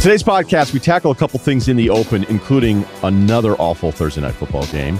[0.00, 4.34] Today's podcast, we tackle a couple things in the open, including another awful Thursday night
[4.34, 4.98] football game.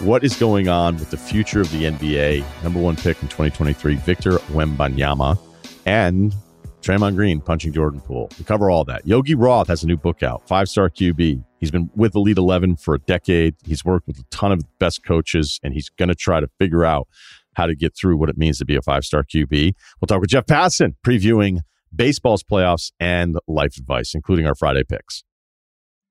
[0.00, 2.44] What is going on with the future of the NBA?
[2.64, 5.38] Number one pick in 2023, Victor Wembanyama,
[5.86, 6.34] and
[6.80, 8.30] Draymond Green punching Jordan Poole.
[8.36, 9.06] We cover all that.
[9.06, 11.44] Yogi Roth has a new book out, Five Star QB.
[11.60, 13.54] He's been with Elite 11 for a decade.
[13.64, 16.48] He's worked with a ton of the best coaches, and he's going to try to
[16.58, 17.06] figure out
[17.54, 19.74] how to get through what it means to be a five star QB.
[20.00, 21.60] We'll talk with Jeff Passan, previewing
[21.94, 25.24] baseball's playoffs and life advice, including our Friday picks.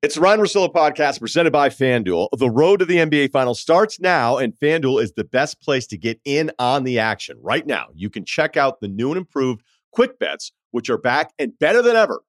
[0.01, 2.29] It's the Ryen Russillo podcast presented by FanDuel.
[2.35, 5.97] The road to the NBA Finals starts now, and FanDuel is the best place to
[5.97, 7.37] get in on the action.
[7.39, 11.33] Right now, you can check out the new and improved Quick Bets, which are back
[11.37, 12.23] and better than ever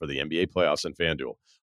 [0.00, 1.34] for the NBA playoffs and FanDuel.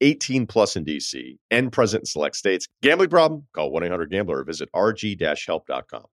[0.00, 2.66] 18 plus in DC and present in select states.
[2.82, 3.46] Gambling problem?
[3.54, 6.04] Call 1 800 Gambler or visit rg help.com.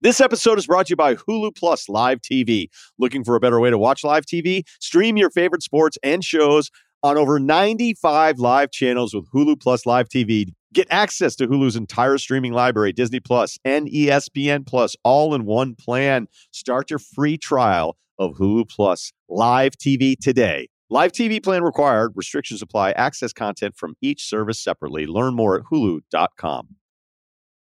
[0.00, 2.66] This episode is brought to you by Hulu Plus Live TV.
[2.98, 4.64] Looking for a better way to watch live TV?
[4.80, 6.72] Stream your favorite sports and shows
[7.04, 10.46] on over 95 live channels with Hulu Plus Live TV.
[10.72, 15.76] Get access to Hulu's entire streaming library, Disney Plus and ESPN Plus, all in one
[15.76, 16.26] plan.
[16.50, 20.68] Start your free trial of Hulu Plus Live TV today.
[20.92, 22.12] Live TV plan required.
[22.16, 22.90] Restrictions apply.
[22.90, 25.06] Access content from each service separately.
[25.06, 26.76] Learn more at hulu.com.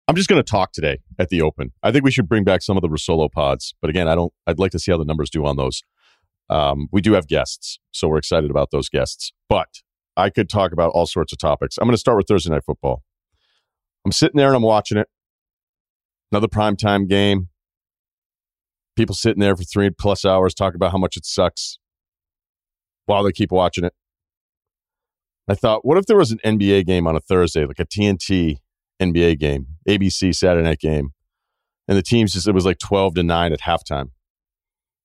[0.09, 1.73] I'm just going to talk today at the open.
[1.83, 4.33] I think we should bring back some of the Russillo pods, but again, I don't.
[4.47, 5.83] I'd like to see how the numbers do on those.
[6.49, 9.34] Um, we do have guests, so we're excited about those guests.
[9.47, 9.83] But
[10.16, 11.77] I could talk about all sorts of topics.
[11.77, 13.03] I'm going to start with Thursday night football.
[14.06, 15.09] I'm sitting there and I'm watching it.
[16.33, 17.49] Another primetime game.
[18.97, 21.78] People sitting there for three plus hours talking about how much it sucks
[23.09, 23.95] while they keep watching it.
[25.49, 28.59] I thought, what if there was an NBA game on a Thursday, like a TNT
[29.01, 31.11] NBA game, ABC Saturday night game,
[31.89, 34.01] and the teams just, it was like 12 to 9 at halftime.
[34.01, 34.11] And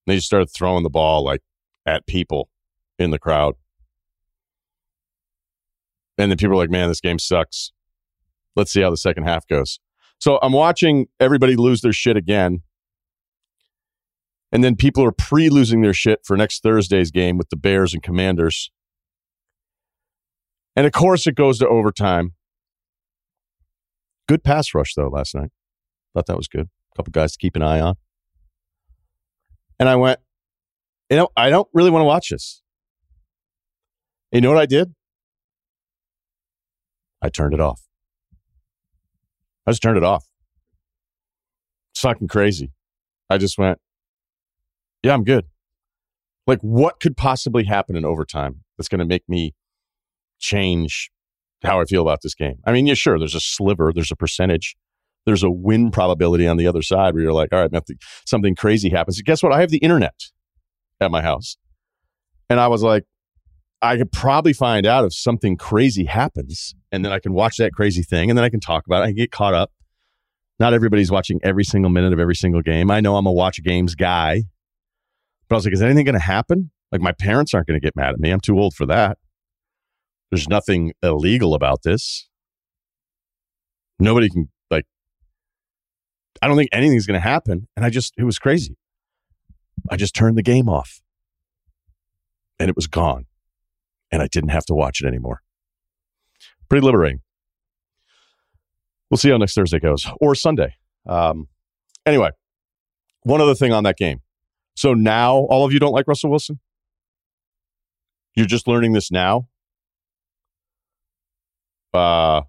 [0.08, 1.42] they just started throwing the ball like
[1.86, 2.50] at people
[3.00, 3.56] in the crowd.
[6.18, 7.72] And then people are like, man, this game sucks.
[8.56, 9.80] Let's see how the second half goes.
[10.20, 12.62] So I'm watching everybody lose their shit again.
[14.54, 17.92] And then people are pre losing their shit for next Thursday's game with the Bears
[17.92, 18.72] and Commanders.
[20.76, 22.34] And of course, it goes to overtime.
[24.28, 25.50] Good pass rush, though, last night.
[26.14, 26.70] Thought that was good.
[26.94, 27.96] A couple guys to keep an eye on.
[29.80, 30.20] And I went,
[31.10, 32.62] you know, I don't really want to watch this.
[34.32, 34.94] You know what I did?
[37.24, 37.82] I turned it off.
[39.66, 40.26] I just turned it off.
[41.94, 42.72] It's fucking crazy.
[43.30, 43.80] I just went,
[45.04, 45.46] yeah, I'm good.
[46.48, 49.54] Like, what could possibly happen in overtime that's going to make me
[50.40, 51.10] change
[51.64, 52.56] how I feel about this game?
[52.66, 54.76] I mean, yeah, sure, there's a sliver, there's a percentage,
[55.26, 57.84] there's a win probability on the other side where you're like, all right,
[58.26, 59.22] something crazy happens.
[59.22, 59.54] Guess what?
[59.54, 60.16] I have the internet
[61.00, 61.58] at my house.
[62.50, 63.04] And I was like,
[63.82, 67.74] I could probably find out if something crazy happens, and then I can watch that
[67.74, 69.04] crazy thing, and then I can talk about it.
[69.04, 69.72] I can get caught up.
[70.60, 72.90] Not everybody's watching every single minute of every single game.
[72.92, 74.44] I know I'm a watch games guy.
[75.54, 76.72] But I was like, is anything going to happen?
[76.92, 78.32] Like, my parents aren't going to get mad at me.
[78.32, 79.20] I'm too old for that.
[80.32, 82.28] There's nothing illegal about this.
[84.00, 84.86] Nobody can, like,
[86.42, 87.68] I don't think anything's going to happen.
[87.78, 88.78] And I just, it was crazy.
[89.92, 91.04] I just turned the game off
[92.58, 93.28] and it was gone.
[94.12, 95.44] And I didn't have to watch it anymore.
[96.68, 97.20] Pretty liberating.
[99.12, 100.74] We'll see how next Thursday goes or Sunday.
[101.06, 101.48] Um,
[102.08, 102.32] anyway,
[103.22, 104.22] one other thing on that game.
[104.76, 106.60] So now all of you don't like Russell Wilson?
[108.36, 109.48] You're just learning this now?
[111.94, 112.42] Uh,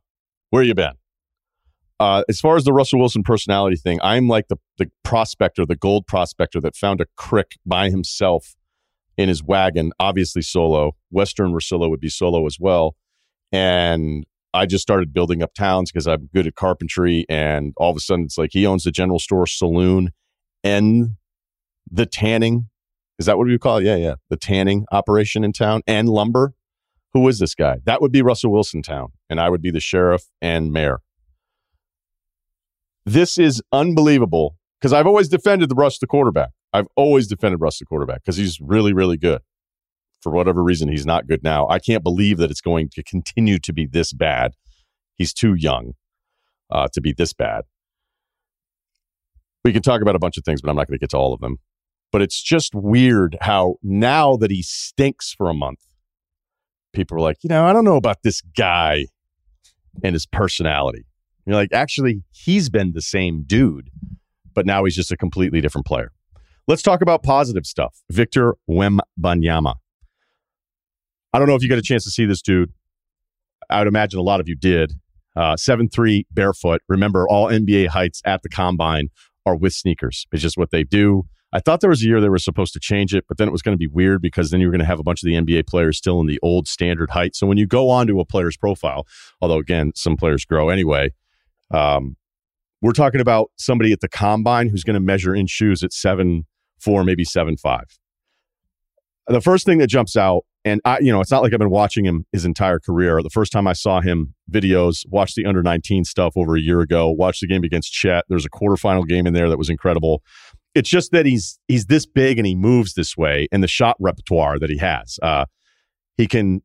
[0.50, 0.94] where you been?
[2.00, 5.76] Uh, as far as the Russell Wilson personality thing, I'm like the, the prospector, the
[5.76, 8.56] gold prospector that found a crick by himself
[9.16, 10.96] in his wagon, obviously solo.
[11.10, 12.96] Western Russillo would be solo as well.
[13.52, 17.24] And I just started building up towns because I'm good at carpentry.
[17.28, 20.10] And all of a sudden, it's like he owns the general store, saloon,
[20.64, 21.16] and
[21.90, 22.68] the tanning.
[23.18, 23.84] Is that what we call it?
[23.84, 24.14] Yeah, yeah.
[24.30, 26.54] The tanning operation in town and lumber.
[27.12, 27.78] Who is this guy?
[27.84, 29.12] That would be Russell Wilson town.
[29.30, 30.98] And I would be the sheriff and mayor.
[33.06, 36.50] This is unbelievable because I've always defended the Russ, the quarterback.
[36.72, 39.42] I've always defended Russ, the quarterback, because he's really, really good.
[40.24, 41.68] for whatever reason, he's not good now.
[41.68, 44.54] I can't believe that it's going to continue to be this bad.
[45.14, 45.92] He's too young
[46.70, 47.64] uh, to be this bad.
[49.64, 51.18] We can talk about a bunch of things, but I'm not going to get to
[51.18, 51.58] all of them.
[52.14, 55.80] But it's just weird how now that he stinks for a month,
[56.92, 59.06] people are like, you know, I don't know about this guy
[60.04, 61.06] and his personality.
[61.44, 63.90] You're like, actually, he's been the same dude,
[64.54, 66.12] but now he's just a completely different player.
[66.68, 68.00] Let's talk about positive stuff.
[68.12, 69.74] Victor Wembanyama.
[71.32, 72.72] I don't know if you got a chance to see this dude.
[73.68, 74.92] I would imagine a lot of you did.
[75.34, 76.80] Uh, seven three barefoot.
[76.88, 79.08] Remember, all NBA heights at the combine
[79.44, 80.28] are with sneakers.
[80.30, 81.24] It's just what they do.
[81.54, 83.52] I thought there was a year they were supposed to change it, but then it
[83.52, 85.26] was going to be weird because then you were going to have a bunch of
[85.28, 87.36] the NBA players still in the old standard height.
[87.36, 89.06] So when you go onto a player's profile,
[89.40, 91.12] although again, some players grow anyway,
[91.72, 92.16] um,
[92.82, 96.44] we're talking about somebody at the combine who's going to measure in shoes at seven
[96.80, 97.86] four, maybe seven five.
[99.28, 101.70] The first thing that jumps out, and I, you know, it's not like I've been
[101.70, 103.22] watching him his entire career.
[103.22, 106.80] The first time I saw him videos, watched the under 19 stuff over a year
[106.80, 108.24] ago, watched the game against Chet.
[108.28, 110.22] There's a quarterfinal game in there that was incredible.
[110.74, 113.96] It's just that he's he's this big and he moves this way, and the shot
[114.00, 115.18] repertoire that he has.
[115.22, 115.44] Uh,
[116.16, 116.62] he can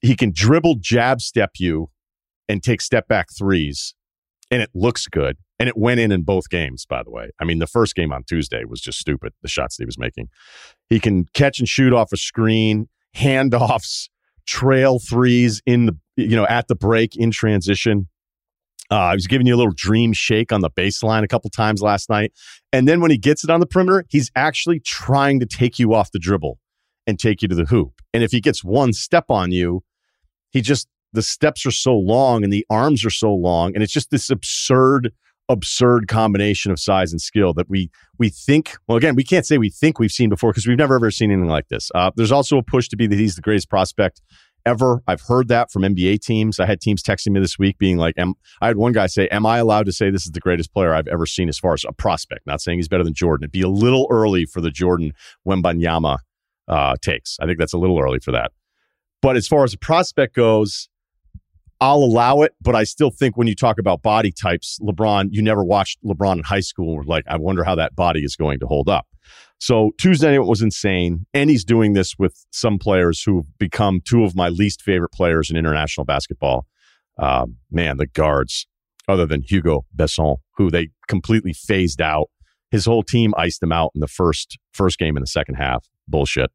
[0.00, 1.90] he can dribble, jab step you,
[2.48, 3.94] and take step back threes,
[4.50, 5.36] and it looks good.
[5.58, 7.30] And it went in in both games, by the way.
[7.40, 10.28] I mean, the first game on Tuesday was just stupid, the shots he was making.
[10.88, 14.08] He can catch and shoot off a screen, handoffs,
[14.44, 18.08] trail threes in the, you know, at the break in transition.
[18.92, 21.80] Uh, he was giving you a little dream shake on the baseline a couple times
[21.80, 22.30] last night.
[22.74, 25.94] And then when he gets it on the perimeter, he's actually trying to take you
[25.94, 26.58] off the dribble
[27.06, 28.02] and take you to the hoop.
[28.12, 29.82] And if he gets one step on you,
[30.50, 33.72] he just, the steps are so long and the arms are so long.
[33.74, 35.12] And it's just this absurd
[35.48, 39.58] absurd combination of size and skill that we we think well again we can't say
[39.58, 42.30] we think we've seen before because we've never ever seen anything like this uh, there's
[42.30, 44.22] also a push to be that he's the greatest prospect
[44.66, 45.02] ever.
[45.06, 46.60] I've heard that from nba teams.
[46.60, 49.28] I had teams texting me this week being like am, i had one guy say
[49.28, 51.74] am i allowed to say this is the greatest player i've ever seen as far
[51.74, 52.46] as a prospect?
[52.46, 53.44] Not saying he's better than jordan.
[53.44, 55.12] It'd be a little early for the jordan
[55.46, 56.18] wembanyama
[56.68, 57.36] uh, takes.
[57.40, 58.52] I think that's a little early for that.
[59.20, 60.88] But as far as a prospect goes
[61.82, 65.42] I'll allow it, but I still think when you talk about body types, LeBron, you
[65.42, 67.02] never watched LeBron in high school.
[67.04, 69.08] Like, I wonder how that body is going to hold up.
[69.62, 71.24] So Tuesday night was insane.
[71.32, 75.52] And he's doing this with some players who've become two of my least favorite players
[75.52, 76.66] in international basketball.
[77.16, 78.66] Um, man, the guards,
[79.06, 82.28] other than Hugo Besson, who they completely phased out.
[82.72, 85.86] His whole team iced him out in the first first game in the second half.
[86.08, 86.50] Bullshit.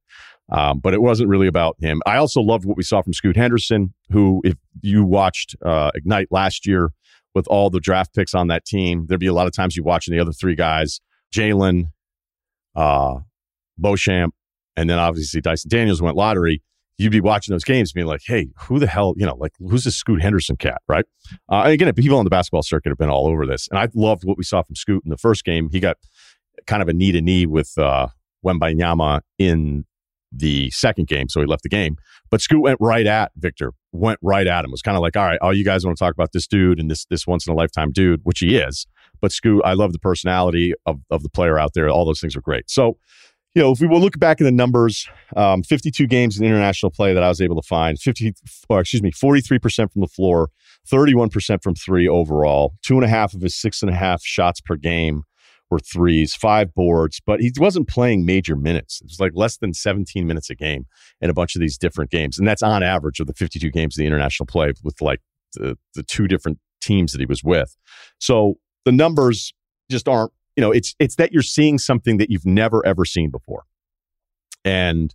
[0.51, 2.01] Um, but it wasn't really about him.
[2.05, 6.27] I also loved what we saw from Scoot Henderson, who, if you watched uh, Ignite
[6.29, 6.91] last year
[7.33, 9.83] with all the draft picks on that team, there'd be a lot of times you
[9.83, 10.99] watching the other three guys,
[11.33, 11.85] Jalen,
[12.77, 13.15] uh,
[13.77, 14.33] Beauchamp,
[14.77, 16.61] and then obviously Dyson Daniels went lottery.
[16.97, 19.83] You'd be watching those games being like, hey, who the hell, you know, like who's
[19.83, 21.05] this Scoot Henderson cat, right?
[21.51, 23.67] Uh, and again, people on the basketball circuit have been all over this.
[23.69, 25.69] And I loved what we saw from Scoot in the first game.
[25.71, 25.97] He got
[26.65, 28.07] kind of a knee to knee with uh,
[28.43, 29.85] Wembanyama in
[30.31, 31.97] the second game, so he left the game.
[32.29, 34.69] But Scoot went right at Victor, went right at him.
[34.69, 36.47] It was kind of like, all right, all you guys want to talk about this
[36.47, 38.87] dude and this this once in a lifetime dude, which he is.
[39.21, 41.89] But Scoot, I love the personality of of the player out there.
[41.89, 42.69] All those things are great.
[42.69, 42.97] So,
[43.55, 46.91] you know, if we will look back in the numbers, um, 52 games in international
[46.91, 48.33] play that I was able to find, 50,
[48.69, 50.49] or excuse me, 43% from the floor,
[50.87, 54.61] 31% from three overall, two and a half of his six and a half shots
[54.61, 55.23] per game
[55.69, 59.01] were threes, five boards, but he wasn't playing major minutes.
[59.01, 60.85] It was like less than 17 minutes a game
[61.19, 62.37] in a bunch of these different games.
[62.37, 65.19] And that's on average of the 52 games of the international play with like
[65.53, 67.75] the, the two different teams that he was with.
[68.19, 69.53] So the numbers
[69.91, 73.29] just aren't, you know, it's it's that you're seeing something that you've never ever seen
[73.29, 73.63] before.
[74.63, 75.13] And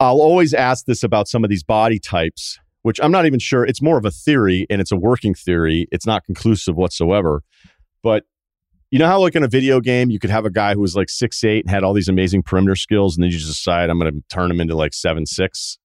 [0.00, 3.64] I'll always ask this about some of these body types, which I'm not even sure.
[3.64, 5.86] It's more of a theory and it's a working theory.
[5.92, 7.44] It's not conclusive whatsoever.
[8.02, 8.24] But
[8.90, 10.96] you know how like in a video game you could have a guy who was
[10.96, 13.88] like six eight and had all these amazing perimeter skills, and then you just decide
[13.88, 15.78] I'm going to turn him into like seven six.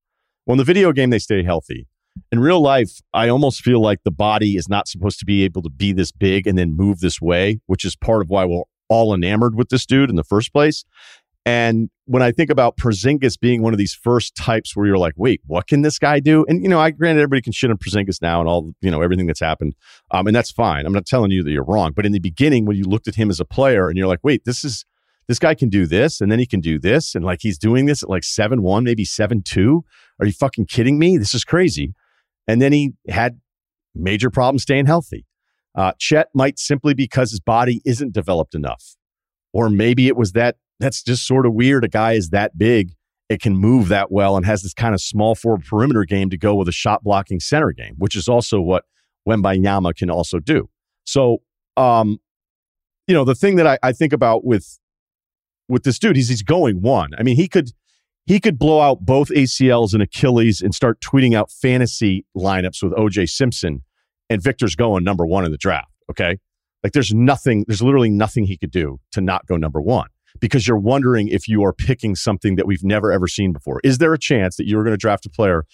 [0.47, 1.85] Well, in the video game they stay healthy.
[2.31, 5.61] In real life, I almost feel like the body is not supposed to be able
[5.63, 8.63] to be this big and then move this way, which is part of why we're
[8.89, 10.83] all enamored with this dude in the first place.
[11.47, 15.13] And when I think about Porzingis being one of these first types where you're like,
[15.15, 16.45] wait, what can this guy do?
[16.49, 19.01] And, you know, I granted everybody can shit on Porzingis now and all, you know,
[19.01, 19.73] everything that's happened.
[20.11, 20.85] Um, and that's fine.
[20.85, 21.93] I'm not telling you that you're wrong.
[21.95, 24.19] But in the beginning, when you looked at him as a player and you're like,
[24.23, 24.83] wait, this is,
[25.29, 27.15] this guy can do this and then he can do this.
[27.15, 29.85] And like he's doing this at like 7 1, maybe 7 2.
[30.19, 31.17] Are you fucking kidding me?
[31.17, 31.93] This is crazy.
[32.47, 33.39] And then he had
[33.93, 35.25] major problems staying healthy.
[35.75, 38.95] Uh, Chet might simply because his body isn't developed enough.
[39.53, 41.83] Or maybe it was that that's just sort of weird.
[41.83, 42.93] A guy is that big
[43.29, 46.37] it can move that well and has this kind of small forward perimeter game to
[46.37, 48.85] go with a shot blocking center game, which is also what
[49.27, 50.69] Wembanyama can also do.
[51.03, 51.41] So,
[51.75, 52.19] um,
[53.07, 54.79] you know, the thing that I, I think about with
[55.69, 57.11] with this dude, he's he's going one.
[57.17, 57.71] I mean, he could
[58.27, 62.93] he could blow out both ACLs and Achilles and start tweeting out fantasy lineups with
[62.93, 63.83] OJ Simpson,
[64.29, 65.91] and Victor's going number one in the draft.
[66.11, 66.37] Okay,
[66.83, 70.67] like there's nothing, there's literally nothing he could do to not go number one because
[70.67, 73.81] you're wondering if you are picking something that we've never ever seen before.
[73.83, 75.65] Is there a chance that you're going to draft a player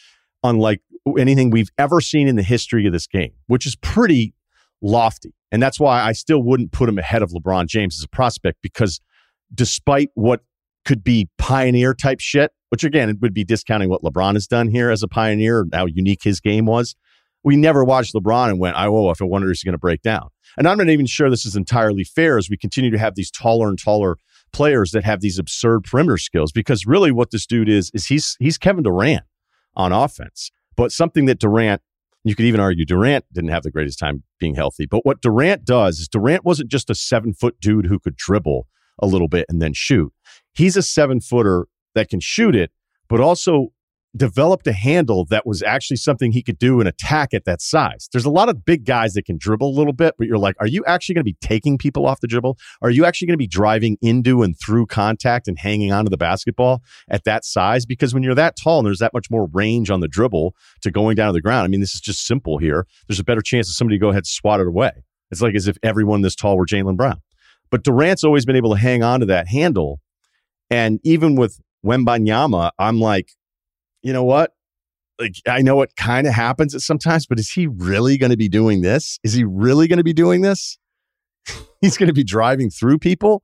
[0.43, 0.81] unlike
[1.17, 4.33] anything we've ever seen in the history of this game, which is pretty
[4.81, 5.33] lofty.
[5.51, 8.59] And that's why I still wouldn't put him ahead of LeBron James as a prospect
[8.61, 8.99] because
[9.53, 10.41] despite what
[10.85, 14.69] could be pioneer type shit, which again, it would be discounting what LeBron has done
[14.69, 16.95] here as a pioneer, how unique his game was.
[17.43, 20.01] We never watched LeBron and went, oh, if I wonder if he's going to break
[20.01, 20.29] down.
[20.57, 23.31] And I'm not even sure this is entirely fair as we continue to have these
[23.31, 24.17] taller and taller
[24.51, 28.37] players that have these absurd perimeter skills because really what this dude is is he's
[28.39, 29.23] he's Kevin Durant
[29.75, 30.51] on offense.
[30.75, 31.81] But something that Durant
[32.23, 34.85] you could even argue Durant didn't have the greatest time being healthy.
[34.85, 38.67] But what Durant does is Durant wasn't just a seven foot dude who could dribble
[38.99, 40.13] a little bit and then shoot.
[40.53, 42.71] He's a seven footer that can shoot it,
[43.09, 43.69] but also
[44.15, 48.07] developed a handle that was actually something he could do and attack at that size.
[48.11, 50.55] There's a lot of big guys that can dribble a little bit, but you're like,
[50.59, 52.57] are you actually going to be taking people off the dribble?
[52.83, 56.17] Are you actually going to be driving into and through contact and hanging onto the
[56.17, 57.87] basketball at that size?
[57.87, 60.91] Because when you're that tall and there's that much more range on the dribble to
[60.91, 62.85] going down to the ground, I mean, this is just simple here.
[63.07, 64.91] There's a better chance of somebody to go ahead and swat it away.
[65.31, 67.19] It's like as if everyone this tall were Jaylen Brown.
[67.71, 69.99] But Durant's always been able to hang on to that handle.
[70.73, 73.29] And even with Wembanyama, I'm like,
[74.01, 74.53] you know what?
[75.19, 78.49] Like, I know it kind of happens sometimes, but is he really going to be
[78.49, 79.19] doing this?
[79.23, 80.79] Is he really going to be doing this?
[81.81, 83.43] He's going to be driving through people.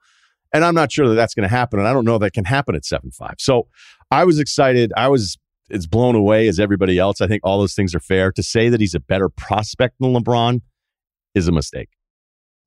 [0.56, 1.78] And I'm not sure that that's going to happen.
[1.78, 3.36] And I don't know that can happen at 7 5.
[3.38, 3.68] So
[4.10, 4.92] I was excited.
[4.98, 5.38] I was
[5.70, 7.22] as blown away as everybody else.
[7.22, 8.32] I think all those things are fair.
[8.32, 10.62] To say that he's a better prospect than LeBron
[11.36, 11.90] is a mistake.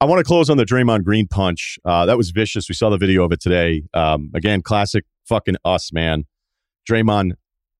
[0.03, 1.79] I want to close on the Draymond Green punch.
[1.85, 2.69] Uh, that was vicious.
[2.69, 3.85] We saw the video of it today.
[3.95, 6.25] Um, again, classic fucking us, man.
[6.91, 7.35] Draymond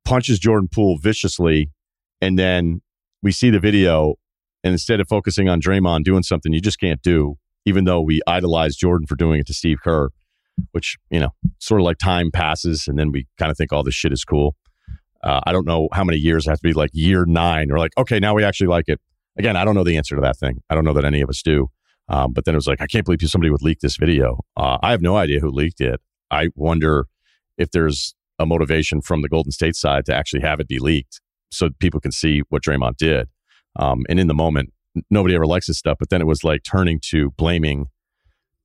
[0.05, 1.73] punches Jordan Poole viciously,
[2.21, 2.81] and then
[3.25, 4.15] we see the video,
[4.63, 8.21] and instead of focusing on Draymond doing something you just can't do, even though we
[8.25, 10.11] idolize Jordan for doing it to Steve Kerr,
[10.71, 13.83] which you know, sort of like time passes, and then we kind of think all
[13.83, 14.55] this shit is cool.
[15.25, 17.79] Uh, I don't know how many years it has to be like year nine or
[17.79, 19.01] like, okay, now we actually like it.
[19.37, 20.63] Again, I don't know the answer to that thing.
[20.71, 21.69] I don't know that any of us do.
[22.13, 24.45] Um, but then it was like, I can't believe somebody would leak this video.
[24.57, 25.99] Uh, I have no idea who leaked it.
[26.31, 27.07] I wonder
[27.57, 31.21] if there's a motivation from the Golden State side to actually have it be leaked
[31.51, 33.29] so people can see what Draymond did.
[33.79, 34.73] Um, and in the moment,
[35.11, 35.97] nobody ever likes this stuff.
[35.99, 37.87] But then it was like turning to blaming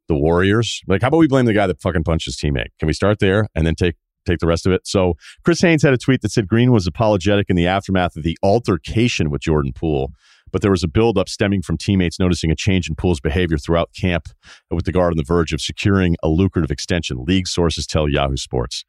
[0.07, 0.81] the Warriors.
[0.87, 2.69] Like, how about we blame the guy that fucking punched his teammate?
[2.79, 4.85] Can we start there and then take take the rest of it?
[4.85, 5.13] So
[5.45, 8.37] Chris Haynes had a tweet that said Green was apologetic in the aftermath of the
[8.43, 10.11] altercation with Jordan Poole.
[10.51, 13.91] But there was a buildup stemming from teammates noticing a change in Poole's behavior throughout
[13.99, 14.27] camp,
[14.71, 17.23] with the guard on the verge of securing a lucrative extension.
[17.25, 18.85] League sources tell Yahoo Sports.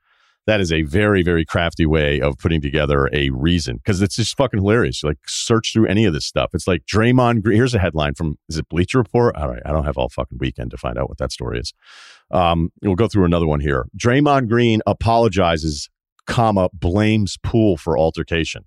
[0.46, 4.34] That is a very very crafty way of putting together a reason because it's just
[4.34, 5.04] fucking hilarious.
[5.04, 6.52] Like search through any of this stuff.
[6.54, 9.36] It's like Draymond Green here's a headline from is it Bleacher Report?
[9.36, 11.74] All right I don't have all fucking weekend to find out what that story is.
[12.30, 13.88] Um, we'll go through another one here.
[13.98, 15.90] Draymond Green apologizes
[16.26, 18.64] comma blames Poole for altercation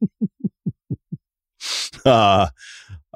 [2.04, 2.48] uh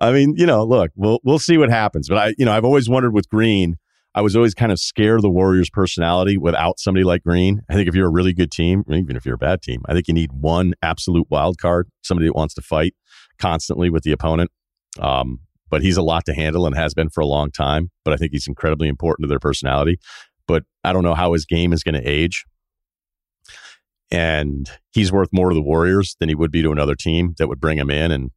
[0.00, 2.08] I mean, you know, look, we'll we'll see what happens.
[2.08, 3.76] But I, you know, I've always wondered with Green,
[4.14, 7.62] I was always kind of scared of the Warriors' personality without somebody like Green.
[7.68, 9.92] I think if you're a really good team, even if you're a bad team, I
[9.92, 12.94] think you need one absolute wild card, somebody that wants to fight
[13.38, 14.50] constantly with the opponent.
[15.00, 17.90] Um, but he's a lot to handle and has been for a long time.
[18.04, 19.98] But I think he's incredibly important to their personality.
[20.46, 22.44] But I don't know how his game is going to age.
[24.10, 27.48] And he's worth more to the Warriors than he would be to another team that
[27.48, 28.30] would bring him in and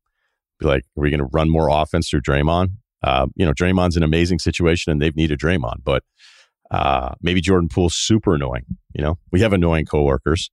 [0.59, 2.69] be like, are we going to run more offense through Draymond?
[3.03, 6.03] Uh, you know, Draymond's an amazing situation and they've needed Draymond, but
[6.71, 8.65] uh, maybe Jordan Poole's super annoying.
[8.93, 10.49] You know, we have annoying coworkers,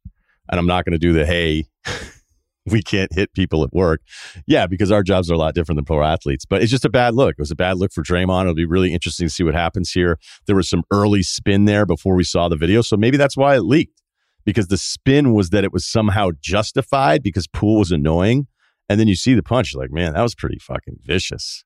[0.51, 1.65] and I'm not going to do the hey,
[2.67, 4.01] we can't hit people at work.
[4.47, 6.91] Yeah, because our jobs are a lot different than pro athletes, but it's just a
[6.91, 7.33] bad look.
[7.33, 8.43] It was a bad look for Draymond.
[8.43, 10.19] It'll be really interesting to see what happens here.
[10.47, 13.57] There was some early spin there before we saw the video, so maybe that's why
[13.57, 14.01] it leaked
[14.45, 18.47] because the spin was that it was somehow justified because Poole was annoying.
[18.89, 21.65] And then you see the punch, you're like, man, that was pretty fucking vicious.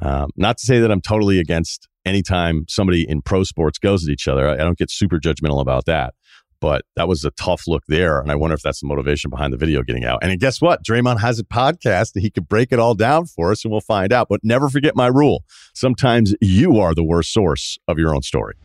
[0.00, 4.12] Um, not to say that I'm totally against anytime somebody in pro sports goes at
[4.12, 4.48] each other.
[4.48, 6.14] I, I don't get super judgmental about that.
[6.60, 8.20] But that was a tough look there.
[8.20, 10.18] And I wonder if that's the motivation behind the video getting out.
[10.22, 10.84] And guess what?
[10.84, 13.80] Draymond has a podcast and he could break it all down for us and we'll
[13.80, 14.28] find out.
[14.28, 15.44] But never forget my rule.
[15.74, 18.56] Sometimes you are the worst source of your own story.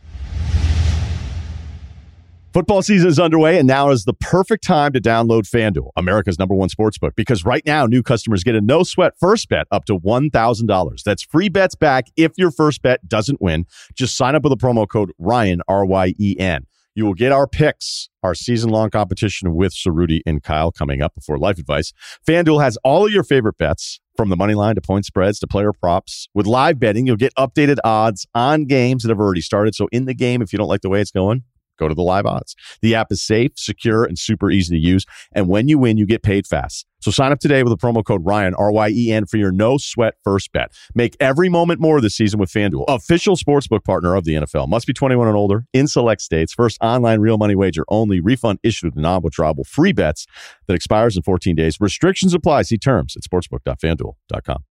[2.56, 6.54] Football season is underway, and now is the perfect time to download FanDuel, America's number
[6.54, 9.98] one sportsbook, because right now new customers get a no sweat first bet up to
[9.98, 11.02] $1,000.
[11.02, 13.66] That's free bets back if your first bet doesn't win.
[13.94, 16.66] Just sign up with the promo code Ryen, R Y E N.
[16.94, 21.14] You will get our picks, our season long competition with Ceruti and Kyle coming up
[21.14, 21.92] before life advice.
[22.26, 25.46] FanDuel has all of your favorite bets from the money line to point spreads to
[25.46, 26.26] player props.
[26.32, 29.74] With live betting, you'll get updated odds on games that have already started.
[29.74, 31.42] So in the game, if you don't like the way it's going,
[31.78, 32.54] go to the live odds.
[32.82, 35.06] The app is safe, secure, and super easy to use.
[35.32, 36.86] And when you win, you get paid fast.
[37.00, 39.52] So sign up today with the promo code Ryen, R Y E N, for your
[39.52, 40.72] no sweat first bet.
[40.94, 44.68] Make every moment more this season with FanDuel, official sportsbook partner of the NFL.
[44.68, 46.52] Must be 21 and older in select states.
[46.52, 48.20] First online real money wager only.
[48.20, 50.26] Refund issued with non withdrawable free bets
[50.66, 51.76] that expires in 14 days.
[51.80, 52.62] Restrictions apply.
[52.62, 54.64] See terms at sportsbook.fanduel.com.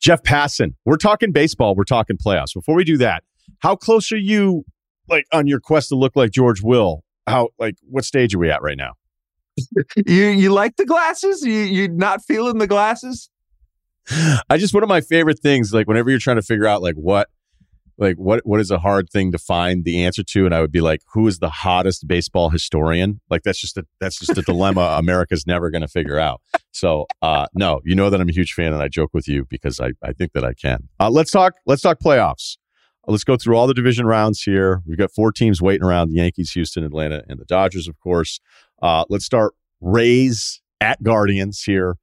[0.00, 1.74] Jeff Passan, we're talking baseball.
[1.74, 2.54] We're talking playoffs.
[2.54, 3.24] Before we do that,
[3.60, 4.64] how close are you
[5.08, 8.50] like on your quest to look like George Will, how like what stage are we
[8.50, 8.94] at right now?
[10.06, 11.42] you you like the glasses?
[11.42, 13.30] You you not feeling the glasses?
[14.48, 16.94] I just one of my favorite things, like whenever you're trying to figure out like
[16.94, 17.28] what
[17.98, 20.72] like what what is a hard thing to find the answer to and i would
[20.72, 24.42] be like who is the hottest baseball historian like that's just a that's just a
[24.42, 26.40] dilemma america's never going to figure out
[26.72, 29.46] so uh no you know that i'm a huge fan and i joke with you
[29.48, 32.56] because i i think that i can uh let's talk let's talk playoffs
[33.06, 34.82] Let's go through all the division rounds here.
[34.86, 38.40] We've got four teams waiting around the Yankees, Houston, Atlanta, and the Dodgers, of course.
[38.82, 41.96] Uh, let's start Rays at Guardians here.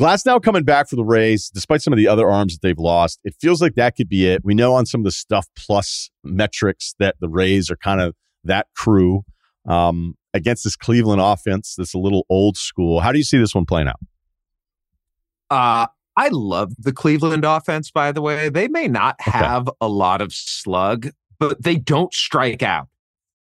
[0.00, 3.20] Glasnow coming back for the Rays, despite some of the other arms that they've lost.
[3.24, 4.42] It feels like that could be it.
[4.44, 8.14] We know on some of the stuff plus metrics that the Rays are kind of
[8.44, 9.22] that crew
[9.68, 13.00] um, against this Cleveland offense that's a little old school.
[13.00, 14.00] How do you see this one playing out?
[15.50, 15.86] Uh,
[16.16, 18.48] I love the Cleveland offense, by the way.
[18.48, 19.76] They may not have okay.
[19.80, 22.88] a lot of slug, but they don't strike out.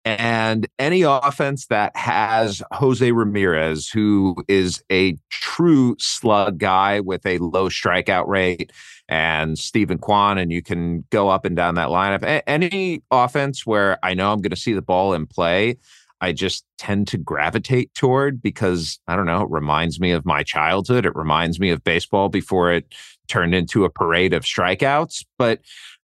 [0.04, 7.36] And any offense that has Jose Ramirez, who is a true slug guy with a
[7.38, 8.72] low strikeout rate,
[9.10, 12.42] and Steven Kwan, and you can go up and down that lineup.
[12.46, 15.76] Any offense where I know I'm going to see the ball in play,
[16.20, 20.42] I just tend to gravitate toward because I don't know, it reminds me of my
[20.42, 21.06] childhood.
[21.06, 22.94] It reminds me of baseball before it
[23.28, 25.24] turned into a parade of strikeouts.
[25.38, 25.60] But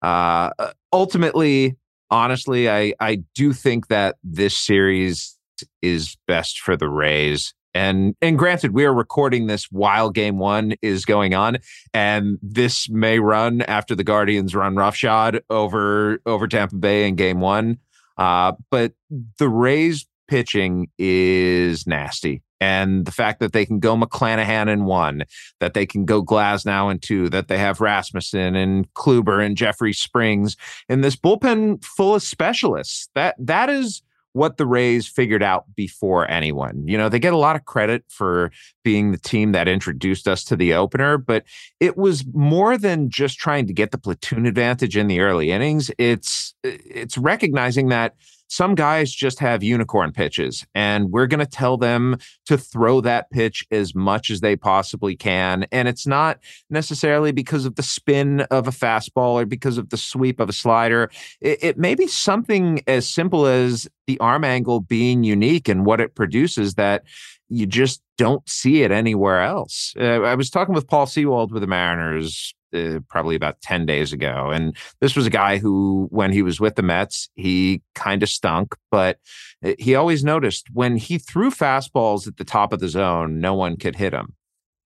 [0.02, 0.52] uh,
[0.92, 1.76] ultimately,
[2.10, 5.38] honestly, I, I do think that this series
[5.82, 7.54] is best for the Rays.
[7.76, 11.58] And and granted, we are recording this while game one is going on,
[11.94, 17.42] and this may run after the Guardians run roughshod over over Tampa Bay in game
[17.42, 17.78] one.
[18.20, 18.94] Uh, but
[19.40, 22.44] the Rays pitching is nasty.
[22.62, 25.24] And the fact that they can go McClanahan in one,
[25.62, 29.94] that they can go Glasnow in two, that they have Rasmussen and Kluber and Jeffrey
[29.94, 30.58] Springs
[30.90, 33.10] in this bullpen full of specialists.
[33.16, 34.02] That that is
[34.34, 36.88] what the Rays figured out before anyone.
[36.88, 38.52] You know, they get a lot of credit for
[38.84, 41.44] being the team that introduced us to the opener, but
[41.80, 45.92] it was more than just trying to get the platoon advantage in the early innings.
[45.98, 48.16] It's it's recognizing that
[48.50, 53.30] some guys just have unicorn pitches, and we're going to tell them to throw that
[53.30, 55.68] pitch as much as they possibly can.
[55.72, 59.98] And it's not necessarily because of the spin of a fastball or because of the
[59.98, 61.12] sweep of a slider.
[61.42, 66.02] It, it may be something as simple as the arm angle being unique and what
[66.02, 67.04] it produces that
[67.50, 69.94] you just don't see it anywhere else.
[70.00, 74.14] Uh, I was talking with Paul Sewald with the Mariners uh, probably about 10 days
[74.14, 74.50] ago.
[74.52, 78.30] And this was a guy who, when he was with the Mets, he kind of
[78.30, 79.20] stunk, but
[79.64, 83.54] uh, he always noticed when he threw fastballs at the top of the zone, no
[83.54, 84.36] one could hit him.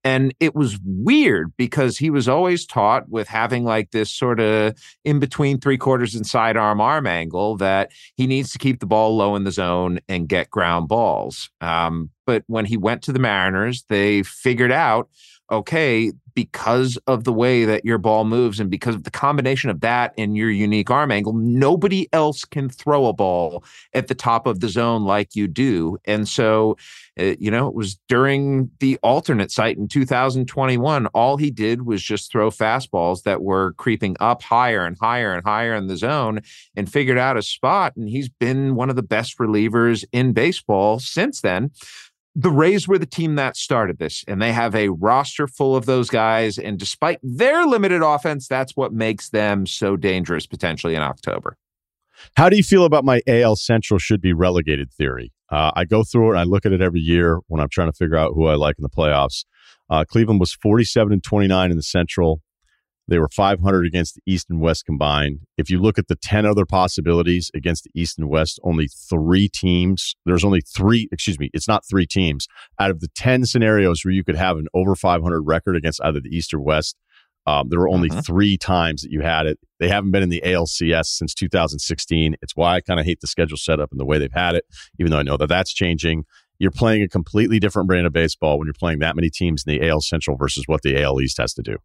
[0.06, 4.76] And it was weird because he was always taught with having like this sort of
[5.06, 9.16] in between three quarters and sidearm arm angle that he needs to keep the ball
[9.16, 11.50] low in the zone and get ground balls.
[11.62, 15.10] Um, but when he went to the Mariners, they figured out
[15.52, 19.82] okay, because of the way that your ball moves and because of the combination of
[19.82, 24.48] that and your unique arm angle, nobody else can throw a ball at the top
[24.48, 25.98] of the zone like you do.
[26.06, 26.78] And so,
[27.20, 32.02] uh, you know, it was during the alternate site in 2021, all he did was
[32.02, 36.40] just throw fastballs that were creeping up higher and higher and higher in the zone
[36.76, 37.96] and figured out a spot.
[37.96, 41.72] And he's been one of the best relievers in baseball since then
[42.36, 45.86] the Rays were the team that started this, and they have a roster full of
[45.86, 46.58] those guys.
[46.58, 51.58] And despite their limited offense, that's what makes them so dangerous potentially in October.
[52.36, 55.32] How do you feel about my AL Central should be relegated theory?
[55.50, 57.92] Uh, I go through it and I look at it every year when I'm trying
[57.92, 59.46] to figure out who I like in the playoffs.
[59.90, 62.42] Uh, Cleveland was 47 and 29 in the Central.
[63.08, 65.40] They were 500 against the East and West combined.
[65.58, 69.50] If you look at the 10 other possibilities against the East and West, only three
[69.50, 72.48] teams, there's only three, excuse me, it's not three teams.
[72.80, 76.22] Out of the 10 scenarios where you could have an over 500 record against either
[76.22, 76.96] the East or West,
[77.46, 78.22] um, there were only uh-huh.
[78.22, 79.60] three times that you had it.
[79.80, 82.36] They haven't been in the ALCS since 2016.
[82.42, 84.66] It's why I kind of hate the schedule setup and the way they've had it,
[84.98, 86.24] even though I know that that's changing.
[86.58, 89.78] You're playing a completely different brand of baseball when you're playing that many teams in
[89.78, 91.78] the AL Central versus what the AL East has to do.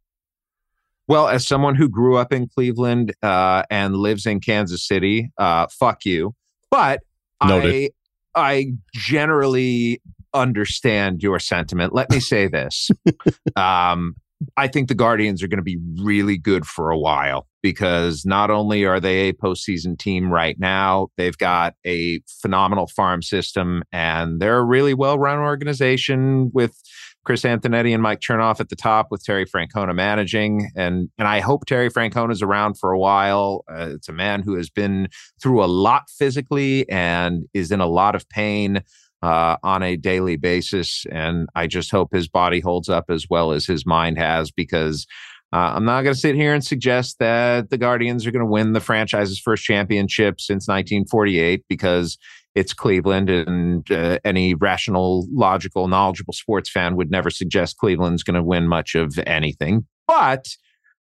[1.09, 5.67] Well, as someone who grew up in Cleveland uh, and lives in Kansas City, uh,
[5.71, 6.35] fuck you.
[6.71, 7.01] But
[7.43, 7.93] Noted.
[8.35, 10.03] I, I generally
[10.35, 11.95] understand your sentiment.
[11.95, 12.91] Let me say this.
[13.57, 14.17] um,
[14.57, 18.51] I think the Guardians are going to be really good for a while because not
[18.51, 24.41] only are they a postseason team right now, they've got a phenomenal farm system and
[24.41, 26.81] they're a really well run organization with
[27.29, 30.71] Chris Antonetti and Mike Chernoff at the top with Terry Francona managing.
[30.75, 33.67] And, and I hope Terry Francona is around for a while.
[33.71, 37.87] Uh, it's a man who has been through a lot physically and is in a
[37.87, 38.83] lot of pain
[39.21, 41.05] uh, on a daily basis.
[41.13, 45.07] And I just hope his body holds up as well as his mind has because.
[45.51, 48.51] Uh, I'm not going to sit here and suggest that the Guardians are going to
[48.51, 52.19] win the franchise's first championship since 1948 because
[52.55, 58.35] it's Cleveland, and uh, any rational, logical, knowledgeable sports fan would never suggest Cleveland's going
[58.35, 59.87] to win much of anything.
[60.07, 60.49] But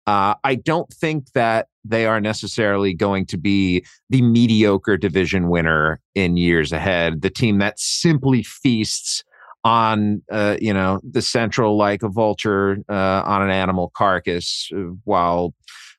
[0.07, 6.01] uh, I don't think that they are necessarily going to be the mediocre division winner
[6.15, 7.23] in years ahead.
[7.23, 9.25] The team that simply feasts
[9.65, 14.79] on, uh, you know, the central like a vulture uh, on an animal carcass, uh,
[15.05, 15.55] while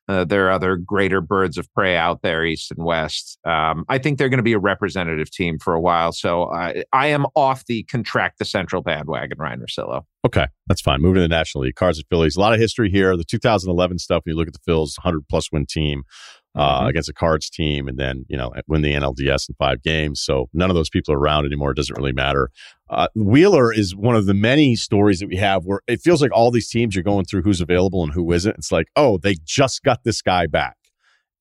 [0.08, 3.38] uh, there are other greater birds of prey out there, east and west.
[3.46, 6.12] Um, I think they're going to be a representative team for a while.
[6.12, 10.04] So I, I am off the contract the central bandwagon, Ryen Russillo.
[10.26, 11.02] Okay, that's fine.
[11.02, 12.36] Moving to the National League, Cards and Phillies.
[12.36, 13.16] A lot of history here.
[13.16, 14.24] The 2011 stuff.
[14.26, 16.04] When you look at the Phils, 100 plus win team
[16.58, 16.88] uh, mm-hmm.
[16.88, 20.22] against a Cards team, and then you know win the NLDS in five games.
[20.22, 21.72] So none of those people are around anymore.
[21.72, 22.50] It doesn't really matter.
[22.90, 26.32] Uh, Wheeler is one of the many stories that we have where it feels like
[26.32, 28.56] all these teams you're going through who's available and who isn't.
[28.58, 30.78] It's like, oh, they just got this guy back,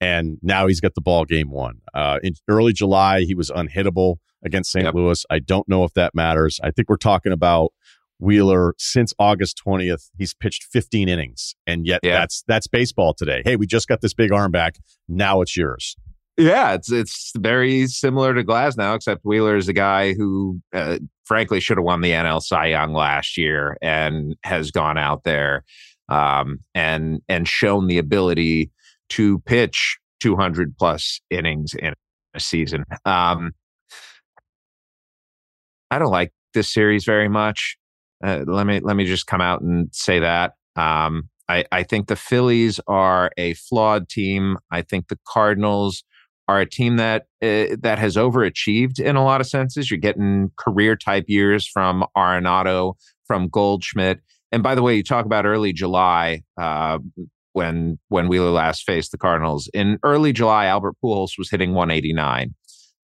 [0.00, 1.80] and now he's got the ball game one.
[1.94, 4.84] Uh, in early July, he was unhittable against St.
[4.84, 4.94] Yep.
[4.94, 5.24] Louis.
[5.30, 6.60] I don't know if that matters.
[6.62, 7.72] I think we're talking about
[8.18, 10.10] Wheeler since August 20th.
[10.16, 12.18] He's pitched 15 innings, and yet yeah.
[12.18, 13.42] that's that's baseball today.
[13.44, 14.78] Hey, we just got this big arm back.
[15.08, 15.96] Now it's yours.
[16.38, 21.60] Yeah, it's it's very similar to Glasnow, except Wheeler is a guy who, uh, frankly,
[21.60, 25.64] should have won the NL Cy Young last year and has gone out there
[26.08, 28.70] um, and and shown the ability
[29.10, 31.94] to pitch 200 plus innings in
[32.34, 32.84] a season.
[33.04, 33.52] Um,
[35.90, 37.78] I don't like this series very much.
[38.24, 40.54] Uh, let me let me just come out and say that.
[40.76, 44.58] Um, I, I think the Phillies are a flawed team.
[44.70, 46.02] I think the Cardinals
[46.48, 49.90] are a team that uh, that has overachieved in a lot of senses.
[49.90, 52.94] You're getting career type years from Arenado,
[53.26, 54.20] from Goldschmidt,
[54.52, 56.98] and by the way, you talk about early July uh,
[57.52, 59.68] when when Wheeler last faced the Cardinals.
[59.74, 62.54] In early July, Albert Pujols was hitting 189.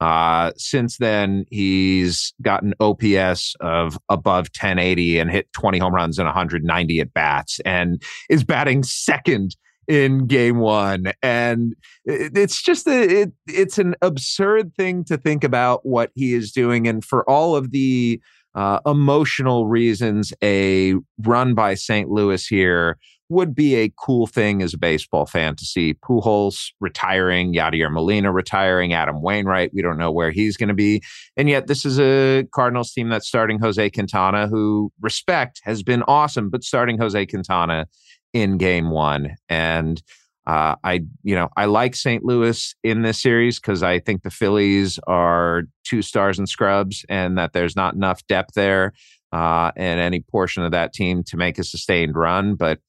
[0.03, 6.27] Uh, since then, he's gotten OPS of above 1080 and hit 20 home runs and
[6.27, 9.55] 190 at bats and is batting second
[9.87, 11.13] in game one.
[11.23, 16.51] And it's just a, it, it's an absurd thing to think about what he is
[16.51, 16.89] doing.
[16.89, 18.21] And for all of the
[18.57, 22.11] uh, emotional reasons, a run by St.
[22.11, 22.99] Louis here
[23.33, 28.31] would be a cool thing as a baseball fan to see Pujols retiring, Yadier Molina
[28.31, 29.73] retiring, Adam Wainwright.
[29.75, 31.03] We don't know where he's going to be.
[31.37, 36.03] And yet, this is a Cardinals team that's starting Jose Quintana, who respect has been
[36.05, 37.89] awesome, but starting Jose Quintana
[38.33, 39.37] in game one.
[39.49, 40.03] And
[40.47, 42.25] uh, I, you know, I like St.
[42.25, 47.39] Louis in this series because I think the Phillies are two stars and scrubs, and
[47.39, 48.93] that there's not enough depth there
[49.33, 52.55] uh, in any portion of that team to make a sustained run.
[52.55, 52.81] But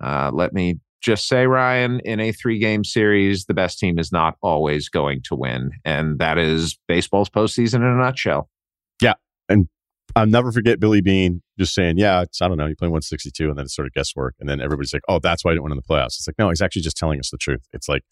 [0.00, 4.12] uh, let me just say, Ryen, in a three game series, the best team is
[4.12, 5.70] not always going to win.
[5.84, 8.50] And that is baseball's postseason in a nutshell.
[9.00, 9.14] Yeah.
[9.48, 9.68] And
[10.14, 13.48] I'll never forget Billy Beane just saying, Yeah, it's, I don't know, you play 162,
[13.48, 14.34] and then it's sort of guesswork.
[14.40, 16.18] And then everybody's like, Oh, that's why I didn't win in the playoffs.
[16.18, 17.66] It's like, No, he's actually just telling us the truth.
[17.72, 18.02] It's like,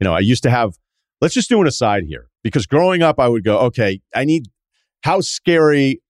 [0.00, 0.74] you know, I used to have,
[1.20, 4.46] let's just do an aside here because growing up, I would go, Okay, I need,
[5.02, 6.00] how scary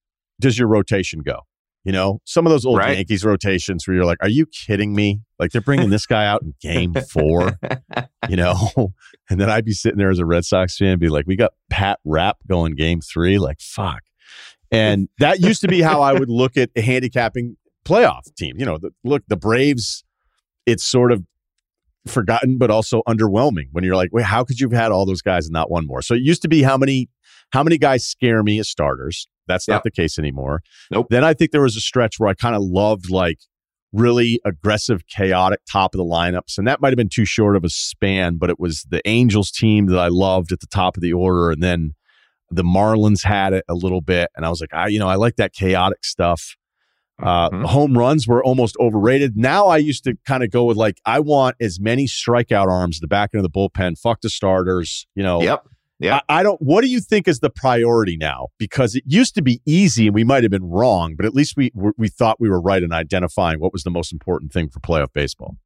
[0.40, 1.40] does your rotation go?
[1.88, 2.98] You know, some of those old right.
[2.98, 5.22] Yankees rotations where you're like, are you kidding me?
[5.38, 7.58] Like they're bringing this guy out in game four,
[8.28, 8.92] you know?
[9.30, 11.34] And then I'd be sitting there as a Red Sox fan and be like, we
[11.34, 13.38] got Pat Rapp going game three.
[13.38, 14.02] Like, fuck.
[14.70, 18.56] And that used to be how I would look at a handicapping playoff team.
[18.58, 20.04] You know, the, look, the Braves,
[20.66, 21.24] it's sort of
[22.06, 25.22] forgotten, but also underwhelming when you're like, wait, how could you have had all those
[25.22, 26.02] guys and not one more?
[26.02, 27.08] So it used to be how many
[27.52, 29.26] how many guys scare me as starters.
[29.48, 30.62] That's not the case anymore.
[30.90, 31.08] Nope.
[31.10, 33.38] Then I think there was a stretch where I kind of loved like
[33.92, 36.58] really aggressive, chaotic top of the lineups.
[36.58, 39.50] And that might have been too short of a span, but it was the Angels
[39.50, 41.50] team that I loved at the top of the order.
[41.50, 41.94] And then
[42.50, 44.30] the Marlins had it a little bit.
[44.36, 46.54] And I was like, I, you know, I like that chaotic stuff.
[47.20, 47.64] Uh, mm-hmm.
[47.64, 49.36] Home runs were almost overrated.
[49.36, 52.98] Now I used to kind of go with like, I want as many strikeout arms
[52.98, 53.98] at the back end of the bullpen.
[53.98, 55.06] Fuck the starters.
[55.14, 55.66] You know, yep.
[56.00, 56.20] Yeah.
[56.28, 58.48] I, I, don't, what do you think is the priority now?
[58.58, 61.54] Because it used to be easy and we might have been wrong, but at least
[61.56, 64.80] we, we thought we were right in identifying what was the most important thing for
[64.80, 65.56] playoff baseball.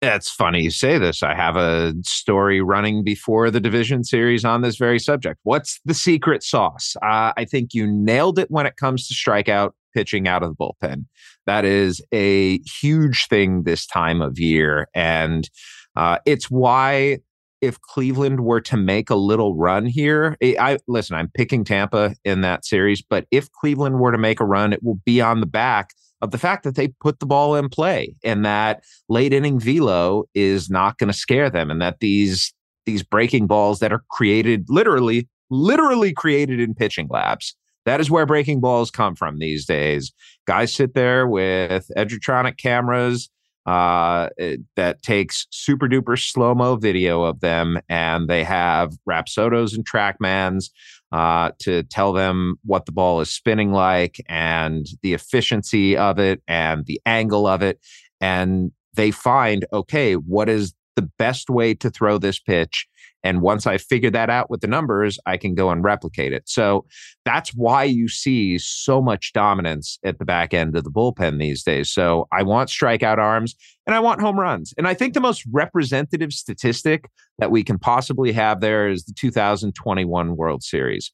[0.00, 1.24] It's funny you say this.
[1.24, 5.40] I have a story running before the division series on this very subject.
[5.42, 6.94] What's the secret sauce?
[7.02, 10.54] Uh, I think you nailed it when it comes to strikeout pitching out of the
[10.54, 11.06] bullpen.
[11.46, 14.86] That is a huge thing this time of year.
[14.94, 15.48] And
[15.96, 17.18] uh, it's why
[17.60, 22.40] if Cleveland were to make a little run here, I listen, I'm picking Tampa in
[22.42, 25.46] that series, but if Cleveland were to make a run, it will be on the
[25.46, 25.90] back
[26.20, 30.24] of the fact that they put the ball in play and that late inning velo
[30.34, 32.52] is not going to scare them and that these
[32.86, 37.54] these breaking balls that are created literally literally created in pitching labs
[37.88, 40.12] that is where breaking balls come from these days.
[40.46, 43.30] Guys sit there with edgertronic cameras
[43.68, 44.30] uh,
[44.76, 50.70] that takes super duper slow mo video of them, and they have Rapsodos and Trackmans
[51.12, 56.40] uh, to tell them what the ball is spinning like and the efficiency of it
[56.48, 57.78] and the angle of it.
[58.22, 62.88] And they find, okay, what is the best way to throw this pitch
[63.24, 66.48] and once I figure that out with the numbers, I can go and replicate it.
[66.48, 66.86] So
[67.24, 71.62] that's why you see so much dominance at the back end of the bullpen these
[71.62, 71.90] days.
[71.90, 73.54] So I want strikeout arms
[73.86, 74.72] and I want home runs.
[74.78, 79.14] And I think the most representative statistic that we can possibly have there is the
[79.14, 81.12] 2021 World Series.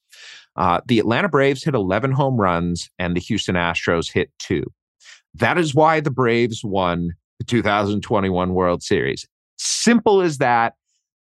[0.57, 4.65] Uh, the Atlanta Braves hit 11 home runs and the Houston Astros hit two.
[5.35, 9.27] That is why the Braves won the 2021 World Series.
[9.57, 10.75] Simple as that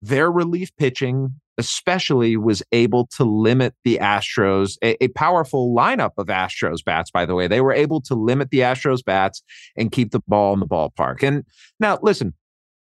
[0.02, 6.28] their relief pitching especially was able to limit the Astros, a, a, powerful lineup of
[6.28, 7.48] Astros bats, by the way.
[7.48, 9.44] They were able to limit the Astros bats
[9.78, 11.22] and keep the ball in the ballpark.
[11.22, 11.44] And
[11.80, 12.34] now, listen,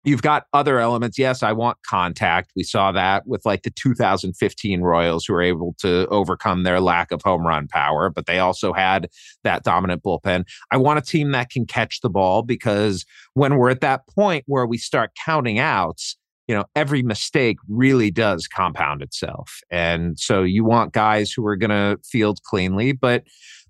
[0.04, 1.18] you've got other elements.
[1.18, 2.52] Yes, I want contact.
[2.56, 7.12] We saw that with like the 2015 Royals, who were able to overcome their lack
[7.12, 9.08] of home run power, but they also had
[9.44, 10.44] that dominant bullpen.
[10.70, 14.44] I want a team that can catch the ball because when we're at that point
[14.46, 16.16] where we start counting outs,
[16.48, 19.60] you know every mistake really does compound itself.
[19.70, 23.24] And so you want guys who are going to field cleanly but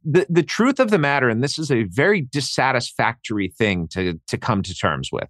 [0.04, 4.37] the the truth of the matter and this is a very dissatisfactory thing to to
[4.37, 5.28] come to terms with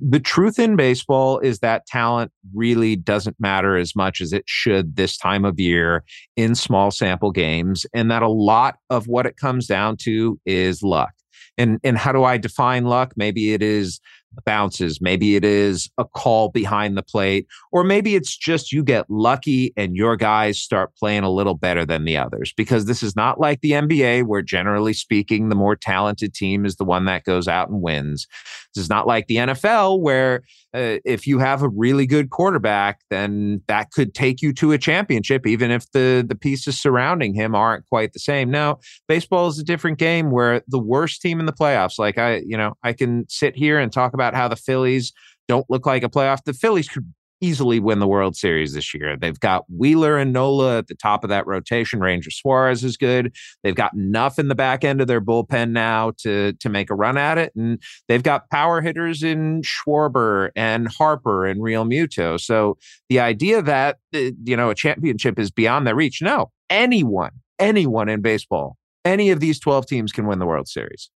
[0.00, 4.96] the truth in baseball is that talent really doesn't matter as much as it should
[4.96, 6.02] this time of year
[6.36, 10.82] in small sample games and that a lot of what it comes down to is
[10.82, 11.12] luck.
[11.58, 13.12] And and how do i define luck?
[13.16, 14.00] Maybe it is
[14.44, 15.00] bounces.
[15.00, 19.72] Maybe it is a call behind the plate, or maybe it's just you get lucky
[19.76, 22.52] and your guys start playing a little better than the others.
[22.56, 26.76] Because this is not like the NBA, where generally speaking, the more talented team is
[26.76, 28.26] the one that goes out and wins.
[28.74, 30.42] This is not like the NFL, where
[30.74, 34.78] uh, if you have a really good quarterback, then that could take you to a
[34.78, 38.50] championship, even if the the pieces surrounding him aren't quite the same.
[38.50, 42.36] Now, baseball is a different game where the worst team in the playoffs, like I,
[42.46, 45.12] you know, I can sit here and talk about how the Phillies
[45.48, 46.44] don't look like a playoff.
[46.44, 49.16] The Phillies could easily win the World Series this year.
[49.16, 52.00] They've got Wheeler and Nola at the top of that rotation.
[52.00, 53.34] Ranger Suarez is good.
[53.62, 56.94] They've got enough in the back end of their bullpen now to to make a
[56.94, 62.40] run at it, and they've got power hitters in Schwarber and Harper and Realmuto.
[62.40, 62.78] So
[63.08, 68.08] the idea that uh, you know a championship is beyond their reach, no, anyone, anyone
[68.08, 71.10] in baseball, any of these twelve teams can win the World Series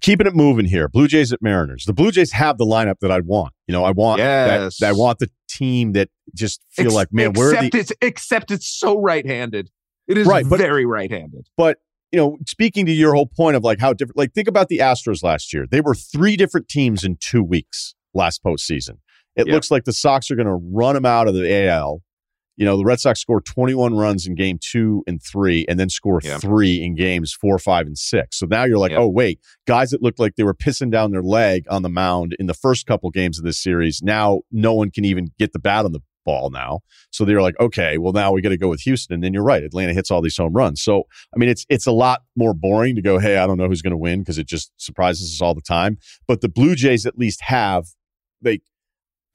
[0.00, 0.88] keeping it moving here.
[0.88, 1.84] Blue Jays at Mariners.
[1.84, 3.52] The Blue Jays have the lineup that I want.
[3.66, 4.78] You know, I want yes.
[4.78, 8.50] that, I want the team that just feel Ex- like, man, where the it's except
[8.50, 9.70] it's so right-handed.
[10.06, 11.48] It is right, but, very right-handed.
[11.56, 11.78] But
[12.12, 14.78] you know, speaking to your whole point of like how different, like think about the
[14.78, 15.66] Astros last year.
[15.70, 18.98] They were three different teams in two weeks last postseason.
[19.36, 19.54] It yep.
[19.54, 22.02] looks like the Sox are going to run them out of the AL
[22.58, 25.88] you know, the Red Sox score 21 runs in game two and three, and then
[25.88, 28.36] score three in games four, five, and six.
[28.36, 31.22] So now you're like, oh, wait, guys that looked like they were pissing down their
[31.22, 34.90] leg on the mound in the first couple games of this series, now no one
[34.90, 36.80] can even get the bat on the ball now.
[37.12, 39.14] So they're like, okay, well now we got to go with Houston.
[39.14, 40.82] And then you're right, Atlanta hits all these home runs.
[40.82, 43.68] So I mean, it's it's a lot more boring to go, hey, I don't know
[43.68, 45.96] who's going to win because it just surprises us all the time.
[46.26, 47.86] But the Blue Jays at least have
[48.42, 48.60] they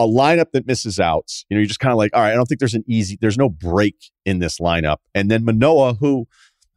[0.03, 1.45] a lineup that misses outs.
[1.49, 3.17] You know, you're just kind of like, all right, I don't think there's an easy,
[3.19, 4.97] there's no break in this lineup.
[5.15, 6.27] And then Manoah, who,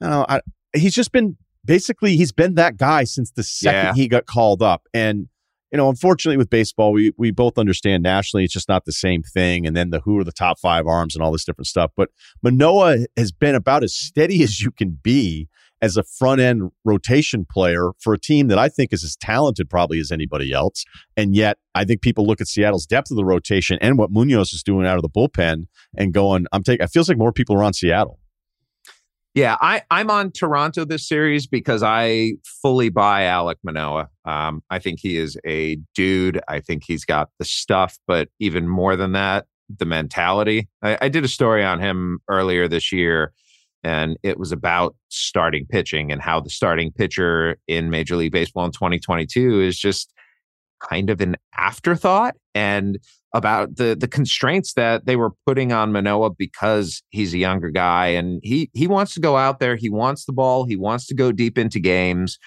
[0.01, 0.41] you know, I,
[0.75, 3.95] he's just been basically he's been that guy since the second yeah.
[3.95, 4.83] he got called up.
[4.95, 5.29] And
[5.73, 9.23] you know, unfortunately with baseball, we we both understand nationally it's just not the same
[9.23, 9.67] thing.
[9.67, 11.91] And then the who are the top five arms and all this different stuff.
[11.97, 12.11] But
[12.43, 15.49] Manoah has been about as steady as you can be
[15.83, 19.69] as a front end rotation player for a team that I think is as talented
[19.69, 20.85] probably as anybody else.
[21.17, 24.53] And yet I think people look at Seattle's depth of the rotation and what Munoz
[24.53, 27.57] is doing out of the bullpen and going, I'm taking it feels like more people
[27.57, 28.19] are on Seattle.
[29.35, 34.09] Yeah, I, I'm on Toronto this series because I fully buy Alek Manoah.
[34.25, 36.41] Um, I think he is a dude.
[36.49, 40.69] I think he's got the stuff, but even more than that, the mentality.
[40.83, 43.35] I, I did a story on him earlier this year,
[43.85, 48.65] and it was about starting pitching and how the starting pitcher in Major League Baseball
[48.65, 50.13] in 2022 is just
[50.81, 52.35] kind of an afterthought.
[52.55, 52.99] And
[53.37, 58.07] about the the constraints that they were putting on Manoah because he's a younger guy
[58.07, 59.77] and he he wants to go out there.
[59.77, 60.65] He wants the ball.
[60.65, 62.39] He wants to go deep into games.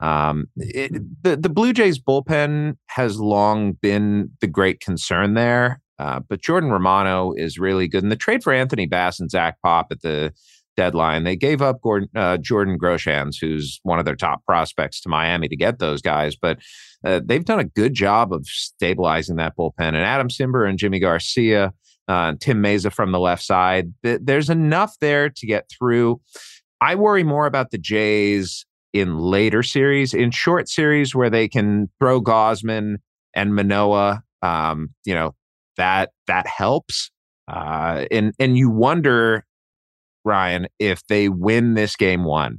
[0.00, 6.20] Um, it, the the Blue Jays bullpen has long been the great concern there, uh,
[6.26, 8.02] but Jordan Romano is really good.
[8.02, 10.32] And the trade for Anthony Bass and Zach Pop at the
[10.78, 15.08] deadline, they gave up Gordon, uh, Jordan Groshans, who's one of their top prospects, to
[15.08, 16.36] Miami to get those guys.
[16.36, 16.60] But
[17.04, 19.72] uh, they've done a good job of stabilizing that bullpen.
[19.78, 21.72] And Adam Cimber and Yimi Garcia,
[22.06, 26.20] uh, Tim Mayza from the left side, th- there's enough there to get through.
[26.80, 31.90] I worry more about the Jays in later series, in short series where they can
[31.98, 32.98] throw Gausman
[33.34, 34.22] and Manoah.
[34.42, 35.34] Um, you know
[35.76, 37.10] that that helps.
[37.48, 39.44] Uh, and and you wonder,
[40.28, 42.58] Ryen, if they win this game one,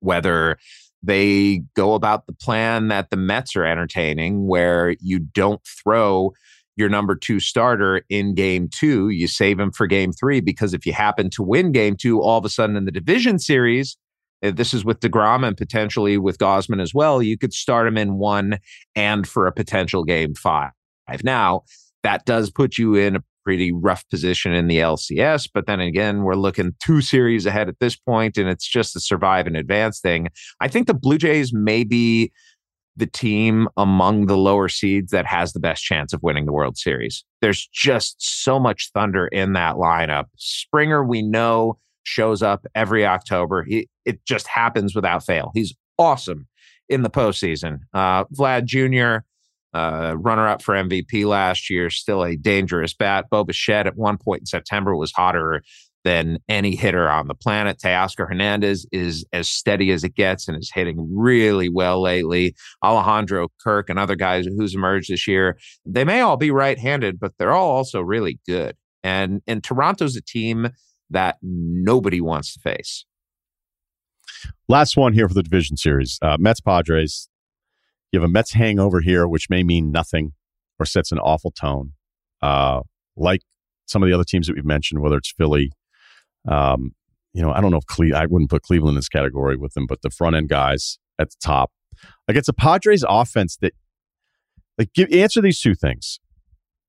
[0.00, 0.58] whether
[1.02, 6.32] they go about the plan that the Mets are entertaining, where you don't throw
[6.76, 9.08] your number two starter in game two.
[9.10, 12.38] You save him for game three because if you happen to win game two, all
[12.38, 13.96] of a sudden in the division series,
[14.42, 17.98] uh, this is with DeGrom and potentially with Gausman as well, you could start him
[17.98, 18.58] in one
[18.94, 20.70] and for a potential game five.
[21.22, 21.62] Now,
[22.02, 25.48] that does put you in a pretty rough position in the LCS.
[25.52, 29.00] But then again, we're looking two series ahead at this point, and it's just a
[29.00, 30.28] survive and advance thing.
[30.60, 32.32] I think the Blue Jays may be
[32.96, 36.76] the team among the lower seeds that has the best chance of winning the World
[36.76, 37.24] Series.
[37.40, 40.26] There's just so much thunder in that lineup.
[40.36, 43.64] Springer, we know, shows up every October.
[43.64, 45.52] He, it just happens without fail.
[45.54, 46.46] He's awesome
[46.88, 47.80] in the postseason.
[47.94, 49.24] Uh, Vlad Jr.,
[49.74, 53.26] uh, runner up for MVP last year, still a dangerous bat.
[53.30, 55.62] Bo Bichette at one point in September was hotter
[56.04, 57.78] than any hitter on the planet.
[57.78, 62.54] Teoscar Hernandez is as steady as it gets and is hitting really well lately.
[62.84, 67.20] Alejandro Kirk and other guys who's emerged this year, they may all be right handed,
[67.20, 68.76] but they're all also really good.
[69.04, 70.70] And, and Toronto's a team
[71.10, 73.04] that nobody wants to face.
[74.68, 77.28] Last one here for the division series uh, Mets Padres.
[78.12, 80.32] You have a Mets hangover here, which may mean nothing
[80.78, 81.92] or sets an awful tone.
[82.42, 82.82] Uh,
[83.16, 83.40] like
[83.86, 85.72] some of the other teams that we've mentioned, whether it's Philly,
[86.46, 86.92] um,
[87.32, 89.74] you know, I don't know if Cle- I wouldn't put Cleveland in this category with
[89.74, 91.72] them, but the front end guys at the top.
[92.28, 93.72] Like it's a Padres offense that,
[94.78, 96.18] like, give, answer these two things.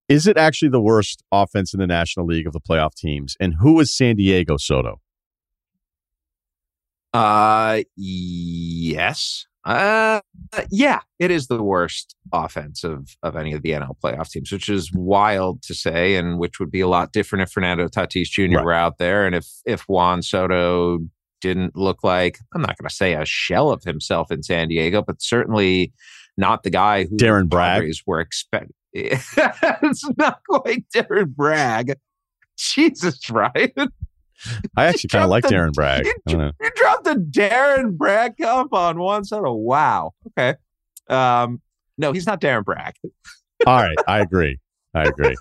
[0.09, 3.37] Is it actually the worst offense in the National League of the playoff teams?
[3.39, 4.99] And who is San Diego Soto?
[7.13, 9.45] Uh, yes.
[9.65, 10.19] Uh,
[10.69, 14.67] yeah, it is the worst offense of, of any of the NL playoff teams, which
[14.67, 18.57] is wild to say, and which would be a lot different if Fernando Tatis Jr.
[18.57, 18.65] Right.
[18.65, 20.99] were out there, and if if Juan Soto
[21.39, 25.01] didn't look like I'm not going to say a shell of himself in San Diego,
[25.01, 25.93] but certainly
[26.37, 28.73] not the guy who Darren Bragg were expecting.
[28.93, 31.95] it's not quite Darren Bragg.
[32.57, 33.75] Jesus, right?
[34.75, 36.05] I actually kind of like the, Darren Bragg.
[36.27, 39.43] You, you, dropped the Darren Bragg comp on one side.
[39.45, 40.13] of wow.
[40.27, 40.55] Okay.
[41.09, 41.61] Um,
[41.97, 42.95] no, he's not Darren Bragg.
[43.67, 44.59] All right, I agree.
[44.93, 45.35] I agree.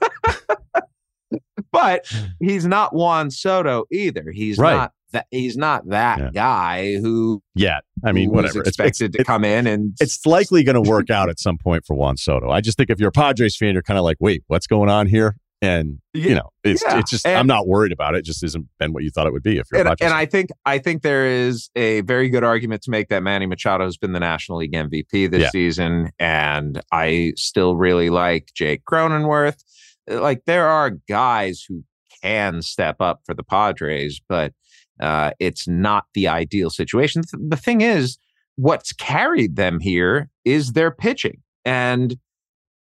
[1.72, 2.06] but
[2.40, 4.30] he's not Juan Soto either.
[4.30, 4.76] He's right.
[4.76, 5.26] not that.
[5.30, 6.30] He's not that yeah.
[6.32, 7.42] guy who.
[7.54, 8.60] Yeah, I mean, whatever.
[8.62, 9.96] Expected it's, to come in and.
[10.00, 12.50] It's likely going to work out at some point for Juan Soto.
[12.50, 14.88] I just think if you're a Padres fan, you're kind of like, wait, what's going
[14.88, 15.36] on here?
[15.62, 16.98] And you know it's yeah.
[16.98, 18.18] it's just and, I'm not worried about it.
[18.18, 18.24] it.
[18.24, 20.50] Just isn't been what you thought it would be if you're and, and I think
[20.66, 24.12] I think there is a very good argument to make that Manny Machado has been
[24.12, 25.50] the National League MVP this yeah.
[25.50, 29.62] season, and I still really like Jake Cronenworth.
[30.08, 31.84] like there are guys who
[32.22, 34.52] can step up for the Padres, but
[35.00, 37.22] uh, it's not the ideal situation.
[37.32, 38.18] The thing is,
[38.56, 41.40] what's carried them here is their pitching.
[41.64, 42.16] And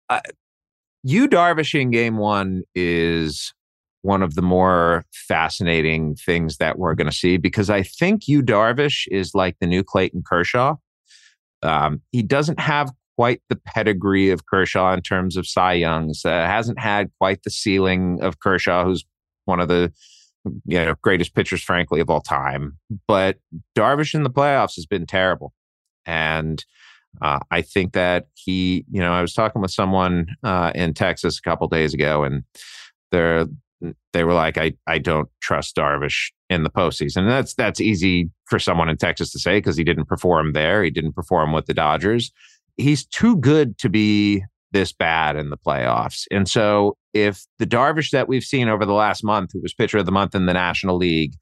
[0.10, 0.22] uh,
[1.04, 3.54] Yu Darvish in game one is
[4.04, 8.42] one of the more fascinating things that we're going to see because I think Yu
[8.42, 10.76] Darvish is like the new Clayton Kershaw.
[11.62, 16.26] Um, he doesn't have quite the pedigree of Kershaw in terms of Cy Youngs.
[16.26, 19.06] Uh, hasn't had quite the ceiling of Kershaw, who's
[19.46, 19.94] one of the
[20.66, 22.78] you know greatest pitchers, frankly, of all time.
[23.08, 23.38] But
[23.76, 25.54] Darvish in the playoffs has been terrible,
[26.06, 26.64] and
[27.22, 31.38] uh, I think that he, you know, I was talking with someone uh, in Texas
[31.38, 32.44] a couple days ago, and
[33.12, 33.46] they're
[34.14, 37.18] they were like, I, I don't trust Darvish in the postseason.
[37.18, 40.84] And that's that's easy for someone in Texas to say because he didn't perform there.
[40.84, 42.32] He didn't perform with the Dodgers.
[42.78, 46.26] He's too good to be this bad in the playoffs.
[46.32, 49.98] And so if the Darvish that we've seen over the last month, who was pitcher
[49.98, 51.34] of the month in the National League,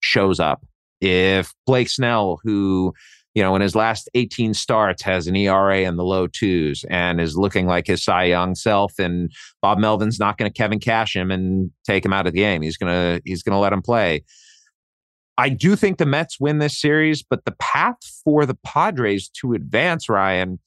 [0.00, 0.64] shows up,
[1.00, 2.92] if Blake Snell, who
[3.36, 7.20] you know, in his last 18 starts has an ERA in the low twos and
[7.20, 8.98] is looking like his Cy Young self.
[8.98, 9.30] And
[9.60, 12.62] Bob Melvin's not going to Kevin Cash him and take him out of the game.
[12.62, 14.24] He's gonna he's gonna let him play.
[15.36, 19.52] I do think the Mets win this series, but the path for the Padres to
[19.52, 20.58] advance, Ryen,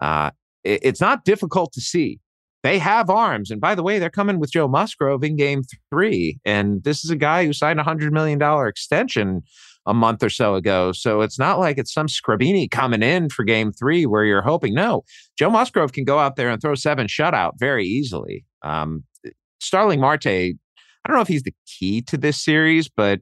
[0.00, 0.32] uh,
[0.64, 2.18] it, it's not difficult to see.
[2.64, 6.40] They have arms, and by the way, they're coming with Joe Musgrove in Game Three,
[6.44, 9.44] and this is a guy who signed a hundred million dollar extension
[9.88, 10.92] a month or so ago.
[10.92, 14.74] So it's not like it's some Scribini coming in for game three where you're hoping.
[14.74, 15.02] No,
[15.38, 18.44] Joe Musgrove can go out there and throw seven shutout very easily.
[18.62, 19.04] Um,
[19.60, 20.54] Starling Marte, I
[21.06, 23.20] don't know if he's the key to this series, but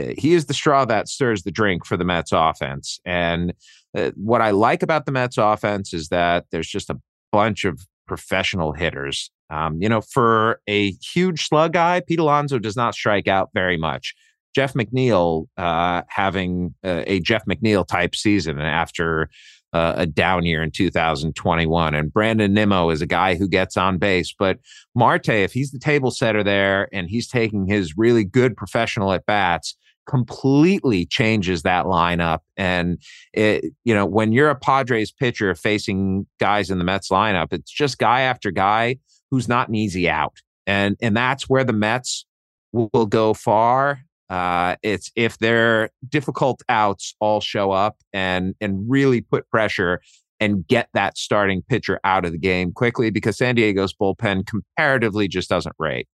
[0.00, 2.98] uh, he is the straw that stirs the drink for the Mets offense.
[3.06, 3.54] And
[3.96, 7.00] uh, what I like about the Mets offense is that there's just a
[7.30, 9.30] bunch of professional hitters.
[9.48, 13.76] Um, you know, for a huge slug guy, Pete Alonso does not strike out very
[13.76, 14.14] much.
[14.54, 19.30] Jeff McNeil uh, having a, a, Jeff McNeil type season after
[19.72, 21.94] uh, a down year in 2021.
[21.94, 24.34] And Brandon Nimmo is a guy who gets on base.
[24.36, 24.58] But
[24.94, 29.26] Marte, if he's the table setter there and he's taking his really good professional at
[29.26, 29.76] bats,
[30.08, 32.40] completely changes that lineup.
[32.56, 33.00] And
[33.32, 37.70] it, you know, when you're a Padres pitcher facing guys in the Mets lineup, it's
[37.70, 38.96] just guy after guy
[39.30, 40.36] who's not an easy out.
[40.66, 42.26] And and that's where the Mets
[42.72, 44.00] will go far
[44.30, 50.00] uh, it's if their difficult outs all show up and and really put pressure
[50.38, 55.28] and get that starting pitcher out of the game quickly because San Diego's bullpen comparatively
[55.28, 56.08] just doesn't rate.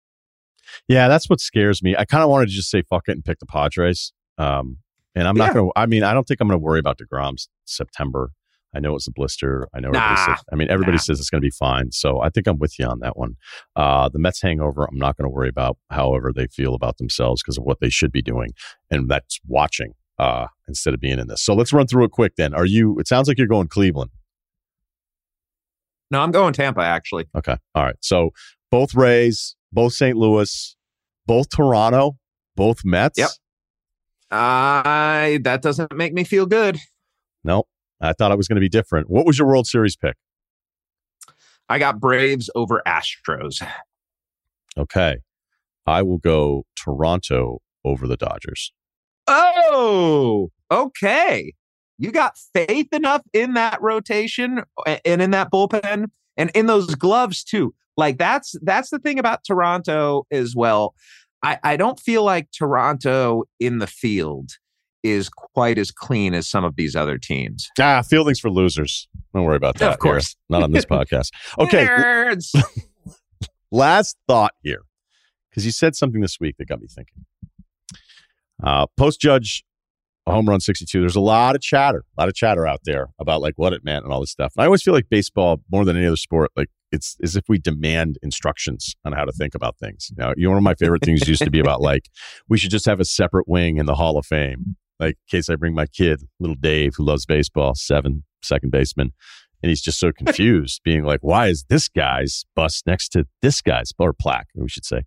[0.88, 1.94] Yeah, that's what scares me.
[1.96, 4.12] I kind of wanted to just say fuck it and pick the Padres.
[4.36, 4.78] Um,
[5.14, 5.46] and I'm yeah.
[5.46, 8.32] not going to, I mean, I don't think I'm going to worry about DeGrom's September
[8.76, 9.66] I know it's a blister.
[9.74, 11.00] I know nah, everybody says, I mean, everybody nah.
[11.00, 11.92] says it's going to be fine.
[11.92, 13.36] So I think I'm with you on that one.
[13.74, 17.42] Uh, the Mets hangover, I'm not going to worry about however they feel about themselves
[17.42, 18.50] because of what they should be doing.
[18.90, 21.42] And that's watching uh, instead of being in this.
[21.42, 22.54] So let's run through it quick then.
[22.54, 24.10] Are you, it sounds like you're going Cleveland.
[26.10, 27.24] No, I'm going Tampa actually.
[27.34, 27.56] Okay.
[27.74, 27.96] All right.
[28.00, 28.30] So
[28.70, 30.16] both Rays, both St.
[30.16, 30.76] Louis,
[31.26, 32.16] both Toronto,
[32.54, 33.18] both Mets.
[33.18, 33.30] Yep.
[34.30, 36.78] I, uh, that doesn't make me feel good.
[37.42, 37.68] Nope.
[38.00, 39.08] I thought it was going to be different.
[39.08, 40.16] What was your World Series pick?
[41.68, 43.66] I got Braves over Astros.
[44.78, 45.16] Okay.
[45.86, 48.72] I will go Toronto over the Dodgers.
[49.26, 51.54] Oh, okay.
[51.98, 57.42] You got faith enough in that rotation and in that bullpen and in those gloves
[57.42, 57.74] too.
[57.96, 60.94] Like that's that's the thing about Toronto as well.
[61.42, 64.52] I, I don't feel like Toronto in the field
[65.10, 67.68] is quite as clean as some of these other teams.
[67.80, 69.08] Ah, fielding's for losers.
[69.34, 69.92] Don't worry about that.
[69.92, 70.36] Of course.
[70.48, 70.58] Here.
[70.58, 71.30] Not on this podcast.
[71.58, 71.86] Okay.
[71.86, 72.50] Nerds.
[73.72, 74.82] Last thought here,
[75.50, 77.26] because you said something this week that got me thinking.
[78.62, 79.64] Uh, Post Judge
[80.32, 81.00] home run 62.
[81.00, 83.84] There's a lot of chatter, a lot of chatter out there about like what it
[83.84, 84.52] meant and all this stuff.
[84.56, 87.44] And I always feel like baseball, more than any other sport, like it's as if
[87.48, 90.10] we demand instructions on how to think about things.
[90.10, 92.08] You know, you know, one of my favorite things used to be about like
[92.48, 95.48] we should just have a separate wing in the Hall of Fame like in case
[95.48, 99.12] I bring my kid, little Dave, who loves baseball, seven, second baseman,
[99.62, 103.60] and he's just so confused, being like, "Why is this guy's bust next to this
[103.60, 105.02] guy's or plaque?" We should say,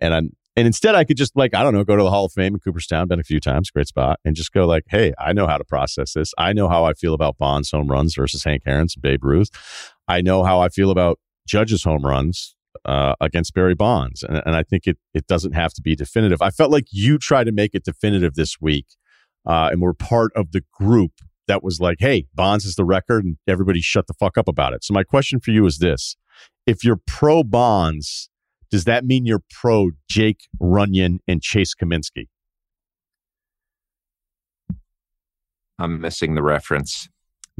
[0.00, 2.26] and I'm and instead I could just like I don't know, go to the Hall
[2.26, 5.12] of Fame in Cooperstown, been a few times, great spot, and just go like, "Hey,
[5.18, 6.32] I know how to process this.
[6.38, 9.50] I know how I feel about Bonds home runs versus Hank Aaron's Babe Ruth.
[10.08, 12.54] I know how I feel about Judge's home runs
[12.84, 14.22] uh, against Barry Bonds.
[14.22, 16.40] And, and, I think it, it doesn't have to be definitive.
[16.40, 18.86] I felt like you tried to make it definitive this week
[19.46, 21.12] uh, and we're part of the group
[21.48, 24.72] that was like, hey, Bonds is the record and everybody shut the fuck up about
[24.72, 24.84] it.
[24.84, 26.16] So my question for you is this.
[26.66, 28.30] If you're pro Bonds,
[28.70, 32.28] does that mean you're pro Jake Runyan and Chase Cominsky?
[35.78, 37.08] I'm missing the reference.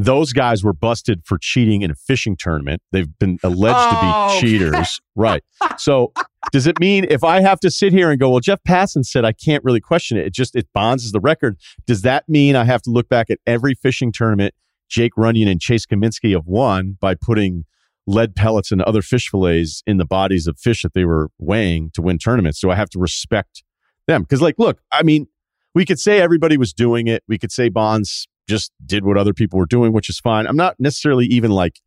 [0.02, 2.80] Those guys were busted for cheating in a fishing tournament.
[2.90, 3.90] They've been alleged oh.
[3.90, 4.40] to be oh.
[4.40, 5.00] cheaters.
[5.14, 5.42] right.
[5.76, 6.12] So
[6.52, 9.24] does it mean if I have to sit here and go, well, Jeff Passan said
[9.24, 10.26] I can't really question it.
[10.26, 11.58] It just it bonds as the record.
[11.86, 14.54] Does that mean I have to look back at every fishing tournament
[14.88, 17.64] Jake Runyan and Chase Cominsky have won by putting
[18.06, 21.90] lead pellets and other fish fillets in the bodies of fish that they were weighing
[21.94, 22.60] to win tournaments?
[22.60, 23.62] Do I have to respect
[24.06, 24.22] them?
[24.22, 25.28] Because, like, look, I mean,
[25.74, 27.22] we could say everybody was doing it.
[27.28, 30.46] We could say Bonds just did what other people were doing, which is fine.
[30.46, 31.80] I'm not necessarily even like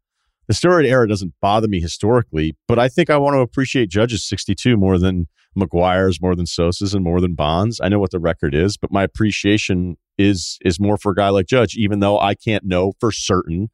[0.48, 4.28] the steroid era doesn't bother me historically, but I think I want to appreciate Judge's
[4.28, 7.80] 62 more than McGwire's, more than Sosa's, and more than Bonds.
[7.82, 11.30] I know what the record is, but my appreciation is is more for a guy
[11.30, 13.70] like Judge, even though I can't know for certain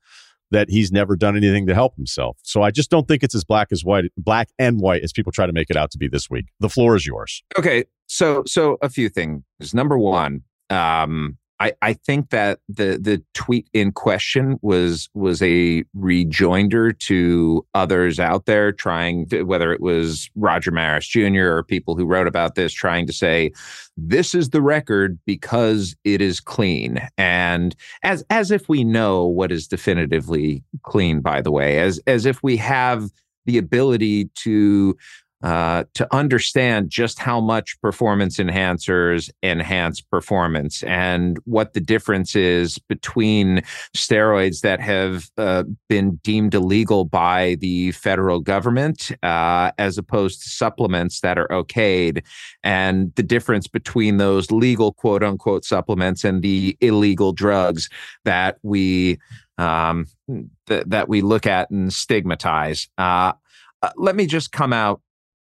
[0.52, 2.38] that he's never done anything to help himself.
[2.42, 5.32] So I just don't think it's as black as white, black and white as people
[5.32, 6.46] try to make it out to be this week.
[6.60, 7.44] The floor is yours.
[7.58, 9.44] Okay, so so a few things.
[9.74, 15.84] Number one, um, I, I think that the the tweet in question was was a
[15.94, 21.58] rejoinder to others out there trying to, whether it was Roger Maris Jr.
[21.58, 23.52] or people who wrote about this trying to say
[23.98, 29.52] this is the record because it is clean and as as if we know what
[29.52, 33.10] is definitively clean by the way as as if we have
[33.46, 34.96] the ability to
[35.42, 42.78] uh, to understand just how much performance enhancers enhance performance and what the difference is
[42.78, 43.62] between
[43.96, 50.50] steroids that have uh, been deemed illegal by the federal government uh, as opposed to
[50.50, 52.22] supplements that are okayed,
[52.64, 57.90] and the difference between those legal quote unquote supplements and the illegal drugs
[58.26, 59.18] that we
[59.58, 60.06] um,
[60.68, 62.90] th- that we look at and stigmatize.
[62.98, 63.34] Uh,
[63.82, 65.02] uh, let me just come out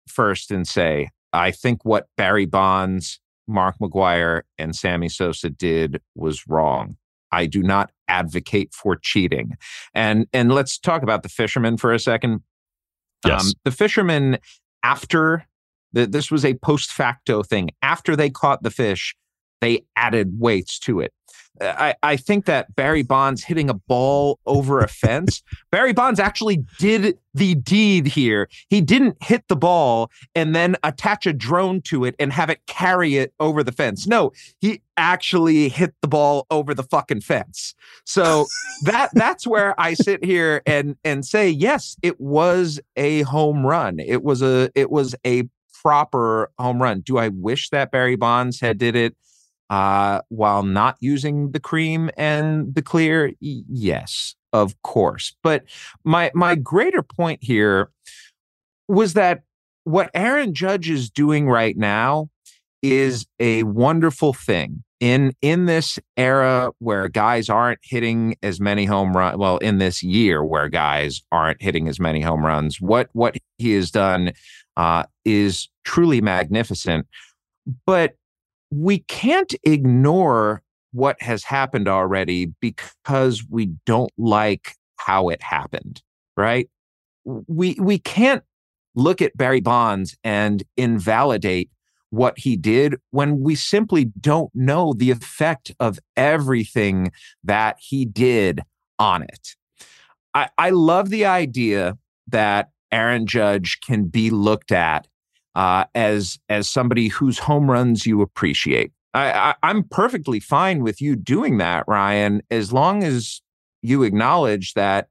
[0.06, 6.46] first and say I think what Barry Bonds, Mark McGwire, and Sammy Sosa did was
[6.46, 6.96] wrong.
[7.32, 9.56] I do not advocate for cheating.
[9.92, 12.40] And and let's talk about the fishermen for a second.
[13.26, 13.46] Yes.
[13.46, 14.38] Um, the fishermen
[14.84, 15.46] after
[15.92, 17.70] the, this was a post facto thing.
[17.82, 19.14] After they caught the fish,
[19.64, 21.12] they added weights to it.
[21.60, 26.20] Uh, I, I think that Barry Bonds hitting a ball over a fence, Barry Bonds
[26.20, 28.48] actually did the deed here.
[28.68, 32.60] He didn't hit the ball and then attach a drone to it and have it
[32.66, 34.06] carry it over the fence.
[34.06, 37.74] No, he actually hit the ball over the fucking fence.
[38.04, 38.46] So
[38.82, 43.98] that that's where I sit here and and say yes, it was a home run.
[43.98, 45.44] It was a it was a
[45.84, 47.00] proper home run.
[47.00, 49.14] Do I wish that Barry Bonds had did it
[49.70, 53.32] uh, while not using the cream and the clear?
[53.40, 55.36] Yes, of course.
[55.42, 55.64] But
[56.04, 57.90] my my greater point here
[58.88, 59.42] was that
[59.84, 62.28] what Aaron Judge is doing right now
[62.82, 69.16] is a wonderful thing in in this era where guys aren't hitting as many home
[69.16, 73.36] runs well in this year where guys aren't hitting as many home runs what what
[73.58, 74.32] he has done
[74.76, 77.06] uh, is truly magnificent
[77.86, 78.14] but
[78.74, 80.62] we can't ignore
[80.92, 86.02] what has happened already because we don't like how it happened,
[86.36, 86.68] right?
[87.24, 88.42] We we can't
[88.94, 91.70] look at Barry Bonds and invalidate
[92.10, 97.10] what he did when we simply don't know the effect of everything
[97.42, 98.60] that he did
[98.98, 99.56] on it.
[100.32, 101.98] I, I love the idea
[102.28, 105.08] that Aaron Judge can be looked at
[105.54, 108.92] uh, as as somebody whose home runs you appreciate.
[109.14, 113.40] I, I, am perfectly fine with you doing that, Ryen, as long as
[113.80, 115.08] you acknowledge that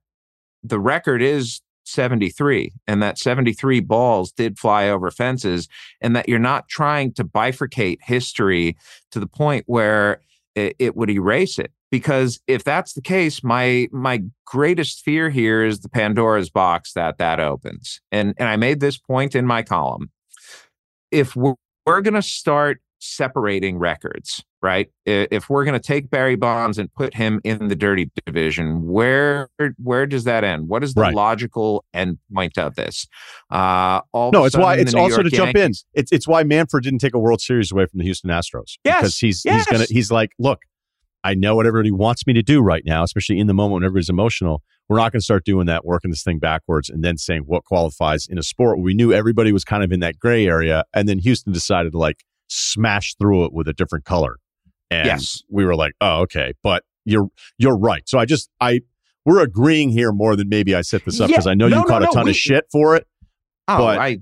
[0.61, 5.67] the record is 73 and that 73 balls did fly over fences
[6.01, 8.75] and that you're not trying to bifurcate history
[9.11, 10.21] to the point where
[10.55, 11.71] it, it would erase it.
[11.91, 17.19] Because if that's the case my my greatest fear here is the pandora's box that
[17.19, 18.01] that opens.
[18.11, 20.09] And and i made this point in my column
[21.13, 21.53] if we're,
[21.85, 24.89] we're going to start separating records, right?
[25.05, 29.49] If we're going to take Barry Bonds and put him in the dirty division, where
[29.77, 30.69] where does that end?
[30.69, 31.13] What is the right.
[31.13, 33.05] logical end point of this?
[33.49, 35.71] Uh, no, it's why it's also York to Yankees, jump in.
[35.93, 39.01] It's it's why Manfred didn't take a World Series away from the Houston Astros yes,
[39.01, 39.57] because he's yes.
[39.57, 40.59] he's gonna he's like, look,
[41.23, 43.83] I know what everybody wants me to do right now, especially in the moment when
[43.83, 44.61] everybody's emotional.
[44.89, 47.63] We're not going to start doing that, working this thing backwards, and then saying what
[47.63, 48.79] qualifies in a sport.
[48.79, 51.97] We knew everybody was kind of in that gray area, and then Houston decided to
[51.97, 54.37] like smash through it with a different color.
[54.91, 55.41] And yes.
[55.49, 56.53] we were like, oh, okay.
[56.61, 58.07] But you're you're right.
[58.07, 58.81] So I just I
[59.25, 61.79] we're agreeing here more than maybe I set this up because yeah, I know no,
[61.79, 63.07] you caught no, a ton we, of shit for it.
[63.69, 64.19] Oh, but, I,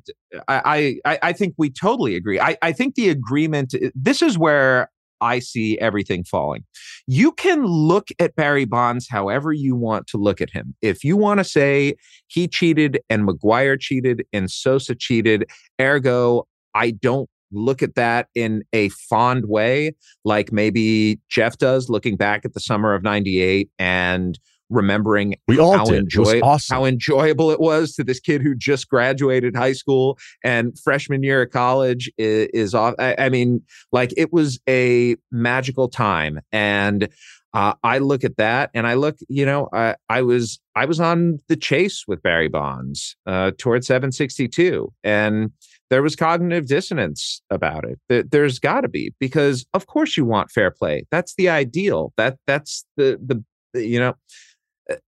[0.47, 2.39] I, I, I think we totally agree.
[2.39, 3.73] I, I think the agreement.
[3.95, 4.91] This is where
[5.21, 6.63] I see everything falling.
[7.07, 10.75] You can look at Barry Bonds however you want to look at him.
[10.81, 11.95] If you want to say
[12.27, 15.45] he cheated and McGwire cheated and Sosa cheated,
[15.79, 19.93] ergo, I don't look at that in a fond way,
[20.23, 24.39] like maybe Jeff does, looking back at the summer of 98 and
[24.71, 26.03] remembering we all how, did.
[26.03, 26.75] Enjoy- awesome.
[26.75, 31.43] how enjoyable it was to this kid who just graduated high school and freshman year
[31.43, 32.95] of college is, is off.
[32.97, 33.61] I, I, mean,
[33.91, 36.39] like it was a magical time.
[36.51, 37.09] And
[37.53, 40.99] uh, I look at that and I look, you know, I, I was I was
[40.99, 45.51] on the chase with Barry Bonds uh, towards 762 and
[45.91, 48.31] there was cognitive dissonance about it.
[48.31, 51.05] There's got to be because of course you want fair play.
[51.11, 52.13] That's the ideal.
[52.15, 53.43] That that's the the
[53.79, 54.15] you know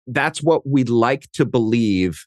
[0.07, 2.25] that's what we'd like to believe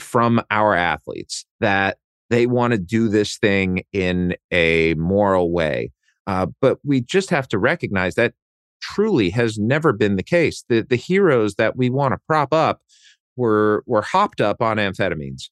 [0.00, 1.98] from our athletes that
[2.30, 5.92] they want to do this thing in a moral way.
[6.26, 8.32] Uh, but we just have to recognize that
[8.80, 10.64] truly has never been the case.
[10.68, 12.82] The the heroes that we want to prop up
[13.36, 15.50] were were hopped up on amphetamines.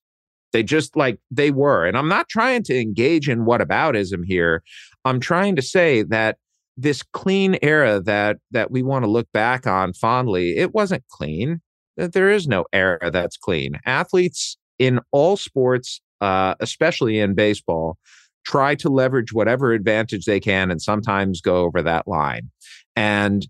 [0.52, 1.86] They just like they were.
[1.86, 4.62] And I'm not trying to engage in whataboutism here.
[5.04, 6.38] I'm trying to say that
[6.80, 11.60] this clean era that that we want to look back on fondly, it wasn't clean.
[11.96, 13.78] There is no era that's clean.
[13.84, 17.98] Athletes in all sports, uh, especially in baseball,
[18.46, 22.50] try to leverage whatever advantage they can and sometimes go over that line.
[22.96, 23.46] And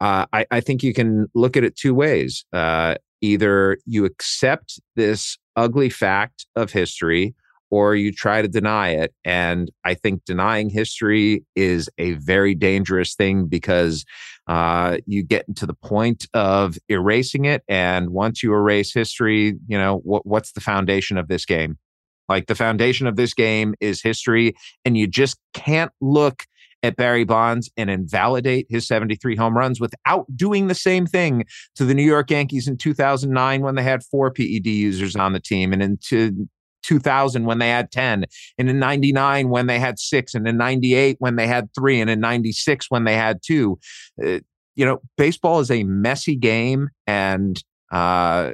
[0.00, 2.44] uh, I, I, think you can look at it two ways.
[2.52, 7.34] Uh, either you accept this ugly fact of history
[7.74, 9.12] or you try to deny it.
[9.24, 14.04] And I think denying history is a very dangerous thing because
[14.46, 17.64] uh, you get to the point of erasing it.
[17.66, 21.76] And once you erase history, you know, what, what's the foundation of this game?
[22.28, 24.54] Like the foundation of this game is history,
[24.84, 26.44] and you just can't look
[26.84, 31.44] at Barry Bonds and invalidate his 73 home runs without doing the same thing
[31.74, 35.40] to the New York Yankees in 2009 when they had four PED users on the
[35.40, 36.46] team and into
[36.84, 38.24] 2000 when they had 10,
[38.58, 42.08] and in 99 when they had six, and in 98 when they had three, and
[42.08, 43.78] in 96 when they had two.
[44.24, 44.38] Uh,
[44.76, 47.62] you know, baseball is a messy game, and
[47.92, 48.52] uh,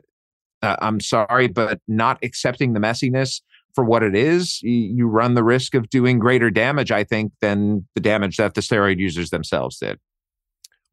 [0.63, 3.41] I'm sorry, but not accepting the messiness
[3.75, 7.87] for what it is, you run the risk of doing greater damage, I think, than
[7.95, 9.99] the damage that the steroid users themselves did.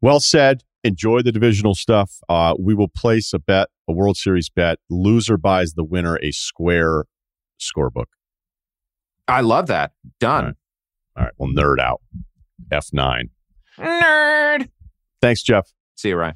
[0.01, 0.63] Well said.
[0.83, 2.13] Enjoy the divisional stuff.
[2.29, 4.77] Uh, we will place a bet, a World Series bet.
[4.89, 7.05] Loser buys the winner a square
[7.59, 8.05] scorebook.
[9.27, 9.91] I love that.
[10.19, 10.45] Done.
[10.45, 10.55] All right.
[11.17, 11.33] All right.
[11.37, 12.01] Well, nerd out.
[12.71, 13.29] F9.
[13.77, 14.69] Nerd.
[15.21, 15.71] Thanks, Jeff.
[15.95, 16.35] See you, Ryen.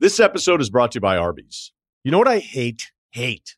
[0.00, 1.72] This episode is brought to you by Arby's.
[2.04, 2.90] You know what I hate?
[3.10, 3.56] Hate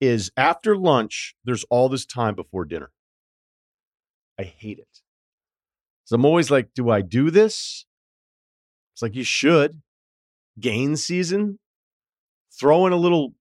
[0.00, 2.90] is after lunch, there's all this time before dinner.
[4.38, 5.00] I hate it.
[6.04, 7.86] So I'm always like, do I do this?
[8.94, 9.82] It's like, you should.
[10.60, 11.58] Gain season,
[12.58, 13.34] throw in a little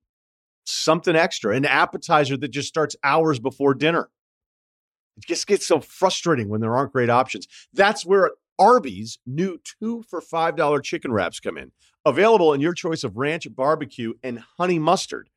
[0.66, 4.10] something extra, an appetizer that just starts hours before dinner.
[5.18, 7.48] It just gets so frustrating when there aren't great options.
[7.74, 11.72] That's where Arby's new two for $5 chicken wraps come in.
[12.06, 15.30] Available in your choice of ranch, barbecue, and honey mustard.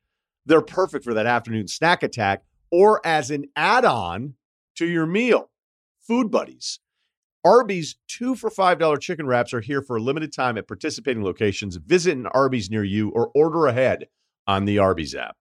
[0.44, 4.34] They're perfect for that afternoon snack attack or as an add on
[4.76, 5.50] to your meal.
[6.00, 6.80] Food Buddies.
[7.48, 11.76] Arby's two for $5 chicken wraps are here for a limited time at participating locations.
[11.76, 14.08] Visit an Arby's near you or order ahead
[14.46, 15.37] on the Arby's app.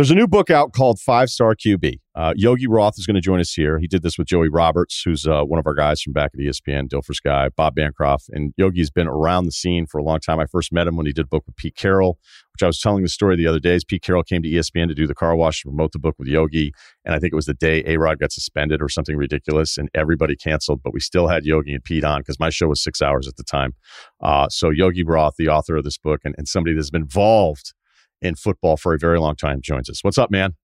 [0.00, 2.00] There's a new book out called Five Star QB.
[2.14, 3.78] Uh, Yogi Roth is going to join us here.
[3.78, 6.40] He did this with Joey Roberts, who's uh, one of our guys from back at
[6.40, 8.30] ESPN, Dilfer's guy, Bob Bancroft.
[8.30, 10.40] And Yogi's been around the scene for a long time.
[10.40, 12.18] I first met him when he did a book with Pete Carroll,
[12.54, 13.78] which I was telling the story the other day.
[13.86, 16.28] Pete Carroll came to ESPN to do the car wash to promote the book with
[16.28, 16.72] Yogi.
[17.04, 19.90] And I think it was the day A Rod got suspended or something ridiculous, and
[19.92, 20.80] everybody canceled.
[20.82, 23.36] But we still had Yogi and Pete on because my show was six hours at
[23.36, 23.74] the time.
[24.22, 27.74] Uh, so Yogi Roth, the author of this book, and, and somebody that's been involved
[28.22, 30.02] in football for a very long time, joins us.
[30.02, 30.54] What's up, man?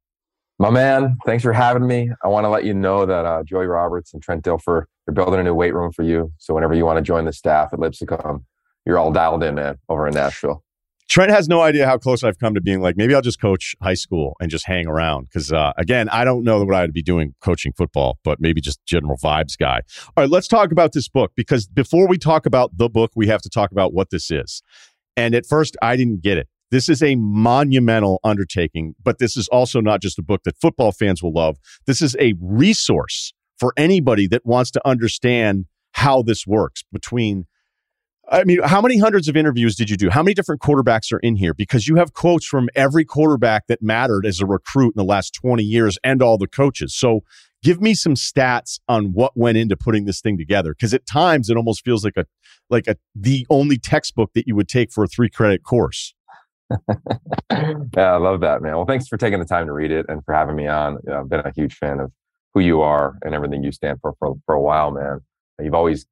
[0.58, 2.10] My man, thanks for having me.
[2.24, 5.38] I want to let you know that uh, Joey Roberts and Trent Dilfer are building
[5.38, 6.32] a new weight room for you.
[6.38, 8.46] So whenever you want to join the staff at Lipscomb,
[8.86, 10.62] you're all dialed in, man, over in Nashville.
[11.08, 13.76] Trent has no idea how close I've come to being like, maybe I'll just coach
[13.80, 15.28] high school and just hang around.
[15.28, 18.84] Because, uh, again, I don't know what I'd be doing coaching football, but maybe just
[18.86, 19.82] general vibes guy.
[20.16, 23.28] All right, let's talk about this book because before we talk about the book, we
[23.28, 24.62] have to talk about what this is.
[25.16, 26.48] And at first, I didn't get it.
[26.70, 30.92] This is a monumental undertaking, but this is also not just a book that football
[30.92, 31.58] fans will love.
[31.86, 37.46] This is a resource for anybody that wants to understand how this works between
[38.28, 40.10] I mean, how many hundreds of interviews did you do?
[40.10, 41.54] How many different quarterbacks are in here?
[41.54, 45.32] Because you have quotes from every quarterback that mattered as a recruit in the last
[45.34, 46.92] 20 years and all the coaches.
[46.92, 47.20] So
[47.62, 50.72] give me some stats on what went into putting this thing together.
[50.72, 52.26] Because at times it almost feels like a
[52.68, 56.12] like a the only textbook that you would take for a three credit course.
[57.50, 58.76] yeah, I love that, man.
[58.76, 60.94] Well, thanks for taking the time to read it and for having me on.
[61.04, 62.12] You know, I've been a huge fan of
[62.54, 65.20] who you are and everything you stand for for, for a while, man.
[65.60, 66.06] You've always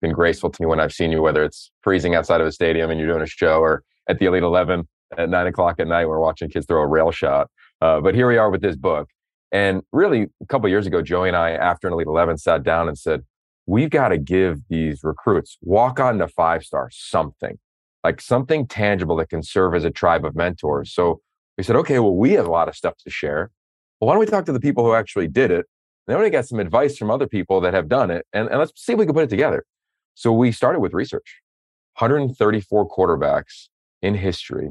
[0.00, 2.90] been graceful to me when I've seen you, whether it's freezing outside of a stadium
[2.90, 4.86] and you're doing a show or at the Elite 11
[5.16, 7.48] at nine o'clock at night, we're watching kids throw a rail shot.
[7.80, 9.08] Uh, but here we are with this book.
[9.52, 12.88] And really, a couple years ago, Joey and I, after an Elite 11, sat down
[12.88, 13.22] and said,
[13.66, 17.58] we've got to give these recruits walk on to five star something,
[18.04, 20.92] like something tangible that can serve as a tribe of mentors.
[20.92, 21.20] So
[21.56, 23.50] we said, okay, well, we have a lot of stuff to share.
[24.00, 25.66] Well, why don't we talk to the people who actually did it?
[26.06, 28.58] And then we get some advice from other people that have done it, and, and
[28.58, 29.64] let's see if we can put it together.
[30.14, 31.40] So we started with research
[31.98, 33.68] 134 quarterbacks
[34.02, 34.70] in history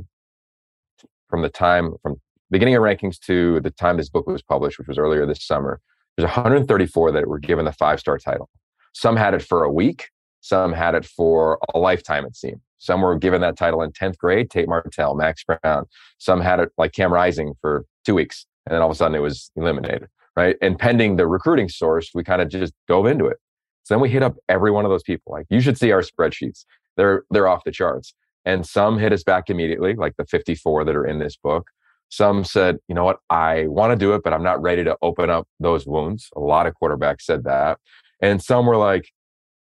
[1.30, 2.22] from the time, from
[2.52, 5.82] beginning of rankings to the time this book was published, which was earlier this summer.
[6.16, 8.50] There's 134 that were given the five star title.
[8.94, 10.10] Some had it for a week,
[10.40, 12.62] some had it for a lifetime, it seemed.
[12.86, 15.86] Some were given that title in 10th grade, Tate Martell, Max Brown.
[16.20, 19.16] Some had it like Cam Rising for two weeks, and then all of a sudden
[19.16, 20.56] it was eliminated, right?
[20.62, 23.38] And pending the recruiting source, we kind of just dove into it.
[23.84, 25.34] So then we hit up every one of those people.
[25.34, 26.66] Like you should see our spreadsheets.
[26.96, 28.14] They're they're off the charts.
[28.46, 31.72] And some hit us back immediately, like the 54 that are in this book.
[32.10, 34.96] Some said, you know what, I want to do it, but I'm not ready to
[35.02, 36.30] open up those wounds.
[36.36, 37.80] A lot of quarterbacks said that.
[38.22, 39.10] And some were like,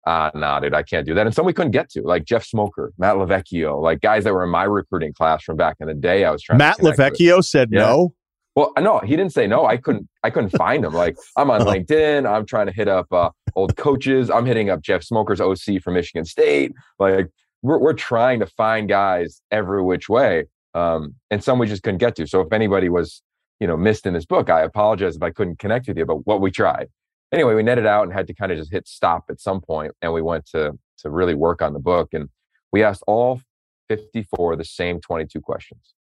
[0.07, 1.27] ah, nah, dude, I can't do that.
[1.27, 4.45] And some we couldn't get to, like Jeff Smoker, Matt Lovecchio, like guys that were
[4.45, 6.25] in my recruiting class from back in the day.
[6.25, 7.47] I was trying to Matt Lovecchio with.
[7.47, 7.81] said yeah.
[7.81, 8.15] no.
[8.57, 9.67] Well, no, he didn't say no.
[9.67, 10.09] I couldn't.
[10.23, 10.95] I couldn't find him.
[10.95, 12.31] Like I'm on LinkedIn.
[12.31, 14.31] I'm trying to hit up uh, old coaches.
[14.31, 16.73] I'm hitting up Jeff Smoker's OC from Michigan State.
[16.99, 17.29] Like
[17.63, 20.45] we're we're trying to find guys every which way,
[20.75, 22.27] um, and some we just couldn't get to.
[22.27, 23.23] So if anybody was
[23.59, 26.07] you know missed in this book, I apologize if I couldn't connect with you.
[26.07, 26.89] But what we tried
[27.35, 29.93] anyway, we netted out and had to kind of just hit stop at some point,
[30.03, 32.11] and we went to to really work on the book.
[32.13, 32.29] And
[32.73, 33.41] we asked all
[33.89, 35.95] 54 the same 22 questions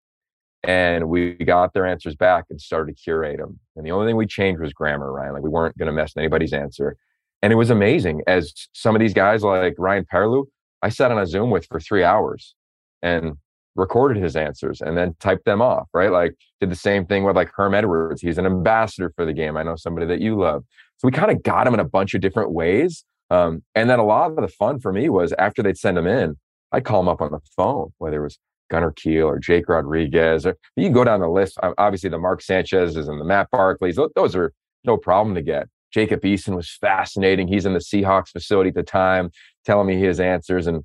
[0.64, 3.60] and we got their answers back and started to curate them.
[3.76, 5.34] And the only thing we changed was grammar, Ryen.
[5.34, 6.96] Like we weren't going to mess with anybody's answer.
[7.42, 10.46] And it was amazing as some of these guys like Ryan Perrilloux,
[10.82, 12.56] I sat on a Zoom with for three hours
[13.02, 13.34] and
[13.76, 16.12] recorded his answers and then typed them off, right?
[16.12, 18.22] Like did the same thing with like Herm Edwards.
[18.22, 19.58] He's an ambassador for the game.
[19.58, 20.64] I know somebody that you love.
[21.04, 23.04] So we kind of got them in a bunch of different ways.
[23.30, 26.08] Um, and then a lot of the fun for me was after they'd send them
[26.08, 26.38] in,
[26.72, 28.40] I'd call them up on the phone, whether it was
[28.72, 31.58] Gunner Kiel or Jake Rodrigues, or you can go down the list.
[31.78, 34.54] Obviously, the Mark Sanchez's and the Matt Barkleys, those are
[34.86, 35.68] no problem to get.
[35.92, 37.50] Jacob Eason was fascinating.
[37.50, 39.30] He's in the Seahawks facility at the time,
[39.66, 40.84] telling me his answers, and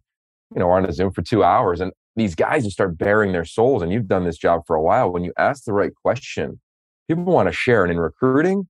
[0.53, 1.81] you know, on the Zoom for two hours.
[1.81, 3.83] And these guys just start bearing their souls.
[3.83, 5.13] And you've done this job for a while.
[5.13, 6.61] When you ask the right question,
[7.09, 7.85] people want to share.
[7.85, 8.69] And in recruiting,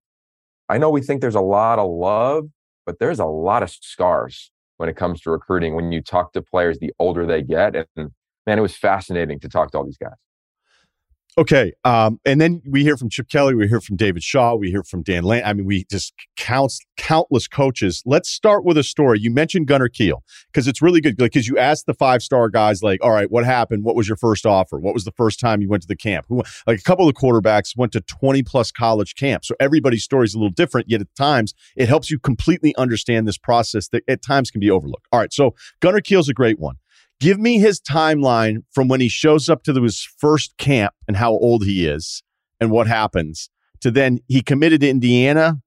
[0.68, 2.48] I know we think there's a lot of love,
[2.84, 5.74] but there's a lot of scars when it comes to recruiting.
[5.74, 8.10] When you talk to players, the older they get, and
[8.46, 10.12] man, it was fascinating to talk to all these guys.
[11.38, 11.72] Okay.
[11.84, 14.82] Um, and then we hear from Chip Kelly, we hear from David Shaw, we hear
[14.82, 15.44] from Dan Lane.
[15.44, 18.02] I mean, we just counts countless coaches.
[18.04, 19.20] Let's start with a story.
[19.20, 22.82] You mentioned Gunner Kiel because it's really good because you asked the five star guys,
[22.82, 23.84] like, all right, what happened?
[23.84, 24.80] What was your first offer?
[24.80, 26.26] What was the first time you went to the camp?
[26.28, 29.46] Who, like a couple of quarterbacks went to 20 plus college camps.
[29.46, 33.28] So everybody's story is a little different, yet at times it helps you completely understand
[33.28, 35.06] this process that at times can be overlooked.
[35.12, 35.32] All right.
[35.32, 36.78] So Gunner Kiel's a great one.
[37.20, 41.32] Give me his timeline from when he shows up to his first camp and how
[41.32, 42.22] old he is
[42.60, 43.50] and what happens
[43.80, 45.58] to then he committed to Indiana.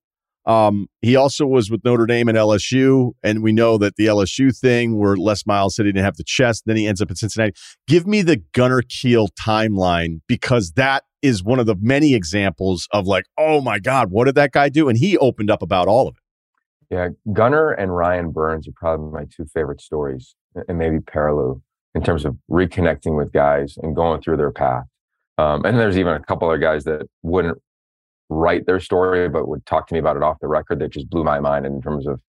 [0.45, 4.57] Um, he also was with Notre Dame and LSU, and we know that the LSU
[4.57, 7.17] thing where Les Miles said he didn't have the chest, then he ends up at
[7.17, 7.53] Cincinnati.
[7.87, 13.05] Give me the Gunner Kiel timeline because that is one of the many examples of
[13.05, 14.89] like, oh my God, what did that guy do?
[14.89, 16.23] And he opened up about all of it.
[16.91, 20.35] Yeah, Gunner and Ryan Burns are probably my two favorite stories
[20.67, 21.61] and maybe Perrilloux
[21.95, 24.83] in terms of reconnecting with guys and going through their path.
[25.37, 27.57] Um, and there's even a couple other guys that wouldn't
[28.29, 31.09] write their story, but would talk to me about it off the record that just
[31.09, 32.21] blew my mind in terms of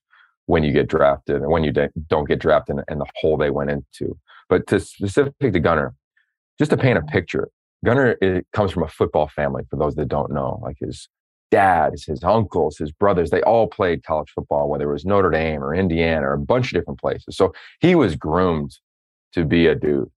[0.46, 1.72] when you get drafted and when you
[2.08, 4.16] don't get drafted and, and the hole they went into.
[4.48, 5.92] But to specific to Gunner,
[6.58, 7.48] just to paint a picture,
[7.84, 9.64] Gunner it comes from a football family.
[9.70, 11.08] For those that don't know, like his
[11.52, 15.62] dads, his uncles, his brothers, they all played college football, whether it was Notre Dame
[15.62, 17.36] or Indiana or a bunch of different places.
[17.36, 18.78] So he was groomed
[19.34, 20.10] to be a dude.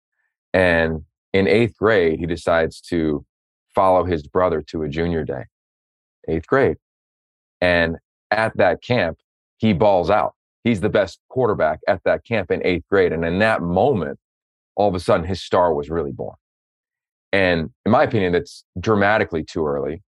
[0.54, 3.26] And in eighth grade, he decides to
[3.76, 5.44] follow his brother to a junior day,
[6.30, 6.78] eighth grade.
[7.60, 7.98] And
[8.32, 9.18] at that camp,
[9.58, 10.34] he balls out.
[10.64, 13.12] he's the best quarterback at that camp in eighth grade.
[13.12, 14.18] And in that moment,
[14.76, 16.36] all of a sudden his star was really born.
[17.32, 20.02] And in my opinion, that's dramatically too early.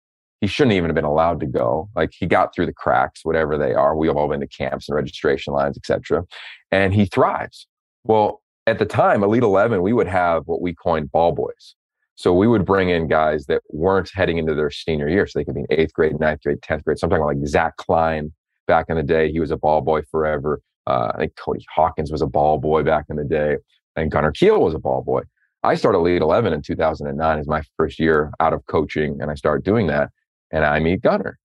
[0.45, 1.88] He shouldn't even have been allowed to go.
[1.97, 3.97] Like he got through the cracks, whatever they are.
[3.97, 6.22] We've all been to camps and registration lines, etc.
[6.70, 7.66] And he thrives.
[8.03, 11.74] Well, at the time, Elite 11, we would have what we coined ball boys.
[12.16, 15.26] So we would bring in guys that weren't heading into their senior year.
[15.26, 16.99] So they could be in eighth grade, ninth grade, 10th grade.
[16.99, 18.30] So I'm talking like Zach Kline
[18.66, 19.32] back in the day.
[19.32, 20.61] He was a ball boy forever.
[20.86, 23.57] Uh, I think Cody Hawkins was a ball boy back in the day.
[23.97, 25.22] And Gunner Kiel was a ball boy.
[25.62, 29.22] I started Elite 11 in 2009 as my first year out of coaching.
[29.22, 30.11] And I started doing that.
[30.53, 31.38] And I meet Gunner.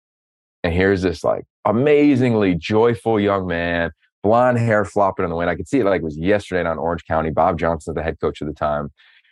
[0.64, 3.91] And here's this like amazingly joyful young man,
[4.24, 5.50] blonde hair flopping in the wind.
[5.50, 7.30] I could see it like it was yesterday on Orange County.
[7.30, 8.89] Bob Johnson, the head coach at the time.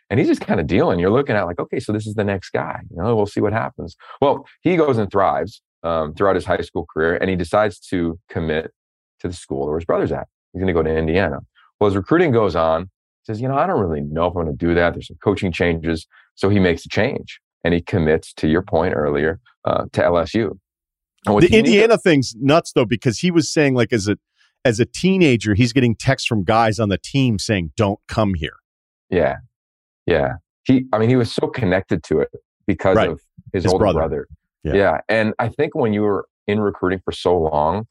[0.09, 0.99] And he's just kind of dealing.
[0.99, 2.79] You're looking at like, okay, so this is the next guy.
[2.89, 3.97] You know, we'll see what happens.
[4.21, 8.17] Well, he goes and thrives um, throughout his high school career, and he decides to
[8.29, 8.71] commit
[9.19, 10.27] to the school where his brother's at.
[10.53, 11.39] He's going to go to Indiana.
[11.79, 12.83] Well, his recruiting goes on.
[12.83, 14.93] He says, you know, I don't really know if I'm going to do that.
[14.93, 18.33] There's some coaching changes, so he makes a change and he commits.
[18.35, 20.57] To your point earlier, uh, to LSU.
[21.25, 24.17] the Indiana thing's nuts though, because he was saying like as a
[24.65, 28.57] as a teenager, he's getting texts from guys on the team saying, "Don't come here."
[29.09, 29.37] Yeah,
[30.05, 30.35] yeah.
[30.63, 32.29] He, I mean, he was so connected to it
[32.65, 33.09] because right.
[33.09, 33.21] of
[33.53, 33.99] his, his older brother.
[33.99, 34.27] brother.
[34.63, 34.73] Yeah.
[34.73, 35.01] yeah.
[35.07, 37.85] And I think when you were in recruiting for so long,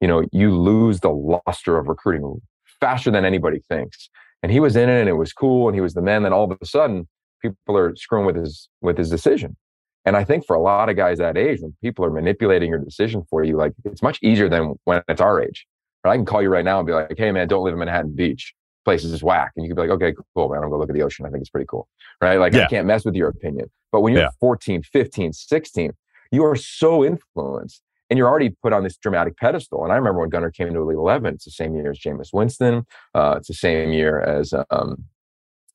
[0.00, 1.10] you know, you lose the
[1.46, 2.40] luster of recruiting
[2.80, 4.08] faster than anybody thinks.
[4.42, 6.22] And he was in it and it was cool and he was the man.
[6.22, 7.08] Then all of a sudden,
[7.40, 9.56] people are screwing with his with his decision.
[10.04, 12.78] And I think for a lot of guys that age, when people are manipulating your
[12.78, 15.66] decision for you, like it's much easier than when it's our age.
[16.04, 18.14] I can call you right now and be like, hey man, don't live in Manhattan
[18.14, 19.52] Beach place is just whack.
[19.56, 20.58] And you could be like, okay, cool, man.
[20.58, 21.26] I'm gonna go look at the ocean.
[21.26, 21.88] I think it's pretty cool.
[22.20, 22.38] Right.
[22.38, 22.64] Like yeah.
[22.64, 23.70] I can't mess with your opinion.
[23.90, 24.30] But when you're yeah.
[24.40, 25.92] 14, 15, 16,
[26.30, 29.84] you are so influenced and you're already put on this dramatic pedestal.
[29.84, 32.32] And I remember when Gunner came to Elite 11, it's the same year as Jameis
[32.32, 32.84] Winston.
[33.14, 35.04] Uh, it's the same year as um,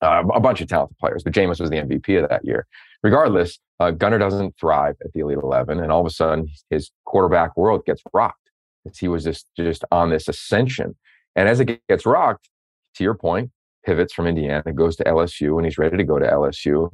[0.02, 2.68] uh, a bunch of talented players, but Jameis was the MVP of that year.
[3.04, 5.80] Regardless, uh, Gunner doesn't thrive at the Elite 11.
[5.80, 8.50] And all of a sudden, his quarterback world gets rocked.
[8.98, 10.96] He was just, just on this ascension.
[11.36, 12.50] And as it gets rocked,
[12.96, 13.52] to your point,
[13.86, 16.90] pivots from Indiana, goes to LSU, and he's ready to go to LSU,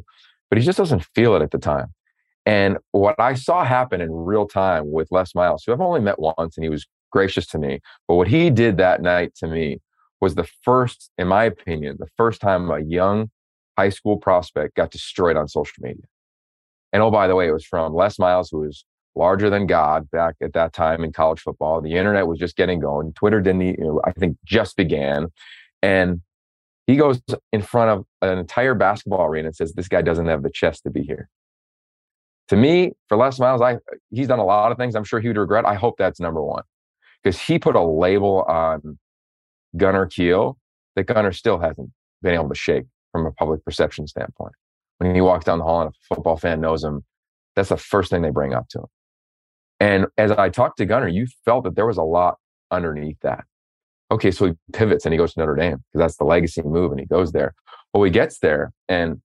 [0.49, 1.93] but he just doesn't feel it at the time.
[2.45, 6.19] And what I saw happen in real time with Les Miles, who I've only met
[6.19, 9.79] once, and he was gracious to me, but what he did that night to me
[10.19, 13.29] was the first, in my opinion, the first time a young
[13.77, 16.05] high school prospect got destroyed on social media.
[16.91, 20.09] And oh, by the way, it was from Les Miles, who was larger than God
[20.11, 21.81] back at that time in college football.
[21.81, 23.13] The internet was just getting going.
[23.13, 25.27] Twitter didn't, you know, I think, just began.
[25.81, 26.21] And
[26.87, 27.21] he goes
[27.51, 30.83] in front of an entire basketball arena and says, This guy doesn't have the chest
[30.83, 31.29] to be here.
[32.49, 33.77] To me, for Les Miles, I
[34.11, 35.65] he's done a lot of things I'm sure he would regret.
[35.65, 36.63] I hope that's number one.
[37.23, 38.99] Because he put a label on
[39.77, 40.57] Gunner Kiel
[40.95, 41.89] that Gunner still hasn't
[42.21, 44.53] been able to shake from a public perception standpoint.
[44.97, 47.05] When he walks down the hall and a football fan knows him,
[47.55, 48.85] that's the first thing they bring up to him.
[49.79, 52.37] And as I talked to Gunner, you felt that there was a lot
[52.71, 53.45] underneath that.
[54.11, 56.91] Okay, so he pivots and he goes to Notre Dame because that's the legacy move
[56.91, 57.53] and he goes there.
[57.93, 59.21] Well, he gets there and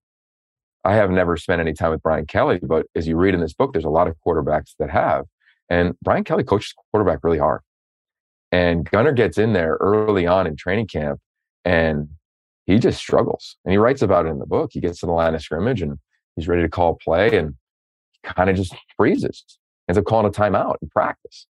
[0.85, 3.53] I have never spent any time with Brian Kelly, but as you read in this
[3.53, 5.27] book, there's a lot of quarterbacks that have.
[5.69, 7.61] And Brian Kelly coaches quarterback really hard.
[8.53, 11.21] And Gunner gets in there early on in training camp
[11.65, 12.09] and
[12.69, 13.57] he just struggles.
[13.65, 14.71] And he writes about it in the book.
[14.75, 15.99] He gets to the line of scrimmage and
[16.37, 17.55] he's ready to call play and
[18.23, 19.43] kind of just freezes.
[19.89, 21.47] Ends up calling a timeout in practice.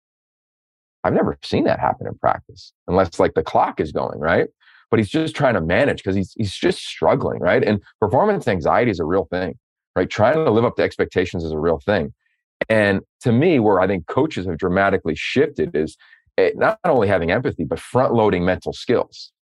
[1.05, 4.49] I've never seen that happen in practice unless like the clock is going, right?
[4.91, 7.65] But he's just trying to manage because he's he's just struggling, right?
[7.65, 9.59] And performance anxiety is a real thing,
[9.97, 10.11] right?
[10.11, 12.13] Trying to live up to expectations is a real thing.
[12.69, 15.97] And to me, where I think coaches have dramatically shifted is
[16.37, 19.33] eh, not only having empathy, but front loading mental skills.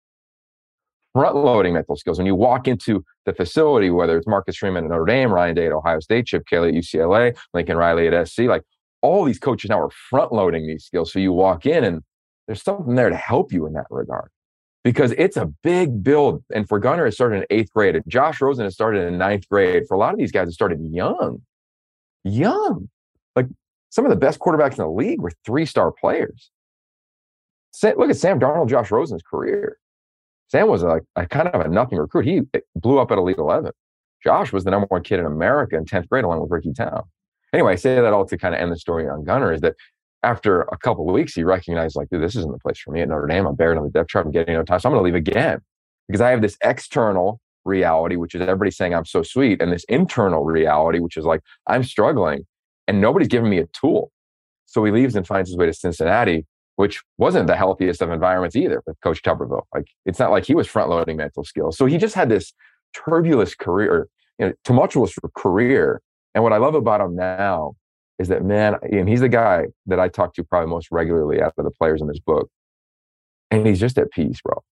[1.14, 2.18] Front loading mental skills.
[2.18, 5.66] When you walk into the facility, whether it's Marcus Freeman at Notre Dame, Ryan Day
[5.66, 8.62] at Ohio State, Chip Kelly at UCLA, Lincoln Riley at SC, like
[9.00, 11.12] all these coaches now are front loading these skills.
[11.12, 12.02] So you walk in and
[12.46, 14.30] there's something there to help you in that regard
[14.82, 16.42] because it's a big build.
[16.54, 17.94] And for Gunner, it started in eighth grade.
[17.94, 19.84] And Josh Rosen has started in ninth grade.
[19.86, 21.42] For a lot of these guys, it started young,
[22.24, 22.88] young.
[23.36, 23.46] Like
[23.90, 26.50] some of the best quarterbacks in the league were three star players.
[27.82, 29.78] Look at Sam Darnold, Josh Rosen's career.
[30.48, 32.26] Sam was a, a kind of a nothing recruit.
[32.26, 33.72] He eh, blew up at Elite 11.
[34.22, 37.04] Josh was the number one kid in America in 10th grade, along with Ricky Town
[37.54, 39.76] anyway, I say that all to kind of end the story on Gunner is that
[40.22, 43.00] after a couple of weeks, he recognized like, dude, this isn't the place for me
[43.00, 43.46] at Notre Dame.
[43.46, 44.26] I'm buried on the depth chart.
[44.26, 44.80] I'm getting no time.
[44.80, 45.60] So I'm going to leave again
[46.08, 49.84] because I have this external reality, which is everybody saying I'm so sweet, and this
[49.84, 52.46] internal reality, which is like I'm struggling
[52.88, 54.10] and nobody's giving me a tool.
[54.66, 56.46] So he leaves and finds his way to Cincinnati.
[56.76, 59.62] Which wasn't the healthiest of environments either with Coach Tuberville.
[59.74, 61.76] Like it's not like he was front loading mental skills.
[61.76, 62.52] So he just had this
[62.94, 64.08] turbulent career,
[64.38, 66.00] you know, tumultuous career.
[66.34, 67.74] And what I love about him now
[68.18, 71.54] is that man, and he's the guy that I talk to probably most regularly out
[71.58, 72.48] of the players in this book.
[73.50, 74.62] And he's just at peace, bro.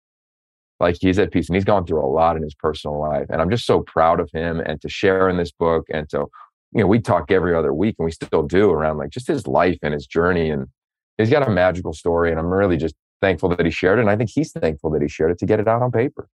[0.80, 3.26] Like he's at peace and he's gone through a lot in his personal life.
[3.30, 6.26] And I'm just so proud of him and to share in this book and to,
[6.72, 9.46] you know, we talk every other week and we still do around like just his
[9.46, 10.50] life and his journey.
[10.50, 10.66] And
[11.18, 12.30] he's got a magical story.
[12.30, 14.02] And I'm really just thankful that he shared it.
[14.02, 16.28] And I think he's thankful that he shared it to get it out on paper.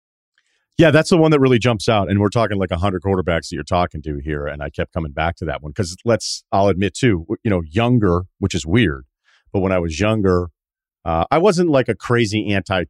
[0.77, 2.11] Yeah, that's the one that really jumps out.
[2.11, 4.47] And we're talking like 100 quarterbacks that you're talking to here.
[4.47, 7.62] And I kept coming back to that one because let's, I'll admit too, you know,
[7.64, 9.07] younger, which is weird.
[9.53, 10.49] But when I was younger,
[11.05, 12.85] uh, I wasn't like a crazy anti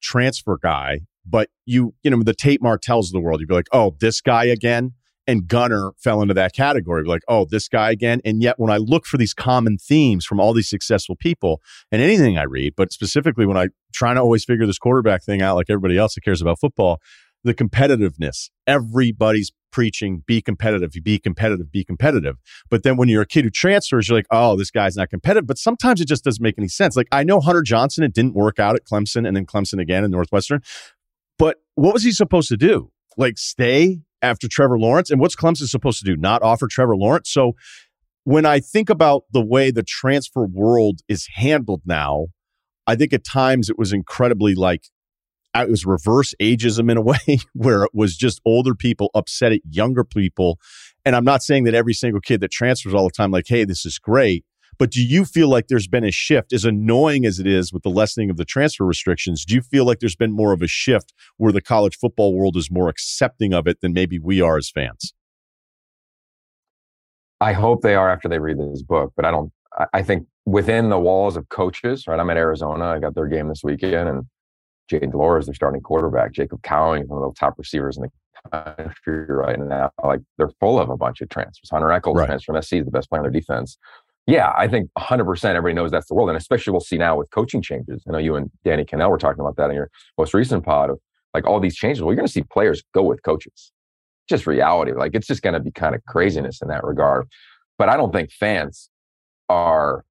[0.00, 3.68] transfer guy, but you, you know, the Tate Martells of the world, you'd be like,
[3.72, 4.94] oh, this guy again.
[5.28, 8.22] And Gunner fell into that category, like, oh, this guy again.
[8.24, 11.60] And yet, when I look for these common themes from all these successful people
[11.92, 15.42] and anything I read, but specifically when I trying to always figure this quarterback thing
[15.42, 16.98] out, like everybody else that cares about football,
[17.44, 18.48] the competitiveness.
[18.66, 22.36] Everybody's preaching, be competitive, be competitive, be competitive.
[22.70, 25.46] But then when you're a kid who transfers, you're like, oh, this guy's not competitive.
[25.46, 26.96] But sometimes it just doesn't make any sense.
[26.96, 30.04] Like I know Hunter Johnson, it didn't work out at Clemson and then Clemson again
[30.04, 30.62] in Northwestern.
[31.38, 32.90] But what was he supposed to do?
[33.16, 35.10] Like stay after Trevor Lawrence?
[35.10, 36.16] And what's Clemson supposed to do?
[36.16, 37.30] Not offer Trevor Lawrence?
[37.30, 37.52] So
[38.24, 42.26] when I think about the way the transfer world is handled now,
[42.86, 44.84] I think at times it was incredibly like
[45.54, 49.60] it was reverse ageism in a way where it was just older people upset at
[49.68, 50.58] younger people.
[51.04, 53.64] And I'm not saying that every single kid that transfers all the time, like, hey,
[53.64, 54.44] this is great.
[54.78, 57.82] But do you feel like there's been a shift, as annoying as it is with
[57.82, 59.44] the lessening of the transfer restrictions?
[59.44, 62.56] Do you feel like there's been more of a shift where the college football world
[62.56, 65.12] is more accepting of it than maybe we are as fans?
[67.40, 69.52] I hope they are after they read this book, but I don't.
[69.92, 72.18] I think within the walls of coaches, right?
[72.18, 72.86] I'm at Arizona.
[72.86, 74.24] I got their game this weekend, and
[74.90, 76.32] Jayden de Laura is their starting quarterback.
[76.32, 78.10] Jacob Cowing is one of the top receivers in the
[78.50, 79.90] country right now.
[80.02, 81.68] Like they're full of a bunch of transfers.
[81.70, 82.26] Hunter Echols right.
[82.26, 83.78] transfer from SC is the best player on their defense.
[84.28, 86.28] Yeah, I think 100% everybody knows that's the world.
[86.28, 88.04] And especially we'll see now with coaching changes.
[88.06, 90.90] I know you and Danny Kanell were talking about that in your most recent pod
[90.90, 91.00] of
[91.32, 92.02] like all these changes.
[92.02, 93.72] Well, you're going to see players go with coaches.
[94.28, 94.92] Just reality.
[94.92, 97.26] Like it's just going to be kind of craziness in that regard.
[97.78, 98.90] But I don't think fans
[99.48, 100.04] are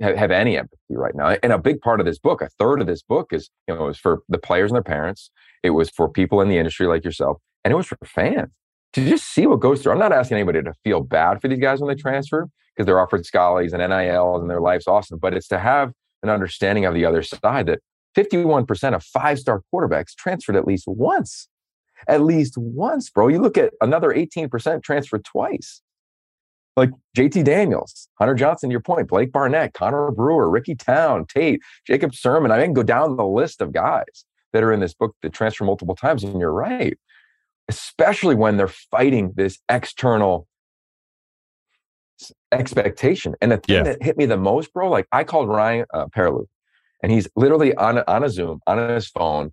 [0.00, 1.36] have, any empathy right now.
[1.42, 3.82] And a big part of this book, a third of this book is, you know,
[3.82, 5.30] it was for the players and their parents.
[5.62, 8.48] It was for people in the industry like yourself, and it was for fans
[8.94, 9.92] to just see what goes through.
[9.92, 13.00] I'm not asking anybody to feel bad for these guys when they transfer because they're
[13.00, 16.94] offered scholars and NILs and their life's awesome, but it's to have an understanding of
[16.94, 17.80] the other side that
[18.16, 21.48] 51% of five star quarterbacks transferred at least once.
[22.06, 23.28] At least once, bro.
[23.28, 25.82] You look at another 18% transferred twice
[26.78, 32.12] like JT Daniels, Hunter Johnson, your point, Blake Barnett, Connor Brewer, Ricky Town, Tate, Jacob
[32.12, 32.52] Sirmon.
[32.52, 35.64] I can go down the list of guys that are in this book that transfer
[35.64, 36.22] multiple times.
[36.22, 36.96] And you're right,
[37.68, 40.46] especially when they're fighting this external
[42.52, 43.34] expectation.
[43.40, 43.82] And the thing yeah.
[43.84, 46.06] that hit me the most, bro, like I called Ryan uh,
[47.02, 49.52] and he's literally on, on a Zoom, on his phone,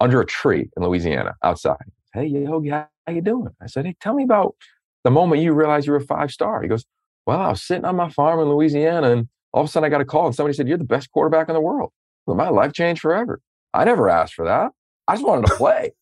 [0.00, 1.76] under a tree in Louisiana outside.
[2.12, 2.62] Hey, yo,
[3.06, 3.50] how you doing?
[3.60, 4.56] I said, hey, tell me about
[5.04, 6.62] the moment you realize you're a five star.
[6.62, 6.84] He goes,
[7.26, 9.90] Well, I was sitting on my farm in Louisiana and all of a sudden I
[9.90, 11.92] got a call and somebody said, You're the best quarterback in the world.
[12.26, 13.40] Well, my life changed forever.
[13.72, 14.72] I never asked for that.
[15.06, 15.92] I just wanted to play.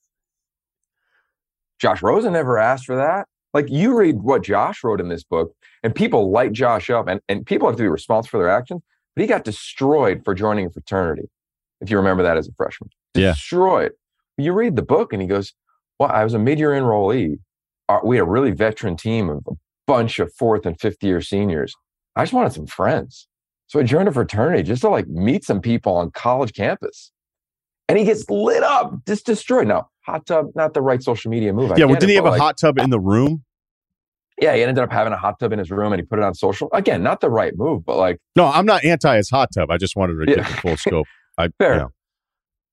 [1.81, 3.26] Josh Rosen never asked for that.
[3.55, 7.20] Like you read what Josh wrote in this book, and people light Josh up, and,
[7.29, 8.83] and people have to be responsible for their actions.
[9.14, 11.29] But he got destroyed for joining a fraternity,
[11.81, 12.91] if you remember that as a freshman.
[13.14, 13.93] Destroyed.
[14.39, 14.45] Yeah.
[14.45, 15.55] You read the book, and he goes,
[15.99, 17.39] Well, I was a mid year enrollee
[17.89, 19.55] uh, we had a really veteran team of a
[19.87, 21.74] bunch of fourth and fifth year seniors.
[22.16, 23.26] I just wanted some friends.
[23.66, 27.12] So I joined a fraternity just to like meet some people on college campus.
[27.89, 29.66] And he gets lit up, just destroyed.
[29.66, 31.72] Now, hot tub, not the right social media move.
[31.76, 33.45] yeah, well, did he have a like, hot tub in the room?
[34.41, 36.24] Yeah, he ended up having a hot tub in his room and he put it
[36.24, 36.68] on social.
[36.72, 38.20] Again, not the right move, but like.
[38.36, 39.70] No, I'm not anti his hot tub.
[39.70, 40.36] I just wanted to yeah.
[40.36, 41.07] get the full scope.
[41.39, 41.72] I, Fair.
[41.72, 41.91] You know.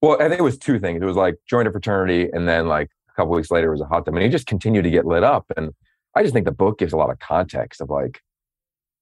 [0.02, 1.02] Well, I think it was two things.
[1.02, 3.82] It was like join a fraternity and then like a couple weeks later, it was
[3.82, 5.46] a hot tub, and he just continued to get lit up.
[5.56, 5.72] And
[6.16, 8.22] I just think the book gives a lot of context of like,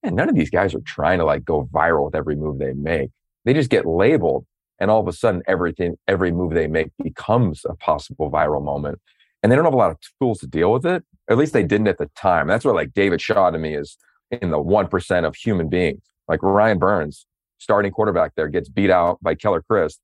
[0.04, 2.74] man, none of these guys are trying to like go viral with every move they
[2.74, 3.10] make.
[3.46, 4.46] They just get labeled,
[4.80, 9.00] and all of a sudden, everything, every move they make becomes a possible viral moment.
[9.42, 11.04] And they don't have a lot of tools to deal with it.
[11.30, 12.48] At least they didn't at the time.
[12.48, 13.98] That's where like David Shaw to me is
[14.32, 16.02] in the one percent of human beings.
[16.28, 17.26] Like Ryan Burns,
[17.58, 20.00] starting quarterback there, gets beat out by Keller Chryst,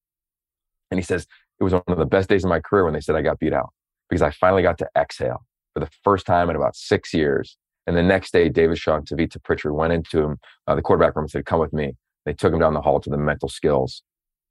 [0.92, 1.26] and he says
[1.60, 3.40] it was one of the best days of my career when they said I got
[3.40, 3.70] beat out
[4.10, 7.58] because I finally got to exhale for the first time in about six years.
[7.88, 11.16] And the next day, David Shaw and Tavita Pritchard went into him, uh, the quarterback
[11.16, 11.94] room and said, Come with me.
[12.26, 14.04] They took him down the hall to the mental skills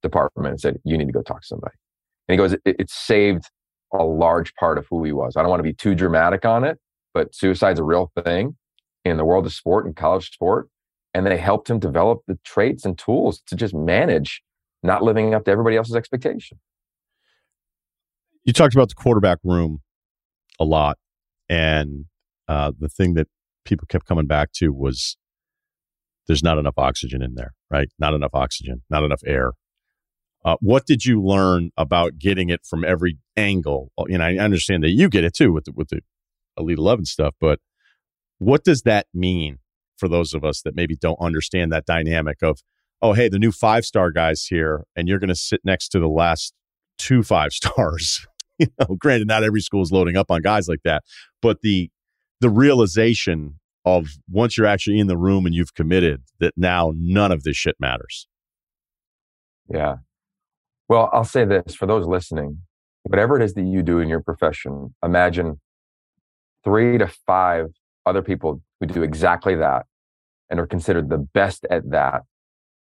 [0.02, 1.74] department and said, "You need to go talk to somebody."
[2.28, 3.44] And he goes, "It, it saved
[3.92, 5.36] a large part of who he was.
[5.36, 6.78] I don't want to be too dramatic on it,
[7.14, 8.56] but suicide's a real thing
[9.04, 10.68] in the world of sport and college sport."
[11.14, 14.42] And they helped him develop the traits and tools to just manage
[14.82, 16.58] not living up to everybody else's expectation.
[18.44, 19.80] You talked about the quarterback room
[20.60, 20.98] a lot,
[21.48, 22.06] and
[22.46, 23.26] uh, the thing that
[23.64, 25.16] people kept coming back to was
[26.26, 27.88] there's not enough oxygen in there, right?
[27.98, 29.52] Not enough oxygen, not enough air.
[30.44, 33.90] Uh, what did you learn about getting it from every angle?
[34.06, 36.00] You know, I understand that you get it too with the, with the
[36.56, 37.60] Elite Eleven stuff, but
[38.38, 39.58] what does that mean
[39.96, 42.60] for those of us that maybe don't understand that dynamic of,
[43.02, 45.98] oh, hey, the new five star guys here, and you're going to sit next to
[45.98, 46.54] the last
[46.98, 48.26] two five stars.
[48.58, 51.02] you know, granted, not every school is loading up on guys like that,
[51.42, 51.90] but the
[52.40, 57.32] the realization of once you're actually in the room and you've committed that now none
[57.32, 58.28] of this shit matters.
[59.72, 59.96] Yeah.
[60.88, 62.62] Well, I'll say this for those listening
[63.08, 65.60] whatever it is that you do in your profession, imagine
[66.64, 67.66] three to five
[68.04, 69.86] other people who do exactly that
[70.50, 72.22] and are considered the best at that,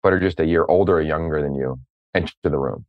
[0.03, 1.81] but are just a year older or younger than you
[2.15, 2.85] enter the room.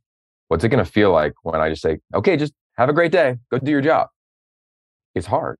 [0.48, 3.12] What's it going to feel like when I just say, okay, just have a great
[3.12, 4.08] day, go do your job?
[5.14, 5.56] It's hard.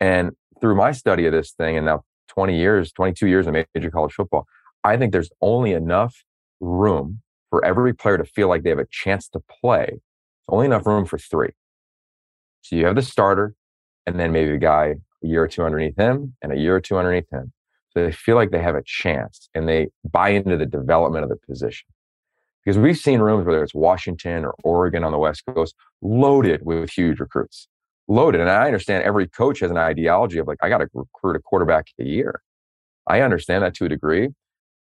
[0.00, 3.90] And through my study of this thing and now 20 years, 22 years in major
[3.90, 4.46] college football,
[4.82, 6.24] I think there's only enough
[6.60, 9.86] room for every player to feel like they have a chance to play.
[9.90, 11.50] It's only enough room for three.
[12.62, 13.54] So you have the starter
[14.06, 16.80] and then maybe a guy a year or two underneath him and a year or
[16.80, 17.52] two underneath him.
[17.90, 21.30] So they feel like they have a chance and they buy into the development of
[21.30, 21.88] the position.
[22.64, 26.90] Because we've seen rooms, whether it's Washington or Oregon on the West Coast, loaded with
[26.90, 27.68] huge recruits
[28.08, 28.40] loaded.
[28.40, 31.40] And I understand every coach has an ideology of like, I got to recruit a
[31.40, 32.40] quarterback a year.
[33.06, 34.30] I understand that to a degree,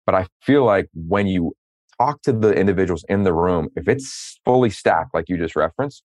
[0.05, 1.53] but I feel like when you
[2.00, 6.04] talk to the individuals in the room, if it's fully stacked, like you just referenced,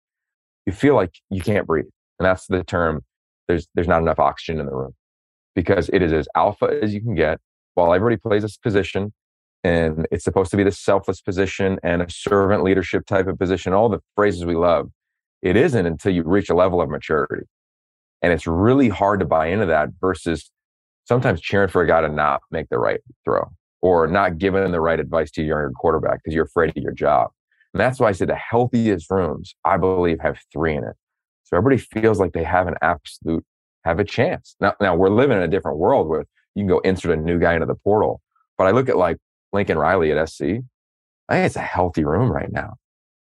[0.66, 1.86] you feel like you can't breathe.
[2.18, 3.02] And that's the term.
[3.48, 4.92] There's, there's not enough oxygen in the room
[5.54, 7.38] because it is as alpha as you can get
[7.74, 9.12] while everybody plays this position
[9.64, 13.72] and it's supposed to be the selfless position and a servant leadership type of position,
[13.72, 14.90] all the phrases we love
[15.42, 17.46] it isn't until you reach a level of maturity.
[18.22, 20.50] And it's really hard to buy into that versus
[21.04, 23.50] sometimes cheering for a guy to not make the right throw
[23.82, 27.30] or not giving the right advice to your quarterback because you're afraid of your job.
[27.72, 30.96] And that's why I say the healthiest rooms, I believe, have three in it.
[31.44, 33.44] So everybody feels like they have an absolute,
[33.84, 34.56] have a chance.
[34.60, 36.24] Now, now we're living in a different world where
[36.54, 38.20] you can go insert a new guy into the portal.
[38.58, 39.18] But I look at like
[39.52, 40.42] Lincoln Riley at SC.
[40.42, 42.74] I think it's a healthy room right now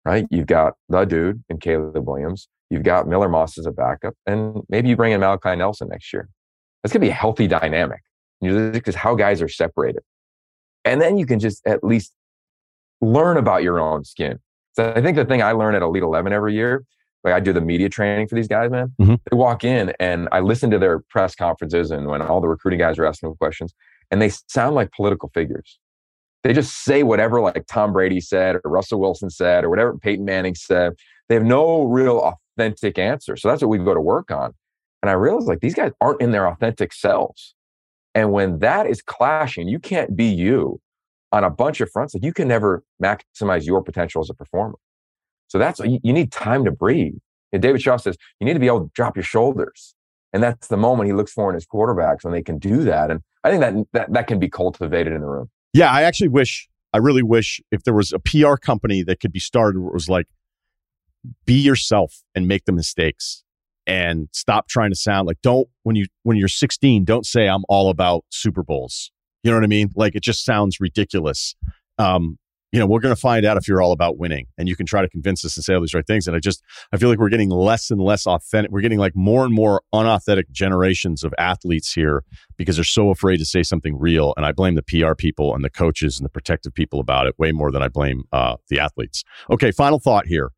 [0.06, 0.24] right?
[0.30, 2.48] You've got the dude and Caleb Williams.
[2.70, 6.12] You've got Miller Moss as a backup, and maybe you bring in Malachi Nelson next
[6.12, 6.28] year.
[6.82, 8.00] That's gonna be a healthy dynamic.
[8.40, 10.02] Because how guys are separated,
[10.86, 12.12] and then you can just at least
[13.00, 14.38] learn about your own skin.
[14.74, 16.84] So I think the thing I learn at Elite Eleven every year,
[17.24, 18.94] like I do the media training for these guys, man.
[19.00, 19.14] Mm-hmm.
[19.30, 22.78] They walk in and I listen to their press conferences and when all the recruiting
[22.78, 23.74] guys are asking them questions,
[24.10, 25.78] and they sound like political figures
[26.46, 30.24] they just say whatever like Tom Brady said or Russell Wilson said or whatever Peyton
[30.24, 30.92] Manning said.
[31.28, 33.36] They have no real authentic answer.
[33.36, 34.54] So that's what we go to work on.
[35.02, 37.55] And I realized like these guys aren't in their authentic selves.
[38.16, 40.80] And when that is clashing, you can't be you
[41.32, 42.14] on a bunch of fronts.
[42.14, 44.76] Like you can never maximize your potential as a performer.
[45.48, 47.18] So that's you, need time to breathe.
[47.52, 49.94] And David Shaw says you need to be able to drop your shoulders.
[50.32, 53.10] And that's the moment he looks for in his quarterbacks when they can do that.
[53.10, 55.50] And I think that that, that can be cultivated in the room.
[55.74, 59.32] Yeah, I actually wish, I really wish if there was a PR company that could
[59.32, 60.26] be started where it was like,
[61.44, 63.44] be yourself and make the mistakes
[63.86, 67.64] and stop trying to sound like don't when you when you're 16 don't say i'm
[67.68, 69.10] all about super bowls
[69.42, 71.54] you know what i mean like it just sounds ridiculous
[71.98, 72.38] um
[72.72, 74.84] you know, we're going to find out if you're all about winning and you can
[74.86, 76.26] try to convince us and say all these right things.
[76.26, 78.70] And I just, I feel like we're getting less and less authentic.
[78.70, 82.24] We're getting like more and more unauthentic generations of athletes here
[82.58, 84.34] because they're so afraid to say something real.
[84.36, 87.38] And I blame the PR people and the coaches and the protective people about it
[87.38, 89.24] way more than I blame uh, the athletes.
[89.50, 89.70] Okay.
[89.70, 90.50] Final thought here.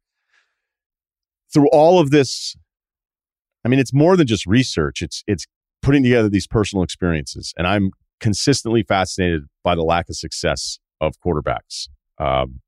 [1.52, 2.56] Through all of this,
[3.68, 5.02] I mean, it's more than just research.
[5.02, 5.44] It's, it's
[5.82, 7.52] putting together these personal experiences.
[7.58, 11.88] And I'm consistently fascinated by the lack of success of quarterbacks.
[12.18, 12.60] Um,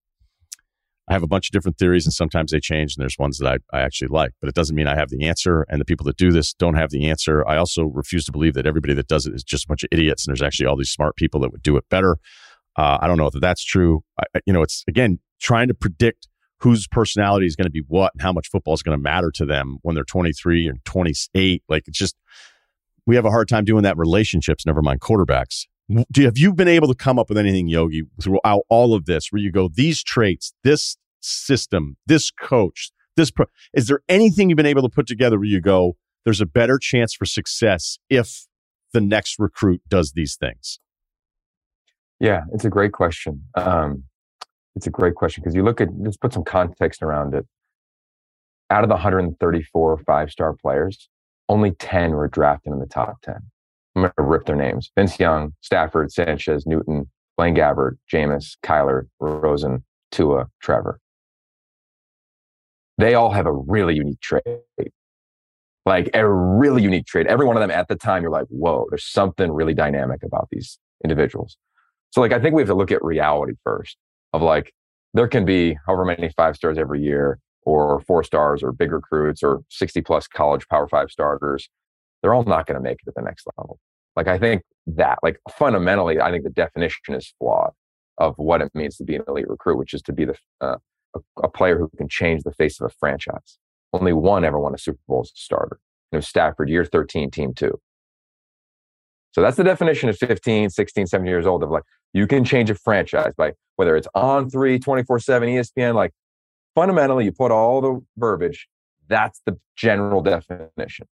[1.09, 3.49] I have a bunch of different theories, and sometimes they change, and there's ones that
[3.49, 5.65] I, I actually like, but it doesn't mean I have the answer.
[5.71, 7.49] And the people that do this don't have the answer.
[7.49, 9.89] I also refuse to believe that everybody that does it is just a bunch of
[9.91, 12.19] idiots, and there's actually all these smart people that would do it better.
[12.77, 14.05] Uh, I don't know if that's true.
[14.21, 16.29] I, you know, it's again trying to predict
[16.61, 19.31] whose personality is going to be what and how much football is going to matter
[19.33, 21.63] to them when they're 23 and 28.
[21.69, 22.17] Like it's just,
[23.07, 25.67] we have a hard time doing that relationships, never mind quarterbacks.
[26.13, 29.33] Do, have you been able to come up with anything, Yogi, throughout all of this
[29.33, 34.57] where you go, these traits, this system, this coach, this pro, is there anything you've
[34.57, 38.47] been able to put together where you go, there's a better chance for success if
[38.93, 40.79] the next recruit does these things?
[42.21, 43.45] Yeah, it's a great question.
[43.55, 44.05] Um,
[44.81, 47.47] it's a great question because you look at, let's put some context around it.
[48.71, 51.11] Out of the 134 five star players,
[51.51, 53.35] only 10 were drafted in the top 10.
[53.95, 59.03] I'm going to rip their names Vince Young, Stafford, Sanchez, Newton, Blaine Gabbert, Jameis, Kyler,
[59.21, 60.99] Rosen, Tua, Trevor.
[62.97, 64.43] They all have a really unique trait.
[65.85, 67.27] Like a really unique trait.
[67.27, 70.49] Every one of them at the time, you're like, whoa, there's something really dynamic about
[70.51, 71.59] these individuals.
[72.13, 73.99] So, like, I think we have to look at reality first
[74.33, 74.73] of like,
[75.15, 79.43] there can be however many five stars every year, or four stars, or big recruits,
[79.43, 81.69] or 60 plus college power five starters
[82.23, 83.79] they're all not going to make it to the next level.
[84.17, 87.73] Like I think that, like fundamentally, I think the definition is flawed
[88.19, 90.77] of what it means to be an elite recruit, which is to be the uh,
[91.15, 93.59] a, a, player who can change the face of a franchise.
[93.93, 95.81] Only one ever won a Super Bowl as a starter.
[96.13, 97.81] It was Stafford, year 13, team two.
[99.33, 102.71] So that's the definition of 15, 16, 17 years old of like, you can change
[102.71, 106.13] a franchise by whether it's on three, 24 7, ESPN, like
[106.75, 108.69] fundamentally, you put all the verbiage,
[109.09, 111.07] that's the general definition.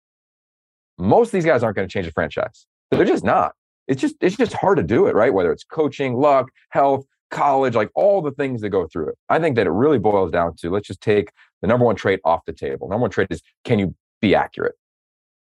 [0.98, 2.66] Most of these guys aren't going to change a franchise.
[2.90, 3.54] They're just not.
[3.88, 5.34] It's just it's just hard to do it, right?
[5.34, 9.16] Whether it's coaching, luck, health, college, like all the things that go through it.
[9.30, 11.32] I think that it really boils down to let's just take
[11.62, 12.90] the number one trait off the table.
[12.90, 14.76] Number one trait is can you be accurate?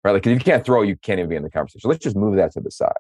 [0.05, 0.13] Right?
[0.13, 1.91] Like if you can't throw, you can't even be in the conversation.
[1.91, 2.93] Let's just move that to the side.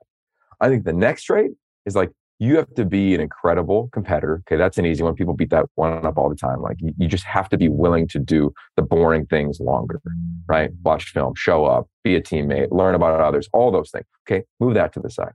[0.61, 1.53] I think the next trait
[1.87, 2.11] is like
[2.41, 4.43] you have to be an incredible competitor.
[4.47, 5.15] Okay, that's an easy one.
[5.15, 6.63] People beat that one up all the time.
[6.63, 10.01] Like you, you, just have to be willing to do the boring things longer,
[10.47, 10.71] right?
[10.83, 14.07] Watch film, show up, be a teammate, learn about others, all those things.
[14.27, 15.33] Okay, move that to the side.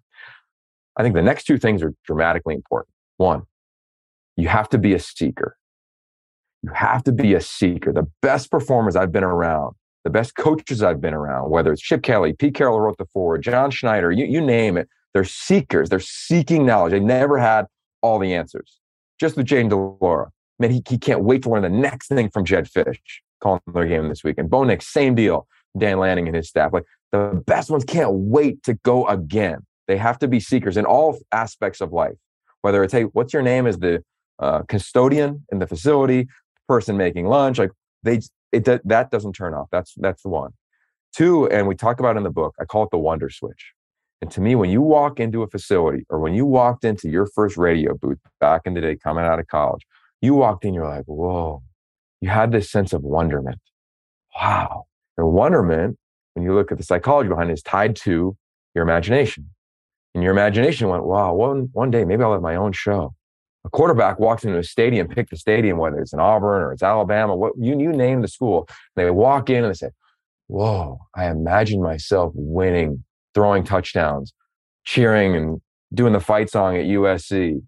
[0.97, 2.93] I think the next two things are dramatically important.
[3.17, 3.43] One,
[4.35, 5.57] you have to be a seeker.
[6.63, 7.93] You have to be a seeker.
[7.93, 9.75] The best performers I've been around,
[10.05, 13.41] the best coaches I've been around, whether it's Chip Kelly, Pete Carroll wrote the foreword,
[13.41, 15.89] John Schneider, you, you name it, they're seekers.
[15.89, 16.91] They're seeking knowledge.
[16.91, 17.65] They never had
[18.01, 18.79] all the answers.
[19.19, 20.29] Just with Jayden de Laura.
[20.59, 22.99] Man, he, he can't wait to learn the next thing from Jedd Fisch,
[23.41, 24.49] calling their game this weekend.
[24.49, 25.47] Bo Nix, same deal.
[25.77, 26.71] Dan Lanning and his staff.
[26.71, 29.65] Like the best ones can't wait to go again.
[29.87, 32.15] They have to be seekers in all aspects of life.
[32.61, 34.03] Whether it's, hey, what's your name as the
[34.39, 36.27] uh, custodian in the facility,
[36.67, 37.71] person making lunch, like
[38.03, 38.19] they,
[38.55, 39.67] it, that doesn't turn off.
[39.71, 40.51] That's, that's the one.
[41.15, 43.73] Two, and we talk about in the book, I call it the wonder switch.
[44.21, 47.27] And to me, when you walk into a facility or when you walked into your
[47.27, 49.85] first radio booth back in the day coming out of college,
[50.21, 51.61] you walked in, you're like, whoa,
[52.21, 53.59] you had this sense of wonderment.
[54.35, 54.85] Wow.
[55.17, 55.97] And wonderment,
[56.33, 58.35] when you look at the psychology behind it, is tied to
[58.73, 59.49] your imagination.
[60.13, 63.13] And your imagination went, wow, one, one day maybe I'll have my own show.
[63.65, 66.83] A quarterback walks into a stadium, pick the stadium, whether it's in Auburn or it's
[66.83, 68.69] Alabama, what you, you name the school.
[68.95, 69.89] They walk in and they say,
[70.47, 74.33] whoa, I imagine myself winning throwing touchdowns,
[74.85, 75.61] cheering and
[75.95, 77.61] doing the fight song at USC.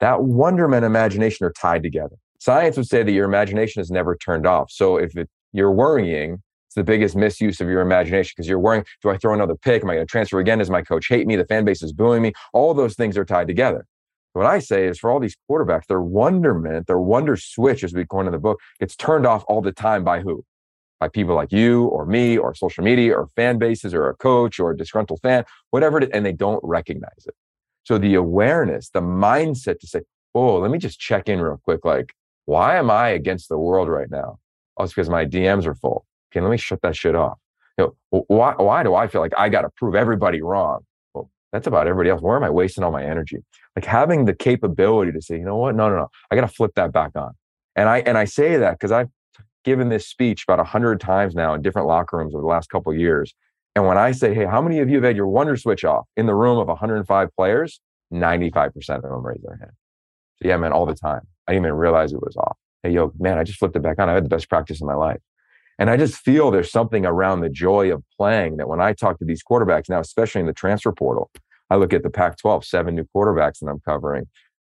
[0.00, 2.16] That wonderment imagination are tied together.
[2.40, 4.70] Science would say that your imagination is never turned off.
[4.72, 8.84] So if it, you're worrying, it's the biggest misuse of your imagination because you're worrying,
[9.02, 9.84] do I throw another pick?
[9.84, 10.58] Am I going to transfer again?
[10.58, 11.36] Does my coach hate me?
[11.36, 12.32] The fan base is booing me.
[12.52, 13.86] All those things are tied together.
[14.32, 18.04] What I say is for all these quarterbacks, their wonderment, their wonder switch, as we
[18.04, 20.44] coin in the book, gets turned off all the time by who?
[21.00, 24.58] by people like you or me or social media or fan bases or a coach
[24.58, 27.34] or a disgruntled fan, whatever it is, and they don't recognize it.
[27.84, 30.00] So the awareness, the mindset to say,
[30.34, 31.84] oh, let me just check in real quick.
[31.84, 32.12] Like,
[32.44, 34.38] why am I against the world right now?
[34.76, 36.04] Oh, it's because my DMs are full.
[36.30, 37.38] Okay, let me shut that shit off.
[37.78, 40.80] You know, why, why do I feel like I got to prove everybody wrong?
[41.52, 42.20] That's about everybody else.
[42.20, 43.38] Where am I wasting all my energy?
[43.74, 45.74] Like having the capability to say, you know what?
[45.74, 46.08] No, no, no.
[46.30, 47.32] I got to flip that back on.
[47.74, 49.08] And I and I say that because I've
[49.64, 52.70] given this speech about a hundred times now in different locker rooms over the last
[52.70, 53.34] couple of years.
[53.74, 56.06] And when I say, hey, how many of you have had your wonder switch off
[56.16, 57.80] in the room of 105 players?
[58.12, 59.72] 95% of them raise their hand.
[60.42, 61.20] So yeah, man, all the time.
[61.46, 62.56] I didn't even realize it was off.
[62.82, 64.08] Hey, yo, man, I just flipped it back on.
[64.08, 65.18] I had the best practice in my life.
[65.78, 69.18] And I just feel there's something around the joy of playing that when I talk
[69.18, 71.30] to these quarterbacks now, especially in the transfer portal,
[71.70, 74.26] I look at the Pac 12, seven new quarterbacks that I'm covering.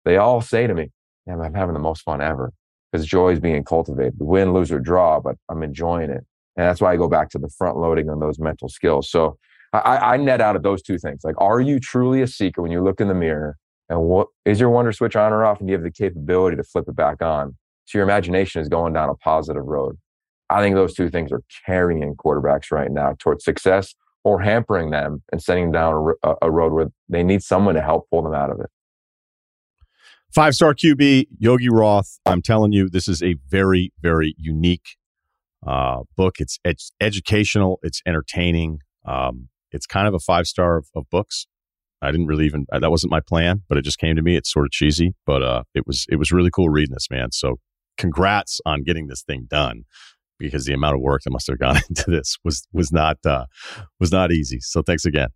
[0.04, 0.90] They all say to me,
[1.26, 2.52] man, I'm having the most fun ever
[2.90, 4.14] because joy is being cultivated.
[4.18, 6.24] Win, lose, or draw, but I'm enjoying it.
[6.56, 9.10] And that's why I go back to the front loading on those mental skills.
[9.10, 9.38] So
[9.72, 11.20] I, I net out of those two things.
[11.22, 13.58] Like, are you truly a seeker when you look in the mirror?
[13.88, 15.60] And what is your wonder switch on or off?
[15.60, 17.56] And do you have the capability to flip it back on.
[17.84, 19.96] So your imagination is going down a positive road.
[20.48, 23.94] I think those two things are carrying quarterbacks right now towards success
[24.24, 27.82] or hampering them and sending them down a, a road where they need someone to
[27.82, 28.70] help pull them out of it.
[30.34, 32.18] Five star QB, Yogi Roth.
[32.26, 34.96] I'm telling you, this is a very, very unique
[35.66, 36.36] uh, book.
[36.38, 38.80] It's ed- educational, it's entertaining.
[39.04, 41.46] Um, it's kind of a five star of, of, books.
[42.02, 44.36] I didn't really even that wasn't my plan, but it just came to me.
[44.36, 47.32] It's sort of cheesy, but uh, it was it was really cool reading this, man.
[47.32, 47.56] So
[47.96, 49.84] congrats on getting this thing done
[50.38, 53.46] because the amount of work that must have gone into this was was not uh,
[54.00, 54.60] was not easy.
[54.60, 55.28] So thanks again.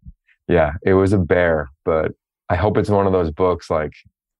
[0.48, 2.12] Yeah, it was a bear, but
[2.48, 3.92] I hope it's one of those books like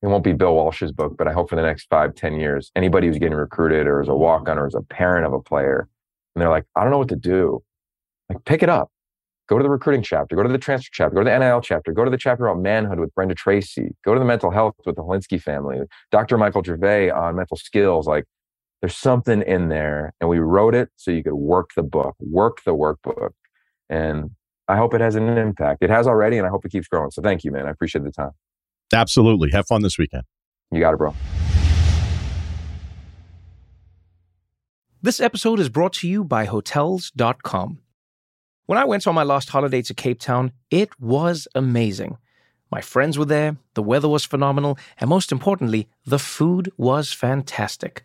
[0.02, 2.72] it won't be Bill Walsh's book, but I hope for the next five, ten years,
[2.74, 5.40] anybody who's getting recruited or is a walk on or is a parent of a
[5.40, 5.88] player,
[6.34, 7.62] and they're like, I don't know what to do,
[8.28, 8.90] like pick it up.
[9.48, 11.92] Go to the recruiting chapter, go to the transfer chapter, go to the NIL chapter,
[11.92, 14.94] go to the chapter on manhood with Brenda Tracy, go to the mental health with
[14.94, 15.80] the Hilinski family,
[16.12, 16.38] Dr.
[16.38, 18.06] Michael Gervais on mental skills.
[18.06, 18.26] Like
[18.81, 20.15] there's something in there.
[20.20, 23.31] And we wrote it so you could work the book, work the workbook.
[23.89, 24.31] And
[24.69, 25.82] I hope it has an impact.
[25.82, 27.11] It has already, and I hope it keeps growing.
[27.11, 27.66] So thank you, man.
[27.66, 28.31] I appreciate the time.
[28.93, 29.51] Absolutely.
[29.51, 30.23] Have fun this weekend.
[30.70, 31.15] You got it, bro.
[35.02, 37.78] This episode is brought to you by Hotels.com.
[38.66, 42.19] When I went on my last holiday to Cape Town, it was amazing.
[42.70, 48.05] My friends were there, the weather was phenomenal, and most importantly, the food was fantastic.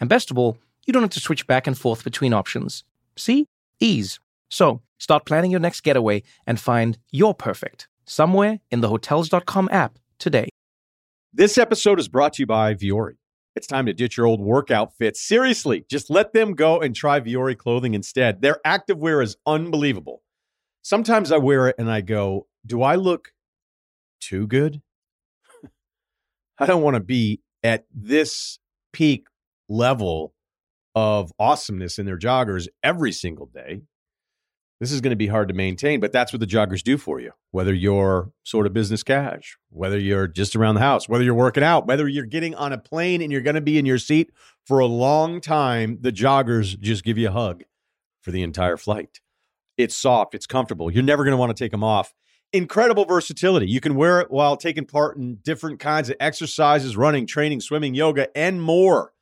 [0.00, 2.84] And best of all, you don't have to switch back and forth between options.
[3.16, 3.46] See?
[3.78, 4.18] Ease.
[4.48, 9.98] So, start planning your next getaway and find your perfect somewhere in the Hotels.com app
[10.18, 10.48] today.
[11.32, 13.14] This episode is brought to you by Vuori.
[13.54, 15.20] It's time to ditch your old workout fits.
[15.20, 18.42] Seriously, just let them go and try Vuori clothing instead.
[18.42, 20.22] Their activewear is unbelievable.
[20.82, 23.32] Sometimes I wear it and I go, Do I look
[24.20, 24.80] too good?
[26.58, 28.58] I don't want to be at this
[28.92, 29.26] peak
[29.70, 30.34] level
[30.94, 33.82] of awesomeness in their joggers every single day.
[34.80, 37.20] This is going to be hard to maintain, but that's what the joggers do for
[37.20, 37.32] you.
[37.50, 41.62] Whether you're sort of business cash, whether you're just around the house, whether you're working
[41.62, 44.30] out, whether you're getting on a plane and you're going to be in your seat
[44.66, 47.64] for a long time, the joggers just give you a hug
[48.22, 49.20] for the entire flight.
[49.76, 50.90] It's soft, it's comfortable.
[50.90, 52.14] You're never going to want to take them off.
[52.52, 53.68] Incredible versatility.
[53.68, 57.94] You can wear it while taking part in different kinds of exercises, running, training, swimming,
[57.94, 59.12] yoga, and more.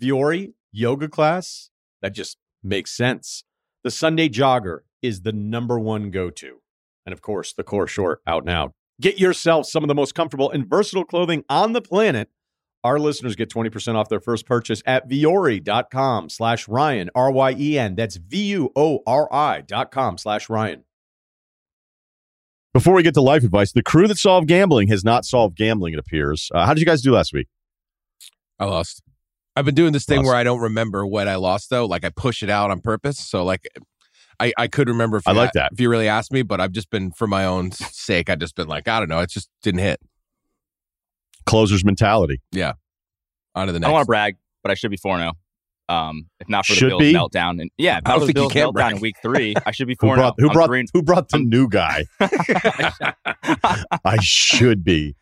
[0.00, 1.70] Vuori yoga class,
[2.02, 3.44] that just makes sense.
[3.84, 6.60] The Sunday jogger is the number one go to.
[7.06, 8.72] And of course, the core short out now.
[9.00, 12.28] Get yourself some of the most comfortable and versatile clothing on the planet.
[12.84, 17.78] Our listeners get 20% off their first purchase at vuori.com slash Ryen, R Y E
[17.78, 17.94] N.
[17.94, 20.84] That's V U O R I dot com slash Ryen.
[22.72, 25.92] Before we get to life advice, the crew that solved gambling has not solved gambling,
[25.92, 26.50] it appears.
[26.54, 27.48] Uh, how did you guys do last week?
[28.58, 29.02] I lost.
[29.60, 30.28] I've been doing this thing lost.
[30.28, 31.84] where I don't remember what I lost though.
[31.84, 33.18] Like I push it out on purpose.
[33.18, 33.68] So like
[34.40, 35.72] I, I could remember if I like that.
[35.72, 38.56] If you really asked me, but I've just been for my own sake, I've just
[38.56, 40.00] been like, I don't know, it just didn't hit.
[41.44, 42.40] Closer's mentality.
[42.52, 42.72] Yeah.
[43.54, 43.86] On to the next.
[43.86, 45.32] I don't want to brag, but I should be 4 0.
[45.90, 47.12] Um, if not for the should Bills be?
[47.12, 48.94] meltdown, and yeah, if not for the Bills meltdown brag.
[48.94, 50.46] in week three, I should be Who four brought, now.
[50.46, 52.04] who, brought, three who brought the new guy?
[54.04, 55.16] I should be.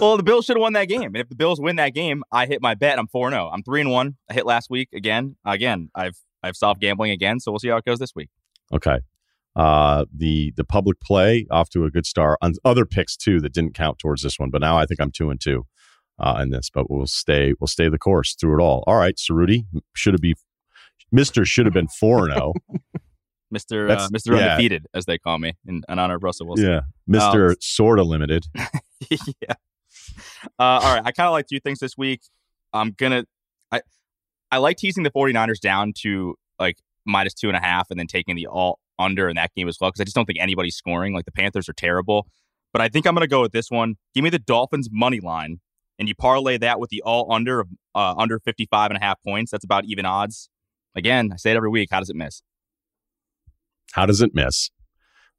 [0.00, 1.02] Well, the Bills should have won that game.
[1.02, 2.98] And if the Bills win that game, I hit my bet.
[2.98, 3.50] I'm 4 0.
[3.52, 4.16] I'm three and one.
[4.30, 5.36] I hit last week again.
[5.44, 7.40] Again, I've I've solved gambling again.
[7.40, 8.28] So we'll see how it goes this week.
[8.72, 9.00] Okay.
[9.56, 13.52] Uh, the the public play off to a good start on other picks too that
[13.52, 15.64] didn't count towards this one, but now I think I'm two and two
[16.18, 16.70] uh, in this.
[16.70, 18.82] But we'll stay we'll stay the course through it all.
[18.86, 20.34] All right, Ceruti should have be
[21.12, 22.52] Mister should have been four and zero.
[23.54, 23.90] Mr.
[23.90, 24.36] Uh, Mr.
[24.38, 24.52] yeah.
[24.52, 26.66] Undefeated, as they call me, in, in honor of Russell Wilson.
[26.66, 28.46] Yeah, Mister um, sorta limited.
[29.10, 29.54] yeah.
[30.58, 32.22] Uh, all right, I kind of like two things this week.
[32.72, 33.24] I'm gonna,
[33.72, 33.80] I,
[34.50, 38.06] I like teasing the 49ers down to like minus two and a half, and then
[38.06, 40.76] taking the all under in that game as well because I just don't think anybody's
[40.76, 41.14] scoring.
[41.14, 42.26] Like the Panthers are terrible,
[42.72, 43.96] but I think I'm gonna go with this one.
[44.14, 45.60] Give me the Dolphins money line,
[45.98, 49.22] and you parlay that with the all under of uh, under 55 and a half
[49.22, 49.50] points.
[49.50, 50.48] That's about even odds.
[50.96, 51.88] Again, I say it every week.
[51.90, 52.42] How does it miss?
[53.92, 54.70] How does it miss?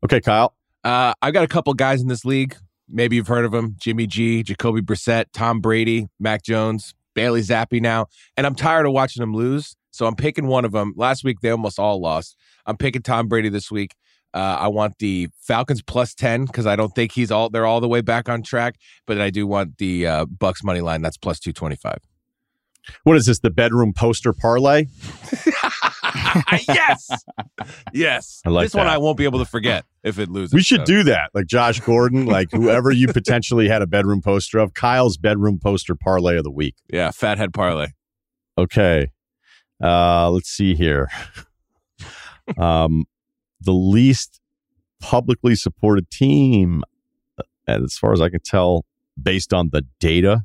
[0.04, 0.56] Okay, Kyle.
[0.84, 2.56] Uh, I've got a couple guys in this league.
[2.88, 7.82] Maybe you've heard of them: Jimmy G, Jacoby Brissett, Tom Brady, Mac Jones, Bailey Zappe.
[7.82, 8.08] Now,
[8.38, 10.94] and I'm tired of watching them lose, so I'm picking one of them.
[10.96, 12.38] Last week they almost all lost.
[12.66, 13.96] I'm picking Tom Brady this week.
[14.34, 17.82] Uh, I want the Falcons plus ten because I don't think he's all they're all
[17.82, 18.76] the way back on track.
[19.08, 21.02] But I do want the uh, Bucs money line.
[21.02, 22.00] That's plus two twenty five.
[23.04, 23.40] What is this?
[23.40, 24.86] The bedroom poster parlay?
[26.68, 27.10] yes,
[27.94, 28.42] yes.
[28.46, 28.88] I like this one.
[28.88, 30.54] I won't be able to forget if it loses.
[30.54, 30.86] We should so.
[30.86, 31.32] do that.
[31.34, 35.96] Like Josh Gordon, like whoever you potentially had a bedroom poster of, Kyle's bedroom poster
[35.96, 36.76] parlay of the week.
[36.92, 37.88] Yeah, fathead parlay.
[38.58, 39.12] Okay.
[39.84, 41.10] Uh, let's see here.
[42.58, 43.06] um,
[43.60, 44.40] the least
[45.02, 46.84] publicly supported team,
[47.38, 48.86] uh, as far as I can tell,
[49.22, 50.44] based on the data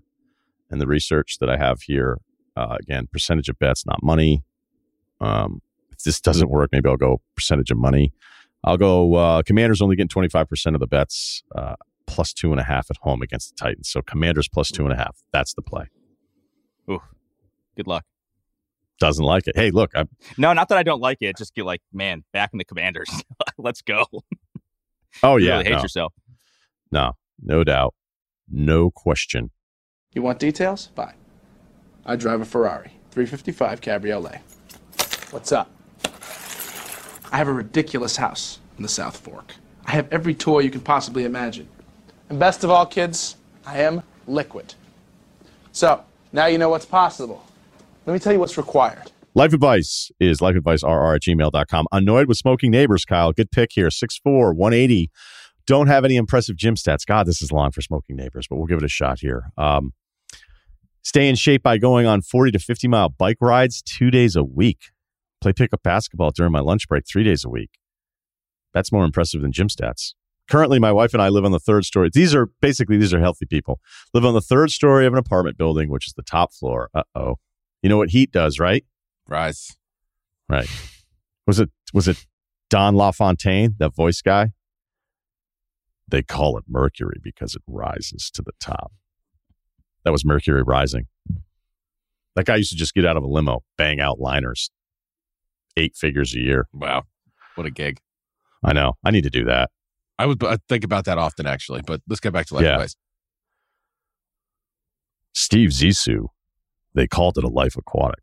[0.70, 2.18] and the research that I have here,
[2.56, 4.42] uh, again, percentage of bets, not money.
[5.20, 5.60] Um,
[5.92, 8.12] if this doesn't work, maybe I'll go percentage of money.
[8.64, 11.76] I'll go uh, Commanders only getting 25% of the bets, uh,
[12.06, 13.88] plus two and a half at home against the Titans.
[13.88, 15.22] So Commanders plus two and a half.
[15.32, 15.86] That's the play.
[16.90, 17.02] Ooh,
[17.76, 18.05] Good luck.
[18.98, 19.56] Doesn't like it.
[19.56, 20.05] Hey, look, I,
[20.36, 21.36] No, not that I don't like it.
[21.38, 23.09] Just get like, man, back in the Commanders.
[23.59, 24.05] Let's go.
[25.22, 26.12] oh yeah, really hate no, yourself.
[26.92, 27.94] no, no doubt,
[28.51, 29.51] no question.
[30.12, 30.90] You want details?
[30.94, 31.14] Fine.
[32.05, 34.40] I drive a Ferrari 355 Cabriolet.
[35.31, 35.70] What's up?
[37.31, 39.55] I have a ridiculous house in the South Fork.
[39.85, 41.69] I have every toy you can possibly imagine.
[42.28, 44.74] And best of all, kids, I am liquid.
[45.70, 46.02] So,
[46.32, 47.44] now you know what's possible.
[48.07, 49.12] Let me tell you what's required.
[49.35, 51.86] Life advice is lifeadvicerr at gmail.com.
[51.93, 53.32] Annoyed with smoking neighbors, Kyle.
[53.32, 53.86] Good pick here.
[53.86, 55.11] 6'4, 180.
[55.65, 57.07] Don't have any impressive gym stats.
[57.07, 59.52] God, this is long for smoking neighbors, but we'll give it a shot here.
[59.57, 59.93] Um,
[61.02, 64.43] stay in shape by going on 40 to 50 mile bike rides two days a
[64.43, 64.78] week.
[65.40, 67.70] Play pickup basketball during my lunch break three days a week.
[68.72, 70.14] That's more impressive than gym stats.
[70.48, 72.10] Currently, my wife and I live on the third story.
[72.12, 73.80] These are basically these are healthy people.
[74.12, 76.90] Live on the third story of an apartment building, which is the top floor.
[76.92, 77.36] Uh oh.
[77.82, 78.84] You know what heat does, right?
[79.28, 79.76] Rise.
[80.48, 80.68] Right.
[81.46, 82.26] Was it was it
[82.68, 84.50] Don LaFontaine, that voice guy?
[86.08, 88.92] They call it Mercury because it rises to the top.
[90.04, 91.06] That was Mercury rising.
[92.34, 94.70] That guy used to just get out of a limo, bang out liners,
[95.76, 96.66] eight figures a year.
[96.72, 97.05] Wow,
[97.55, 97.98] what a gig.
[98.64, 98.94] I know.
[99.05, 99.70] I need to do that.
[100.18, 102.72] I would I think about that often actually, but let's get back to life Yeah.
[102.72, 102.94] advice.
[105.32, 106.26] Steve Zissou,
[106.94, 108.22] they called it a life aquatic.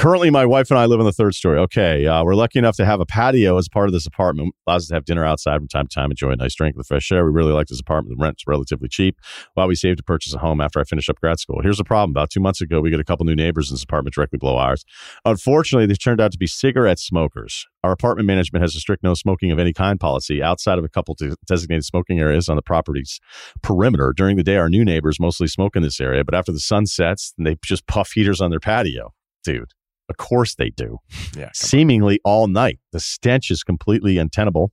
[0.00, 1.58] Currently, my wife and I live on the third story.
[1.58, 4.54] Okay, uh, we're lucky enough to have a patio as part of this apartment.
[4.66, 6.78] Allows us to have dinner outside from time to time, enjoy a nice drink of
[6.78, 7.22] the fresh air.
[7.22, 8.16] We really like this apartment.
[8.16, 9.18] The rent's relatively cheap
[9.52, 11.60] while we save to purchase a home after I finish up grad school.
[11.62, 12.12] Here's the problem.
[12.12, 14.56] About two months ago, we got a couple new neighbors in this apartment directly below
[14.56, 14.86] ours.
[15.26, 17.66] Unfortunately, they turned out to be cigarette smokers.
[17.84, 20.88] Our apartment management has a strict no smoking of any kind policy outside of a
[20.88, 23.20] couple de- designated smoking areas on the property's
[23.62, 24.14] perimeter.
[24.16, 26.86] During the day, our new neighbors mostly smoke in this area, but after the sun
[26.86, 29.12] sets, they just puff heaters on their patio.
[29.44, 29.72] Dude,
[30.10, 30.98] of course they do.
[31.36, 31.50] Yeah.
[31.54, 32.78] Seemingly all night.
[32.92, 34.72] The stench is completely untenable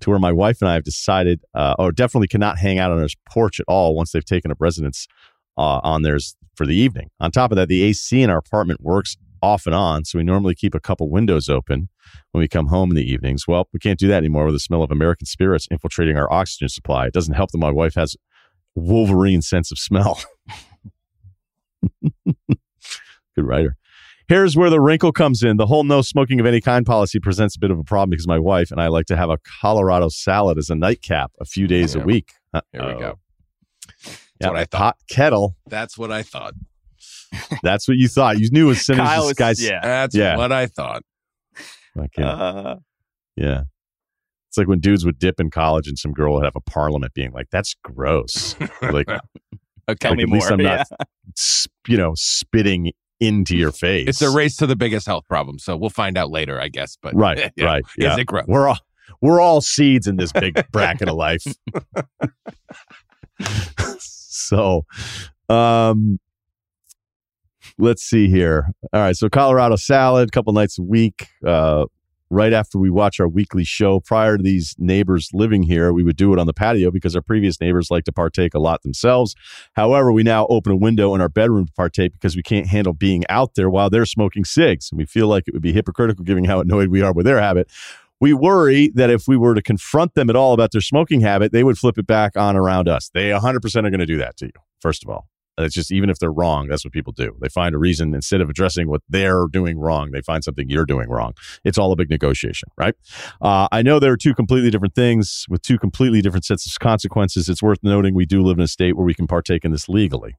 [0.00, 3.00] to where my wife and I have decided, uh, or definitely cannot hang out on
[3.00, 5.06] our porch at all once they've taken up residence
[5.56, 7.08] uh, on theirs for the evening.
[7.20, 10.24] On top of that, the AC in our apartment works off and on, so we
[10.24, 11.88] normally keep a couple windows open
[12.32, 13.46] when we come home in the evenings.
[13.46, 16.68] Well, we can't do that anymore with the smell of American spirits infiltrating our oxygen
[16.68, 17.06] supply.
[17.06, 18.16] It doesn't help that my wife has
[18.74, 20.20] Wolverine sense of smell.
[22.24, 22.48] Good
[23.36, 23.76] writer.
[24.28, 25.56] Here's where the wrinkle comes in.
[25.58, 28.26] The whole no smoking of any kind policy presents a bit of a problem because
[28.26, 31.66] my wife and I like to have a Colorado salad as a nightcap a few
[31.66, 32.02] days Yeah.
[32.02, 32.32] a week.
[32.52, 32.98] Here we Uh-oh.
[32.98, 33.18] go.
[34.40, 34.78] Yeah, what I thought.
[34.78, 35.56] hot kettle.
[35.66, 36.54] That's what I thought.
[37.62, 38.38] That's what you thought.
[38.38, 39.80] You knew as soon as this is- guy's yeah.
[39.82, 40.36] That's Yeah.
[40.36, 41.02] what I thought.
[41.94, 42.76] Like, yeah, Uh,
[43.36, 43.62] yeah.
[44.48, 47.12] It's like when dudes would dip in college and some girl would have a parliament
[47.12, 49.96] being like, "That's gross." like, Okay.
[50.00, 50.36] tell like, me at more.
[50.38, 50.96] least I'm not, Yeah.
[51.36, 54.08] s- you know, spitting into your face.
[54.08, 56.96] It's a race to the biggest health problem, so we'll find out later, I guess.
[57.00, 57.64] But Right, yeah.
[57.64, 57.82] right.
[57.98, 58.16] Is Yeah.
[58.18, 58.44] it gross?
[58.46, 58.78] We're all
[59.20, 61.44] we're all seeds in this big bracket of life.
[63.98, 64.84] so,
[65.48, 66.18] um,
[67.78, 68.68] let's see here.
[68.92, 71.28] All right, so Colorado salad, couple nights a week.
[71.46, 71.86] Uh,
[72.30, 76.16] right after we watch our weekly show, prior to these neighbors living here, we would
[76.16, 79.34] do it on the patio because our previous neighbors like to partake a lot themselves.
[79.74, 82.92] However, we now open a window in our bedroom to partake because we can't handle
[82.92, 86.24] being out there while they're smoking cigs, and we feel like it would be hypocritical
[86.24, 87.70] given how annoyed we are with their habit.
[88.20, 91.52] We worry that if we were to confront them at all about their smoking habit,
[91.52, 93.10] they would flip it back on around us.
[93.12, 95.28] They 100% are going to do that to you, first of all.
[95.56, 97.36] It's just even if they're wrong, that's what people do.
[97.40, 100.84] They find a reason instead of addressing what they're doing wrong, they find something you're
[100.84, 101.34] doing wrong.
[101.64, 102.94] It's all a big negotiation, right?
[103.40, 106.78] Uh, I know there are two completely different things with two completely different sets of
[106.80, 107.48] consequences.
[107.48, 109.88] It's worth noting we do live in a state where we can partake in this
[109.88, 110.34] legally.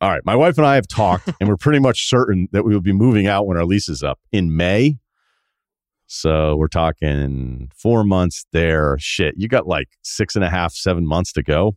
[0.00, 2.74] All right, my wife and I have talked, and we're pretty much certain that we
[2.74, 4.98] will be moving out when our lease is up in May.
[6.06, 8.96] So we're talking four months there.
[8.98, 11.76] Shit, you got like six and a half, seven months to go.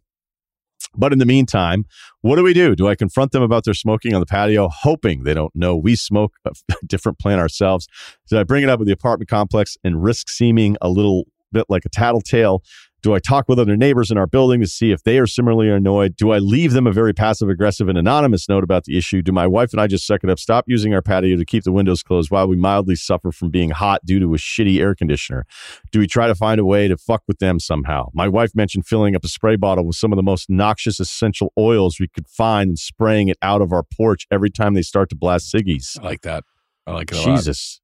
[0.95, 1.85] But in the meantime,
[2.21, 2.75] what do we do?
[2.75, 5.95] Do I confront them about their smoking on the patio, hoping they don't know we
[5.95, 6.51] smoke a
[6.85, 7.87] different plant ourselves?
[8.29, 11.65] Do I bring it up with the apartment complex and risk seeming a little bit
[11.69, 12.63] like a tattletale?
[13.03, 15.69] Do I talk with other neighbors in our building to see if they are similarly
[15.69, 16.15] annoyed?
[16.15, 19.21] Do I leave them a very passive aggressive and anonymous note about the issue?
[19.21, 21.63] Do my wife and I just suck it up, stop using our patio to keep
[21.63, 24.95] the windows closed while we mildly suffer from being hot due to a shitty air
[24.95, 25.45] conditioner?
[25.91, 28.09] Do we try to find a way to fuck with them somehow?
[28.13, 31.53] My wife mentioned filling up a spray bottle with some of the most noxious essential
[31.57, 35.09] oils we could find and spraying it out of our porch every time they start
[35.09, 35.99] to blast ciggies.
[35.99, 36.43] I like that.
[36.87, 37.37] I like it a lot.
[37.37, 37.79] Jesus.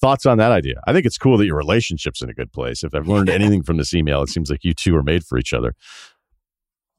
[0.00, 0.80] Thoughts on that idea?
[0.86, 2.84] I think it's cool that your relationship's in a good place.
[2.84, 5.38] If I've learned anything from this email, it seems like you two are made for
[5.38, 5.74] each other.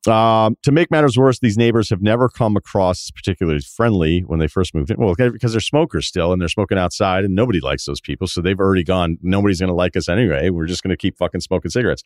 [0.07, 4.47] Um, to make matters worse, these neighbors have never come across particularly friendly when they
[4.47, 4.97] first moved in.
[4.97, 8.27] Well, because they're smokers still and they're smoking outside and nobody likes those people.
[8.27, 10.49] So they've already gone, nobody's going to like us anyway.
[10.49, 12.03] We're just going to keep fucking smoking cigarettes.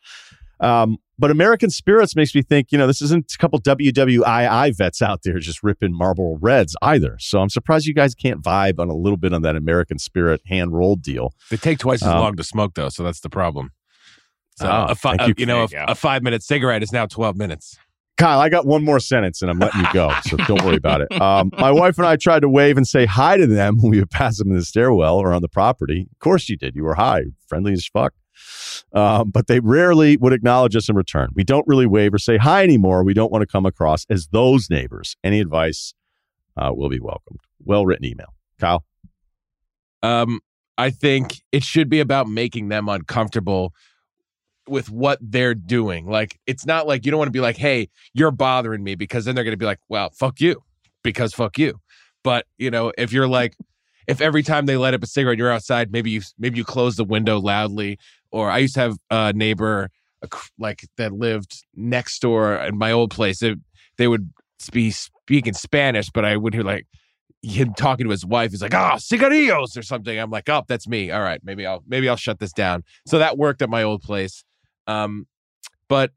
[0.61, 5.01] Um, but American Spirits makes me think, you know, this isn't a couple WWII vets
[5.01, 7.17] out there just ripping Marlboro Reds either.
[7.19, 10.41] So I'm surprised you guys can't vibe on a little bit on that American Spirit
[10.47, 11.33] hand rolled deal.
[11.49, 13.71] They take twice as Um, long to smoke, though, so that's the problem.
[14.57, 15.33] So Oh, a fi- thank uh, you.
[15.37, 17.77] you know, a, a five minute cigarette is now twelve minutes.
[18.17, 20.11] Kyle, I got one more sentence and I'm letting you go.
[20.27, 21.11] So don't worry about it.
[21.19, 23.99] Um, my wife and I tried to wave and say hi to them when we
[23.99, 26.07] would pass them in the stairwell or on the property.
[26.11, 26.75] Of course you did.
[26.75, 28.13] You were high, friendly as fuck.
[28.93, 31.29] Um, but they rarely would acknowledge us in return.
[31.33, 33.03] We don't really wave or say hi anymore.
[33.03, 35.15] We don't want to come across as those neighbors.
[35.23, 35.93] Any advice
[36.57, 37.39] uh, will be welcomed.
[37.63, 38.33] Well written email.
[38.59, 38.83] Kyle?
[40.03, 40.41] Um,
[40.77, 43.73] I think it should be about making them uncomfortable
[44.67, 46.07] with what they're doing.
[46.07, 49.25] Like, it's not like you don't want to be like, hey, you're bothering me because
[49.25, 50.63] then they're going to be like, well, fuck you
[51.03, 51.79] because fuck you.
[52.23, 53.55] But, you know, if you're like,
[54.07, 56.95] if every time they light up a cigarette, you're outside, maybe you maybe you close
[56.95, 57.97] the window loudly.
[58.31, 59.89] Or I used to have a neighbor
[60.57, 63.41] like that lived next door in my old place.
[63.41, 63.59] It,
[63.97, 64.31] they would
[64.71, 66.85] be speaking Spanish, but I would hear like
[67.41, 68.51] him talking to his wife.
[68.51, 70.17] He's like, "Ah, cigarillos" or something.
[70.17, 71.11] I'm like, "Oh, that's me.
[71.11, 74.01] All right, maybe I'll maybe I'll shut this down." So that worked at my old
[74.01, 74.43] place.
[74.87, 75.27] Um,
[75.87, 76.11] but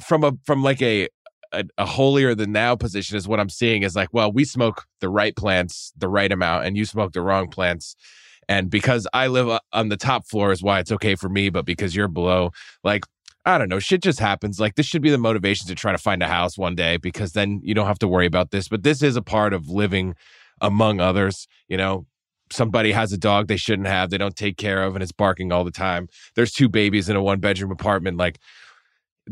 [0.00, 1.08] from a from like a,
[1.52, 4.86] a a holier than thou position is what I'm seeing is like, well, we smoke
[5.00, 7.96] the right plants the right amount, and you smoke the wrong plants.
[8.48, 11.50] And because I live uh, on the top floor is why it's okay for me,
[11.50, 12.50] but because you're below,
[12.84, 13.04] like
[13.44, 14.60] I don't know, shit just happens.
[14.60, 17.32] Like this should be the motivation to try to find a house one day because
[17.32, 18.68] then you don't have to worry about this.
[18.68, 20.14] But this is a part of living
[20.60, 21.48] among others.
[21.68, 22.06] You know,
[22.52, 25.50] somebody has a dog they shouldn't have, they don't take care of, and it's barking
[25.50, 26.08] all the time.
[26.36, 28.16] There's two babies in a one bedroom apartment.
[28.16, 28.38] Like,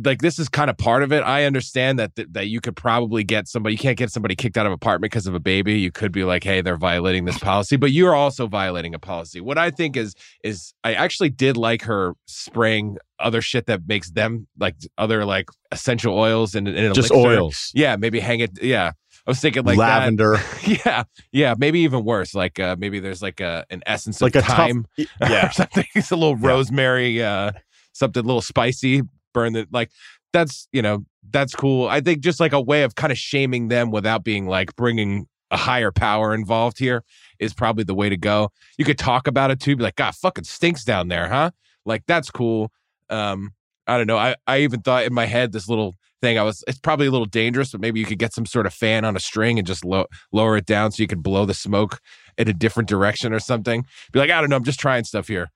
[0.04, 1.20] like this is kind of part of it.
[1.22, 3.74] I understand that th- that you could probably get somebody.
[3.74, 5.80] You can't get somebody kicked out of apartment because of a baby.
[5.80, 9.40] You could be like, hey, they're violating this policy, but you're also violating a policy.
[9.40, 10.14] What I think is
[10.44, 15.48] is I actually did like her spraying other shit that makes them like other like
[15.72, 17.28] essential oils and, and Just elixir.
[17.28, 17.70] oils.
[17.74, 18.62] Yeah, maybe hang it.
[18.62, 18.92] Yeah,
[19.26, 19.98] I was thinking like that.
[19.98, 20.36] Lavender.
[20.66, 21.02] Yeah,
[21.32, 22.32] yeah, maybe even worse.
[22.32, 25.06] Like uh, maybe there's like a an essence Like of a tough- thyme Yeah.
[25.48, 25.84] or something.
[25.96, 26.48] It's a little Yeah.
[26.48, 27.50] rosemary, uh,
[27.92, 29.02] something a little spicy.
[29.32, 29.90] Burn the like.
[30.32, 31.88] That's you know that's cool.
[31.88, 35.26] I think just like a way of kind of shaming them without being like bringing
[35.50, 37.02] a higher power involved here
[37.38, 38.50] is probably the way to go.
[38.78, 41.50] You could talk about it too, be like, God, fucking stinks down there, huh?
[41.84, 42.70] Like that's cool.
[43.08, 43.52] Um,
[43.86, 44.18] I don't know.
[44.18, 46.38] I I even thought in my head this little thing.
[46.38, 48.74] I was it's probably a little dangerous, but maybe you could get some sort of
[48.74, 51.54] fan on a string and just low, lower it down so you could blow the
[51.54, 52.00] smoke
[52.38, 53.84] in a different direction or something.
[54.12, 55.50] Be like, I don't know, I'm just trying stuff here.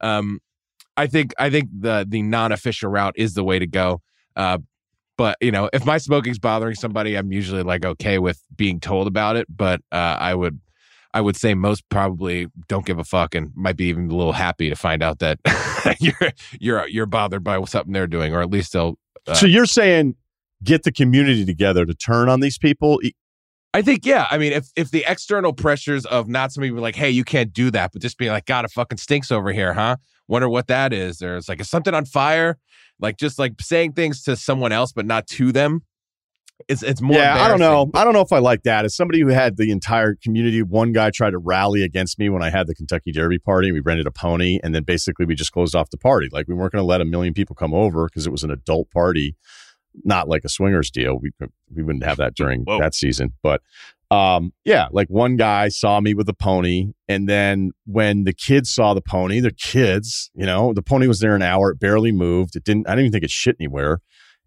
[0.00, 0.40] Um,
[0.98, 4.02] I think I think the the non official route is the way to go.
[4.34, 4.58] Uh,
[5.16, 9.06] but you know, if my smoking's bothering somebody, I'm usually like okay with being told
[9.06, 9.46] about it.
[9.48, 10.60] But uh, I would
[11.14, 14.32] I would say most probably don't give a fuck and might be even a little
[14.32, 15.38] happy to find out that
[16.00, 19.66] you're you're you're bothered by something they're doing, or at least they'll uh, so you're
[19.66, 20.16] saying
[20.64, 23.00] get the community together to turn on these people?
[23.78, 24.26] I think yeah.
[24.28, 27.52] I mean, if if the external pressures of not somebody being like, "Hey, you can't
[27.52, 30.66] do that," but just being like, "God, it fucking stinks over here, huh?" Wonder what
[30.66, 31.22] that is.
[31.22, 32.58] Or it's like, is something on fire?
[32.98, 35.82] Like just like saying things to someone else, but not to them.
[36.66, 37.18] It's it's more.
[37.18, 37.88] yeah, I don't know.
[37.94, 38.84] I don't know if I like that.
[38.84, 42.42] As somebody who had the entire community, one guy tried to rally against me when
[42.42, 43.70] I had the Kentucky Derby party.
[43.70, 46.28] We rented a pony, and then basically we just closed off the party.
[46.32, 48.50] Like we weren't going to let a million people come over because it was an
[48.50, 49.36] adult party,
[50.04, 51.18] not like a swingers deal.
[51.18, 51.30] We
[51.74, 52.78] we wouldn't have that during Whoa.
[52.80, 53.62] that season, but
[54.10, 58.70] um yeah like one guy saw me with a pony and then when the kids
[58.70, 62.10] saw the pony the kids you know the pony was there an hour it barely
[62.10, 64.00] moved it didn't i didn't even think it shit anywhere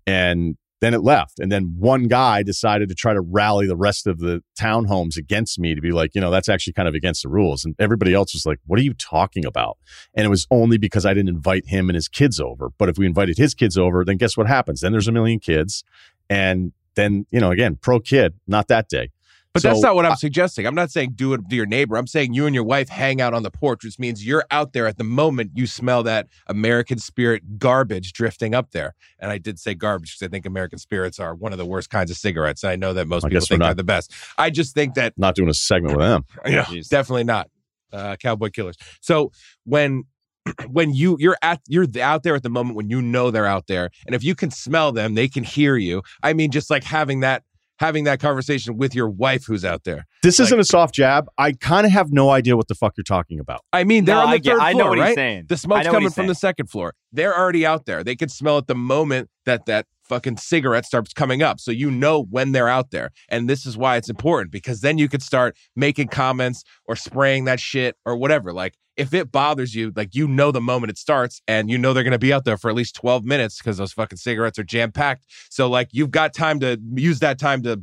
[0.08, 1.40] and then it left.
[1.40, 5.60] And then one guy decided to try to rally the rest of the townhomes against
[5.60, 7.64] me to be like, you know, that's actually kind of against the rules.
[7.64, 9.78] And everybody else was like, what are you talking about?
[10.16, 12.72] And it was only because I didn't invite him and his kids over.
[12.78, 14.82] But if we invited his kids over, then guess what happens?
[14.82, 15.84] Then there's a million kids.
[16.30, 19.12] And then, you know, again, pro kid, not that day.
[19.54, 20.66] But So, that's not what I'm I- suggesting.
[20.66, 21.98] I'm not saying do it to your neighbor.
[21.98, 24.72] I'm saying you and your wife hang out on the porch, which means you're out
[24.72, 28.96] there at the moment you smell that American spirit garbage drifting up there.
[29.20, 31.90] And I did say garbage because I think American spirits are one of the worst
[31.90, 32.64] kinds of cigarettes.
[32.64, 34.14] I know that most I people think not- they're the best.
[34.38, 36.24] I just think that Not doing a segment with them.
[36.46, 36.88] yeah, Jeez.
[36.88, 37.50] definitely not.
[37.92, 38.78] Uh, cowboy killers.
[39.02, 39.34] So
[39.66, 40.06] when
[40.70, 43.68] when you you're at you're out there at the moment when you know they're out
[43.68, 46.02] there, and if you can smell them, they can hear you.
[46.24, 47.44] I mean, just like having that
[47.82, 50.06] having that conversation with your wife who's out there.
[50.24, 51.28] This Like- isn't a soft jab.
[51.38, 53.62] I kind of have no idea what the fuck you're talking about.
[53.74, 55.16] I mean, they're No, on the I get- third I know floor, what he's right?
[55.16, 55.46] saying.
[55.50, 56.94] The smoke's coming he's from the second floor.
[57.12, 58.04] They're already out there.
[58.04, 61.60] They can smell it the moment that that fucking cigarette starts coming up.
[61.60, 63.12] So you know when they're out there.
[63.30, 67.46] And this is why it's important because then you could start making comments or spraying
[67.46, 68.52] that shit or whatever.
[68.54, 71.94] Like if it bothers you, like you know the moment it starts and you know
[71.94, 74.60] they're going to be out there for at least 12 minutes because those fucking cigarettes
[74.60, 75.26] are jam packed.
[75.50, 77.82] So like you've got time to use that time to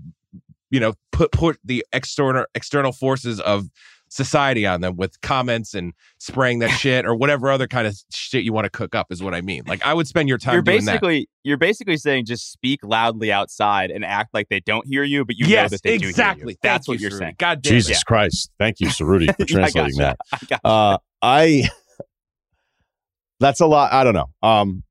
[0.70, 3.68] you know put put the external external forces of
[4.10, 8.44] society on them with comments and spraying that shit or whatever other kind of shit
[8.44, 9.62] you want to cook up is what I mean.
[9.66, 10.93] Like I would spend your time You're doing that.
[10.93, 15.24] basically you're basically saying just speak loudly outside and act like they don't hear you,
[15.24, 16.52] but you know that they do hear exactly.
[16.52, 16.59] you.
[16.60, 17.36] Thank That's what you, you're saying.
[17.39, 18.05] God damn Jesus it.
[18.06, 18.51] Christ.
[18.59, 20.16] Thank you, Ceruti, for translating gotcha.
[20.30, 20.39] that.
[20.43, 21.68] I got Uh, I
[23.40, 23.93] that's a lot.
[23.93, 24.30] I don't know.
[24.43, 24.82] Um,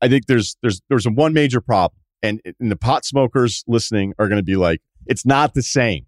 [0.00, 4.28] I think there's there's there's one major problem, and, and the pot smokers listening are
[4.28, 6.06] going to be like, it's not the same.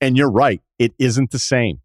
[0.00, 1.80] And you're right, it isn't the same.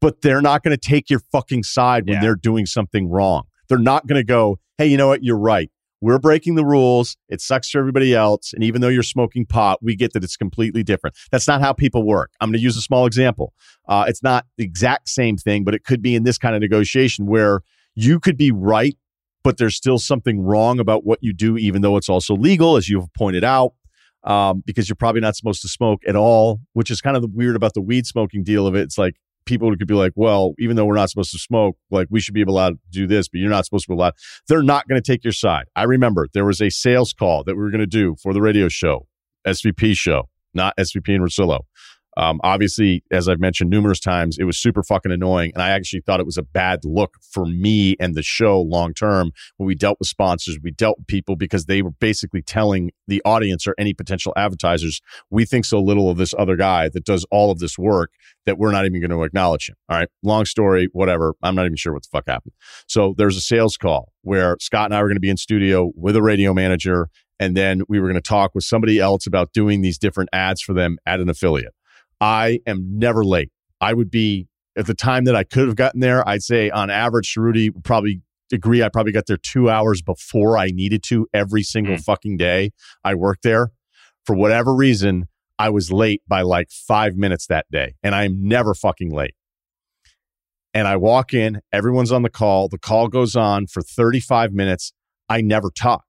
[0.00, 2.20] But they're not going to take your fucking side when Yeah.
[2.20, 3.44] they're doing something wrong.
[3.68, 5.22] They're not going to go, hey, you know what?
[5.22, 5.70] You're right.
[6.00, 7.16] We're breaking the rules.
[7.30, 8.52] It sucks for everybody else.
[8.52, 11.16] And even though you're smoking pot, we get that it's completely different.
[11.32, 12.30] That's not how people work.
[12.40, 13.54] I'm going to use a small example.
[13.88, 16.60] Uh, it's not the exact same thing, but it could be in this kind of
[16.60, 17.60] negotiation where
[17.94, 18.98] you could be right,
[19.42, 22.90] but there's still something wrong about what you do, even though it's also legal, as
[22.90, 23.72] you've pointed out,
[24.24, 27.28] um, because you're probably not supposed to smoke at all, which is kind of the
[27.32, 28.80] weird about the weed smoking deal of it.
[28.80, 29.14] It's like
[29.46, 32.34] people could be like, well, even though we're not supposed to smoke, like we should
[32.34, 34.14] be allowed to do this, but you're not supposed to be allowed.
[34.48, 35.66] They're not going to take your side.
[35.76, 38.40] I remember there was a sales call that we were going to do for the
[38.40, 39.06] radio show,
[39.46, 41.60] SVP show, not SVP and Russillo.
[42.16, 45.52] Um, obviously, as I've mentioned numerous times, it was super fucking annoying.
[45.54, 48.94] And I actually thought it was a bad look for me and the show long
[48.94, 52.90] term when we dealt with sponsors, we dealt with people because they were basically telling
[53.06, 55.00] the audience or any potential advertisers,
[55.30, 58.10] we think so little of this other guy that does all of this work
[58.46, 59.76] that we're not even going to acknowledge him.
[59.88, 60.08] All right.
[60.22, 61.34] Long story, whatever.
[61.42, 62.52] I'm not even sure what the fuck happened.
[62.86, 65.92] So there's a sales call where Scott and I were going to be in studio
[65.94, 67.08] with a radio manager.
[67.40, 70.62] And then we were going to talk with somebody else about doing these different ads
[70.62, 71.74] for them at an affiliate.
[72.24, 73.50] I am never late.
[73.82, 74.48] I would be
[74.78, 76.26] at the time that I could have gotten there.
[76.26, 78.82] I'd say on average, Rudy would probably agree.
[78.82, 82.00] I probably got there two hours before I needed to every single hmm.
[82.00, 82.70] fucking day
[83.04, 83.72] I worked there.
[84.24, 85.28] For whatever reason,
[85.58, 89.34] I was late by like five minutes that day, and I'm never fucking late.
[90.72, 92.70] And I walk in, everyone's on the call.
[92.70, 94.94] The call goes on for 35 minutes.
[95.28, 96.04] I never talk.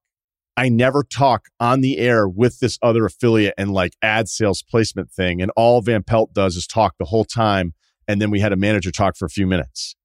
[0.57, 5.11] I never talk on the air with this other affiliate and like ad sales placement
[5.11, 5.41] thing.
[5.41, 7.73] And all Van Pelt does is talk the whole time.
[8.07, 9.95] And then we had a manager talk for a few minutes.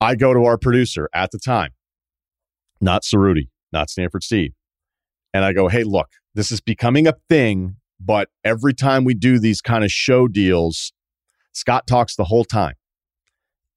[0.00, 1.70] I go to our producer at the time,
[2.80, 4.54] not Ceruti, not Stanford Steve.
[5.32, 9.38] And I go, hey, look, this is becoming a thing, but every time we do
[9.38, 10.92] these kind of show deals,
[11.52, 12.74] Scott talks the whole time.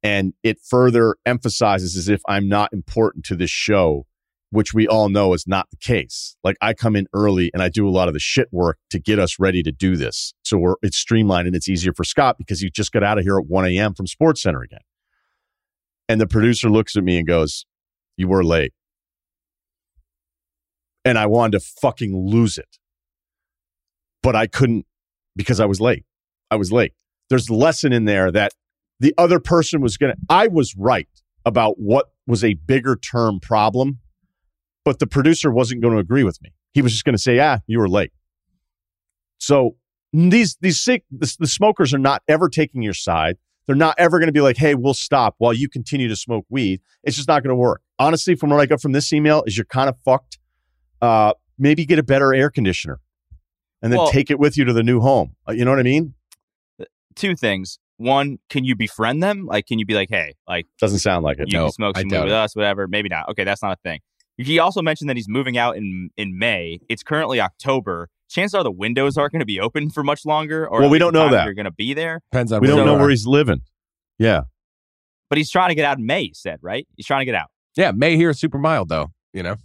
[0.01, 4.06] And it further emphasizes as if I'm not important to this show
[4.49, 6.35] which we all know is not the case.
[6.43, 8.99] Like I come in early and I do a lot of the shit work to
[8.99, 10.33] get us ready to do this.
[10.43, 13.23] So we're it's streamlined and it's easier for Scott because he just got out of
[13.23, 13.93] here at 1 a.m.
[13.93, 14.79] from Sports Center again.
[16.09, 17.65] And the producer looks at me and goes,
[18.15, 18.73] You were late.
[21.03, 22.77] And I wanted to fucking lose it.
[24.23, 24.85] But I couldn't
[25.35, 26.05] because I was late.
[26.49, 26.93] I was late.
[27.29, 28.53] There's a lesson in there that
[28.99, 31.09] the other person was gonna I was right
[31.45, 33.99] about what was a bigger term problem
[34.87, 36.53] but the producer wasn't going to agree with me.
[36.73, 38.13] He was just going to say, "Ah, you were late."
[39.37, 39.75] So
[40.13, 43.35] these these sick the, the smokers are not ever taking your side.
[43.65, 46.45] They're not ever going to be like, "Hey, we'll stop while you continue to smoke
[46.49, 47.81] weed." It's just not going to work.
[47.99, 50.39] Honestly, from what I got from this email, is you're kind of fucked.
[51.01, 53.01] Uh, maybe get a better air conditioner,
[53.81, 55.35] and then Well- take it with you to the new home.
[55.49, 56.13] Uh, You know what I mean?
[57.15, 57.77] Two things.
[57.97, 59.47] One, can you befriend them?
[59.47, 61.51] Like, can you be like, hey, like, Doesn't sound like it.
[61.51, 62.87] you No, can smoke some weed with us, whatever.
[62.87, 63.27] Maybe not.
[63.29, 63.99] Okay, that's not a thing.
[64.37, 66.79] He also mentioned that he's moving out in in May.
[66.89, 68.09] It's currently October.
[68.29, 70.67] Chances are the windows aren't going to be open for much longer.
[70.67, 71.45] Or Well, we don't know that.
[71.45, 72.21] you're going to be there.
[72.31, 73.09] Depends on We don't know where are.
[73.09, 73.61] he's living.
[74.19, 74.41] Yeah.
[75.29, 76.23] But he's trying to get out in May.
[76.25, 76.87] He said right.
[76.95, 77.47] He's trying to get out.
[77.75, 79.11] Yeah, May here is super mild though.
[79.33, 79.55] You know,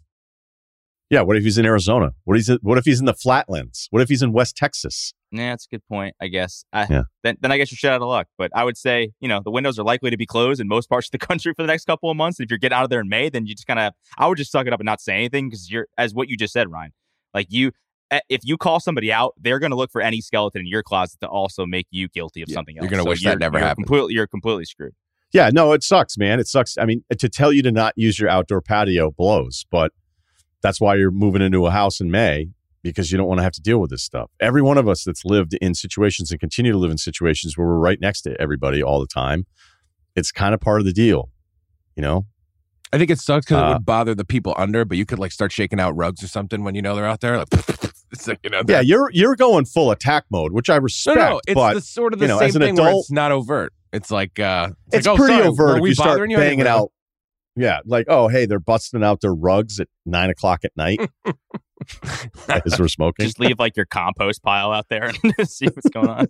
[1.11, 1.23] Yeah.
[1.23, 2.13] What if he's in Arizona?
[2.25, 2.61] What is it?
[2.63, 3.89] What if he's in the flatlands?
[3.91, 5.13] What if he's in West Texas?
[5.33, 6.15] Yeah, that's a good point.
[6.21, 6.65] I guess.
[6.73, 7.03] I, Yeah.
[7.23, 8.27] Then, then I guess you're shit out of luck.
[8.37, 10.89] But I would say, you know, the windows are likely to be closed in most
[10.89, 12.39] parts of the country for the next couple of months.
[12.39, 14.29] And if you're getting out of there in May, then you just kind of, I
[14.29, 16.53] would just suck it up and not say anything because you're, as what you just
[16.53, 16.93] said, Ryen.
[17.33, 17.73] Like you,
[18.11, 20.83] eh, if you call somebody out, they're going to look for any skeleton in your
[20.83, 22.85] closet to also make you guilty of Yeah, something else.
[22.85, 23.87] you're gonna So wish that never you're happened.
[23.87, 24.93] Completely, you're completely screwed.
[25.33, 25.49] Yeah.
[25.51, 26.41] No, it sucks, man.
[26.41, 26.77] It sucks.
[26.77, 29.93] I mean, to tell you to not use your outdoor patio blows, but
[30.63, 32.51] that's why you're moving into a house in May
[32.83, 34.31] because you don't want to have to deal with this stuff.
[34.41, 37.67] Every one of us that's lived in situations and continue to live in situations where
[37.67, 39.47] we're right next to everybody all the time,
[40.17, 41.31] it's kind of part of the deal,
[41.97, 42.27] you know?
[42.93, 45.19] I think it sucks because it Uh, would bother the people under, but you could
[45.19, 47.39] like start shaking out rugs or something when you know they're out there.
[47.39, 47.49] Like,
[48.27, 51.17] like, you know, Yeah, you're you're going full attack mode, which I respect.
[51.17, 53.11] no, no it's but the sort of the you know, same thing where adult- it's
[53.11, 53.73] not overt.
[53.95, 56.37] It's like uh, it's, it's like, oh, pretty sorry, overt if we you start you?
[56.37, 56.93] Banging out.
[57.57, 61.01] Yeah, like oh hey, they're busting out their rugs at nine o'clock at night
[62.49, 63.25] as we're smoking.
[63.25, 66.27] Just leave like your compost pile out there and see what's going on.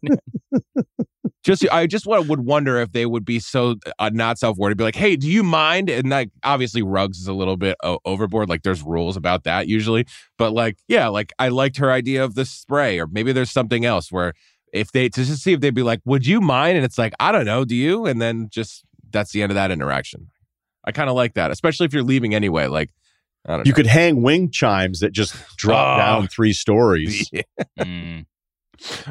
[1.42, 4.76] just I just would wonder if they would be so uh, not self aware to
[4.76, 5.90] be like, hey, do you mind?
[5.90, 8.48] And like obviously rugs is a little bit o- overboard.
[8.48, 10.06] Like there's rules about that usually,
[10.38, 13.84] but like yeah, like I liked her idea of the spray, or maybe there's something
[13.84, 14.34] else where
[14.72, 16.76] if they to just see if they'd be like, would you mind?
[16.76, 18.06] And it's like I don't know, do you?
[18.06, 20.28] And then just that's the end of that interaction.
[20.84, 22.66] I kind of like that, especially if you're leaving anyway.
[22.66, 22.90] Like
[23.48, 23.72] You know.
[23.74, 25.98] could hang wing chimes that just drop Oh.
[25.98, 27.30] down three stories.
[27.78, 28.26] Mm.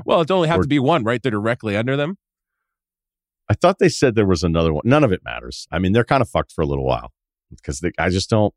[0.05, 2.17] well, it only have Or- to be one right there directly under them.
[3.49, 4.81] I thought they said there was another one.
[4.85, 5.67] None of it matters.
[5.71, 7.11] I mean, they're kind of fucked for a little while
[7.49, 8.53] because they, I just don't.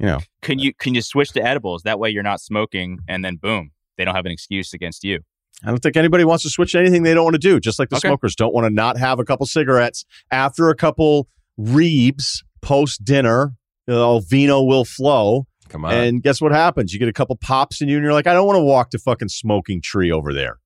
[0.00, 1.82] You know, Can you can you switch to edibles?
[1.82, 5.20] That way you're not smoking, and then boom, they don't have an excuse against you.
[5.64, 7.60] I don't think anybody wants to switch to anything they don't want to do.
[7.60, 8.08] Just like the Okay.
[8.08, 11.28] smokers don't want to not have a couple cigarettes after a couple
[11.58, 13.52] reebs post dinner.
[13.86, 15.46] You know, vino will flow.
[15.68, 16.92] Come on, And guess what happens?
[16.92, 18.90] You get a couple pops in you, and you're like, I don't want to walk
[18.90, 20.58] to fucking smoking tree over there.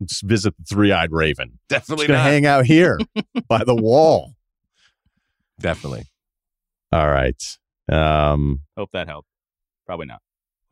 [0.00, 1.58] Let's visit the three eyed raven.
[1.68, 2.30] Definitely just gonna not.
[2.30, 2.98] hang out here
[3.48, 4.34] by the wall.
[5.60, 6.04] definitely.
[6.92, 7.40] All right.
[7.90, 9.28] Um, Hope that helped.
[9.86, 10.20] Probably not.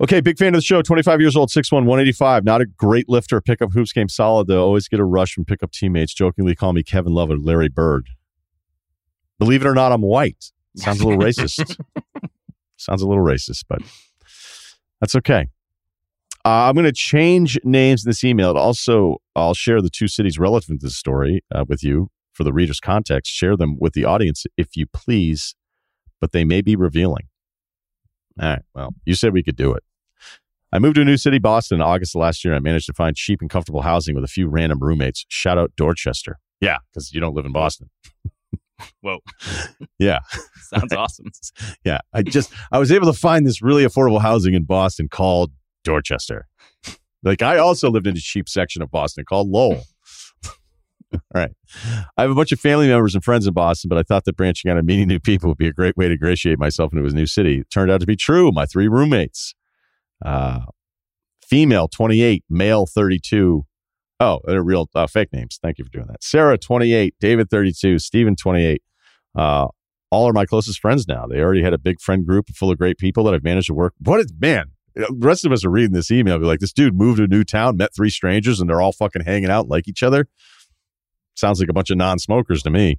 [0.03, 0.83] okay, big fan of the show.
[0.83, 2.45] 25 years old, 6'1", 185.
[2.45, 3.41] Not a great lifter.
[3.41, 4.63] Pickup hoops game solid, though.
[4.63, 6.15] Always get a rush from pickup teammates.
[6.15, 8.09] Jokingly call me Kevin Love or Larry Bird.
[9.39, 10.53] Believe it or not, I'm white.
[10.77, 11.77] Sounds a little racist.
[12.77, 13.83] Sounds a little racist, but
[15.01, 15.49] that's okay.
[16.45, 18.57] Uh, I'm going to change names in this email.
[18.57, 22.53] Also, I'll share the two cities relevant to this story uh, with you for the
[22.53, 23.31] reader's context.
[23.31, 25.55] Share them with the audience if you please,
[26.21, 27.29] but they may be revealing.
[28.41, 28.63] All right.
[28.75, 29.83] Well, you said we could do it.
[30.73, 32.55] I moved to a new city, Boston, in August of last year.
[32.55, 35.27] I managed to find cheap and comfortable housing with a few random roommates.
[35.29, 36.39] Shout out Dorchester.
[36.61, 37.91] Yeah, because you don't live in Boston.
[39.01, 39.19] Whoa,
[39.99, 40.21] Yeah.
[40.75, 41.27] sounds awesome.
[41.85, 41.99] Yeah.
[42.13, 45.53] I just, I was able to find this really affordable housing in Boston called
[45.85, 46.47] Dorchester.
[47.23, 49.85] Like, I also lived in a cheap section of Boston called Lowell.
[51.13, 51.51] All right.
[52.17, 54.37] I have a bunch of family members and friends in Boston, but I thought that
[54.37, 57.05] branching out and meeting new people would be a great way to ingratiate myself into
[57.05, 57.61] a new city.
[57.61, 58.51] It turned out to be true.
[58.53, 59.55] My three roommates,
[60.25, 60.61] uh,
[61.45, 63.65] female 28, male 32.
[64.21, 65.59] Oh, they're real uh, fake names.
[65.63, 66.23] Thank you for doing that.
[66.23, 68.83] Sarah 28, David 32, Stephen 28.
[69.35, 69.69] Uh,
[70.11, 71.27] all are my closest friends now.
[71.27, 73.75] They already had a big friend group full of great people that I've managed to
[73.75, 73.95] work.
[73.99, 74.73] What is man?
[74.95, 76.39] The rest of us are reading this email.
[76.39, 78.93] Be like, this dude moved to a new town, met three strangers, and they're all
[78.93, 80.27] fucking hanging out like each other.
[81.35, 82.99] Sounds like a bunch of non-smokers to me.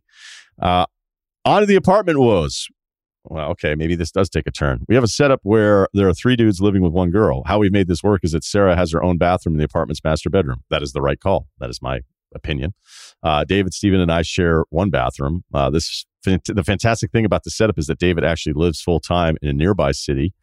[0.60, 0.86] Uh,
[1.46, 2.68] on to the apartment woes.
[3.26, 4.84] Well, okay, maybe this does take a turn.
[4.88, 7.44] We have a setup where there are three dudes living with one girl.
[7.46, 10.04] How we've made this work is that Sarah has her own bathroom in the apartment's
[10.04, 10.64] master bedroom.
[10.70, 11.48] That is the right call.
[11.60, 12.02] That is my
[12.34, 12.74] opinion.
[13.22, 15.44] Uh, David, Steven, and I share one bathroom.
[15.54, 19.38] Uh, this the fantastic thing about the setup is that David actually lives full time
[19.42, 20.34] in a nearby city.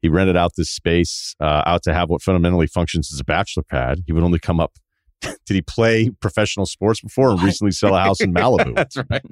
[0.00, 3.62] He rented out this space uh, out to have what fundamentally functions as a bachelor
[3.62, 4.04] pad.
[4.06, 4.74] He would only come up.
[5.20, 8.74] Did he play professional sports before and recently sell a house in Malibu?
[8.76, 9.22] That's right.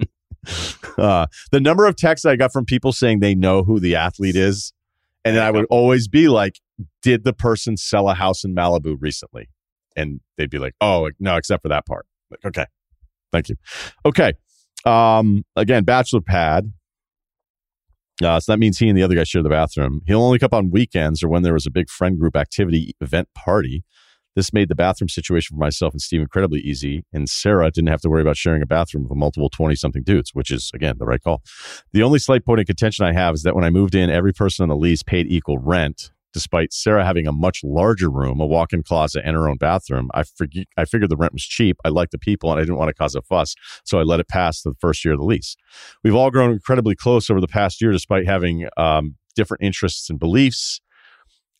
[0.98, 4.36] uh, the number of texts I got from people saying they know who the athlete
[4.36, 4.72] is,
[5.24, 6.60] and I would always be like,
[7.02, 9.48] "Did the person sell a house in Malibu recently?"
[9.96, 12.66] And they'd be like, "Oh, no, except for that part." Like, okay,
[13.30, 13.56] thank you.
[14.04, 14.32] Okay,
[14.84, 16.72] um, again, bachelor pad.
[18.22, 20.02] Uh, so that means he and the other guy share the bathroom.
[20.06, 22.94] He'll only come up on weekends or when there was a big friend group activity
[23.00, 23.84] event party.
[24.34, 27.04] This made the bathroom situation for myself and Steve incredibly easy.
[27.12, 30.30] And Sarah didn't have to worry about sharing a bathroom with multiple 20 something dudes,
[30.32, 31.42] which is, again, the right call.
[31.92, 34.32] The only slight point of contention I have is that when I moved in, every
[34.32, 36.10] person on the lease paid equal rent.
[36.32, 40.08] Despite Sarah having a much larger room, a walk in closet, and her own bathroom,
[40.14, 41.76] I, fig- I figured the rent was cheap.
[41.84, 43.54] I liked the people and I didn't want to cause a fuss.
[43.84, 45.56] So I let it pass the first year of the lease.
[46.02, 50.18] We've all grown incredibly close over the past year, despite having um, different interests and
[50.18, 50.80] beliefs.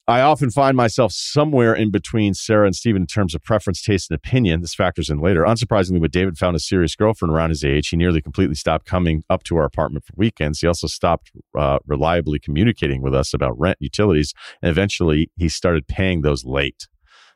[0.08, 4.10] I often find myself somewhere in between Sarah and Steven in terms of preference, taste,
[4.10, 4.60] and opinion.
[4.60, 5.44] This factors in later.
[5.44, 9.22] Unsurprisingly, when David found a serious girlfriend around his age, he nearly completely stopped coming
[9.30, 10.60] up to our apartment for weekends.
[10.60, 15.86] He also stopped uh, reliably communicating with us about rent, utilities, and eventually he started
[15.86, 16.88] paying those late.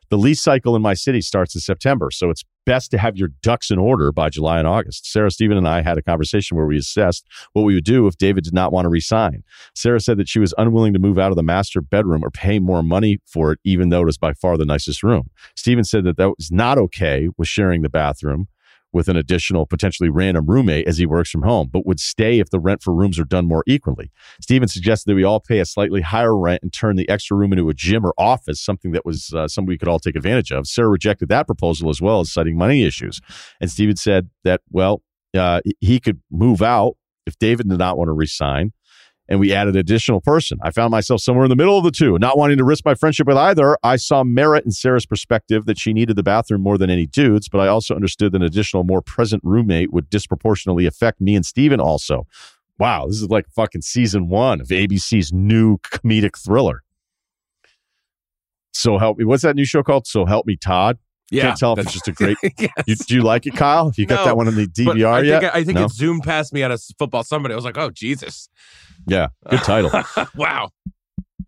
[0.09, 3.29] The lease cycle in my city starts in September, so it's best to have your
[3.41, 5.11] ducks in order by July and August.
[5.11, 8.17] Sarah, Stephen, and I had a conversation where we assessed what we would do if
[8.17, 9.43] David did not want to resign.
[9.75, 12.59] Sarah said that she was unwilling to move out of the master bedroom or pay
[12.59, 15.29] more money for it, even though it was by far the nicest room.
[15.55, 18.47] Stephen said that that was not okay with sharing the bathroom
[18.93, 22.49] with an additional potentially random roommate as he works from home, but would stay if
[22.49, 24.11] the rent for rooms are done more equally.
[24.41, 27.51] Steven suggested that we all pay a slightly higher rent and turn the extra room
[27.51, 30.51] into a gym or office, something that was uh, something we could all take advantage
[30.51, 30.67] of.
[30.67, 33.19] Sarah rejected that proposal as well as citing money issues.
[33.59, 35.01] And Steven said that, well,
[35.37, 36.95] uh, he could move out
[37.25, 38.71] if David did not want to resign
[39.29, 40.57] and we added an additional person.
[40.61, 42.95] I found myself somewhere in the middle of the two, not wanting to risk my
[42.95, 43.77] friendship with either.
[43.83, 47.49] I saw merit in Sarah's perspective that she needed the bathroom more than any dudes,
[47.49, 51.45] but I also understood that an additional, more present roommate would disproportionately affect me and
[51.45, 52.25] Steven also.
[52.79, 56.83] Wow, this is like fucking season one of ABC's new comedic thriller.
[58.71, 59.25] So help me.
[59.25, 60.05] What's that new show called?
[60.05, 60.99] So help me, Todd.
[61.29, 62.37] Yeah, Can't tell if it's just a great.
[62.57, 62.71] yes.
[62.85, 63.89] You, do you like it, Kyle?
[63.89, 65.41] If you got No, that one on the DVR I yet?
[65.41, 65.85] think, I think No?
[65.85, 67.53] it zoomed past me on a football somebody.
[67.53, 68.47] I was like, oh Jesus!
[69.07, 69.91] Yeah, good title.
[70.35, 70.69] wow.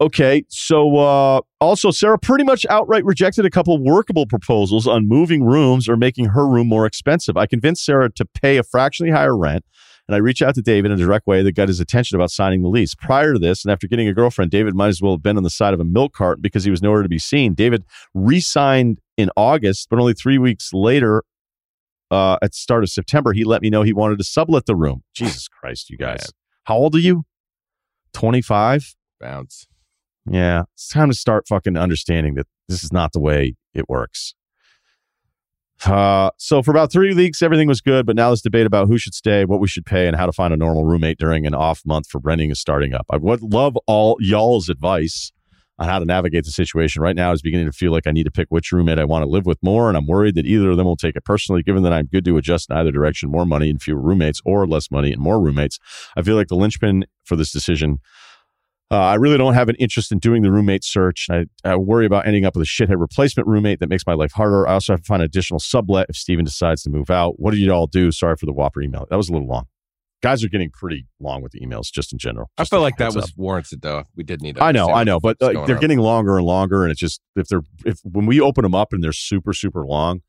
[0.01, 5.43] Okay, so uh, also Sarah pretty much outright rejected a couple workable proposals on moving
[5.43, 7.35] rooms or making her room more expensive.
[7.35, 9.65] I convinced Sarah to pay a fractionally higher rent,
[10.07, 12.31] and I reached out to David in a direct way that got his attention about
[12.31, 12.95] signing the lease.
[12.95, 15.43] Prior to this, and after getting a girlfriend, David might as well have been on
[15.43, 17.53] the side of a milk cart because he was nowhere to be seen.
[17.53, 17.83] David
[18.13, 21.23] re-signed in August, but only three weeks later,
[22.09, 24.77] uh, at the start of September, he let me know he wanted to sublet the
[24.77, 25.03] room.
[25.13, 26.21] Jesus Christ, you guys!
[26.21, 26.29] Man.
[26.63, 27.25] How old are you?
[28.19, 28.95] Twenty-five.
[29.21, 29.65] Bounce.
[30.29, 34.35] Yeah, it's time to start fucking understanding that this is not the way it works.
[35.85, 38.97] Uh, so for about three weeks, everything was good, but now this debate about who
[38.97, 41.55] should stay, what we should pay, and how to find a normal roommate during an
[41.55, 43.05] off month for renting is starting up.
[43.09, 45.31] I would love all y'all's advice
[45.79, 47.01] on how to navigate the situation.
[47.01, 49.23] Right now, is beginning to feel like I need to pick which roommate I want
[49.23, 51.63] to live with more, and I'm worried that either of them will take it personally.
[51.63, 54.67] Given that I'm good to adjust in either direction, more money and fewer roommates, or
[54.67, 55.79] less money and more roommates,
[56.17, 57.99] I feel like the linchpin for this decision
[58.91, 61.27] uh, I really don't have an interest in doing the roommate search.
[61.29, 64.31] I, I worry about ending up with a shithead replacement roommate that makes my life
[64.31, 64.67] harder.
[64.67, 67.39] I also have to find additional sublet if Steven decides to move out.
[67.39, 68.11] What do you all do?
[68.11, 69.05] Sorry for the whopper email.
[69.11, 69.65] That was a little long.
[70.23, 72.49] Guys are getting pretty long with the emails, just in general.
[72.57, 73.29] I Just feel a like that was up.
[73.37, 74.05] warranted, though.
[74.15, 74.57] We did need.
[74.57, 75.81] I know, I know, but the fuck's like, going they're on.
[75.81, 78.91] getting longer and longer, and it's just if they're if when we open them up
[78.91, 80.21] and they're super super long,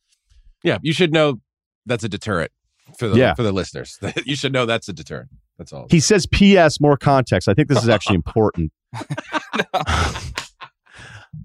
[0.62, 1.40] Yeah, you should know
[1.86, 2.50] that's a deterrent
[2.98, 3.32] for the Yeah.
[3.32, 3.98] for the listeners.
[4.26, 5.30] you should know that's a deterrent.
[5.60, 5.86] That's all.
[5.90, 6.80] He says, P.S.
[6.80, 7.46] More context.
[7.46, 8.72] I think this is actually important.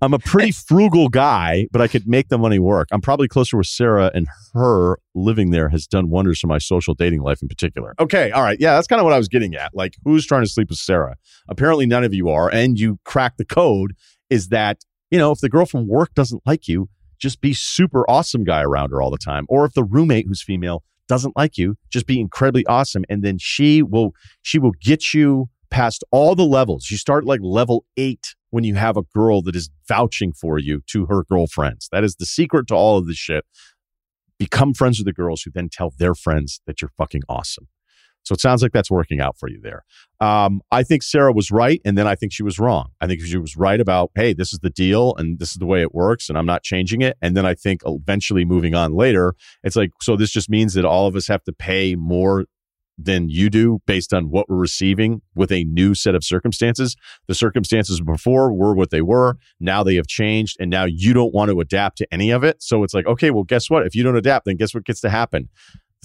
[0.01, 2.87] I'm a pretty frugal guy, but I could make the money work.
[2.93, 6.93] I'm probably closer with Sarah, and her living there has done wonders for my social
[6.93, 7.93] dating life in particular.
[7.99, 8.57] Okay, all right.
[8.57, 9.71] Yeah, that's kind of what I was getting at.
[9.73, 11.17] Like, who's trying to sleep with Sarah?
[11.49, 12.49] Apparently, none of you are.
[12.49, 13.97] And you crack the code
[14.29, 16.87] is that, you know, if the girl from work doesn't like you,
[17.19, 19.45] just be super awesome guy around her all the time.
[19.49, 23.03] Or if the roommate who's female doesn't like you, just be incredibly awesome.
[23.09, 26.89] And then she will she will get you past all the levels.
[26.89, 30.81] You start like level eight when you have a girl that is vouching for you
[30.87, 31.89] to her girlfriends.
[31.91, 33.43] That is the secret to all of this shit.
[34.39, 37.67] Become friends with the girls who then tell their friends that you're fucking awesome.
[38.25, 39.85] So it sounds like that's working out for you there.
[40.19, 42.89] Um, I think Sarah was right, and then I think she was wrong.
[42.99, 45.65] I think she was right about, hey, this is the deal, and this is the
[45.65, 47.17] way it works, and I'm not changing it.
[47.21, 50.85] And then I think eventually moving on later, it's like, so this just means that
[50.85, 52.45] all of us have to pay more
[52.97, 56.95] than you do based on what we're receiving with a new set of circumstances.
[57.27, 59.37] The circumstances before were what they were.
[59.59, 62.63] Now they have changed, and now you don't want to adapt to any of it.
[62.63, 63.85] So it's like, okay, well, guess what?
[63.85, 65.49] If you don't adapt, then guess what gets to happen?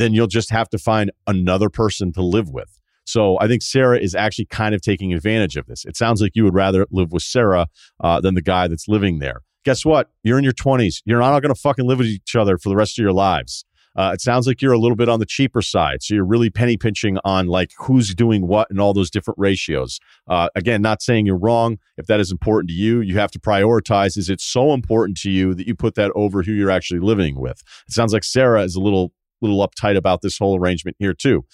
[0.01, 2.79] Then you'll just have to find another person to live with.
[3.05, 5.85] So I think Sarah is actually kind of taking advantage of this.
[5.85, 7.67] It sounds like you would rather live with Sarah
[8.03, 9.43] uh, than the guy that's living there.
[9.67, 10.09] Guess what?
[10.23, 11.03] You're in your 20s.
[11.05, 13.67] You're not going to fucking live with each other for the rest of your lives.
[13.95, 16.03] Uh, it sounds like you're a little bit on the cheaper side.
[16.03, 19.99] So you're really penny pinching on like who's doing what and all those different ratios.
[20.29, 21.79] Uh, again, not saying you're wrong.
[21.99, 24.17] If that is important to you, you have to prioritize.
[24.17, 27.39] Is it so important to you that you put that over who you're actually living
[27.39, 27.63] with?
[27.89, 31.45] It sounds like Sarah is a little little uptight about this whole arrangement here too.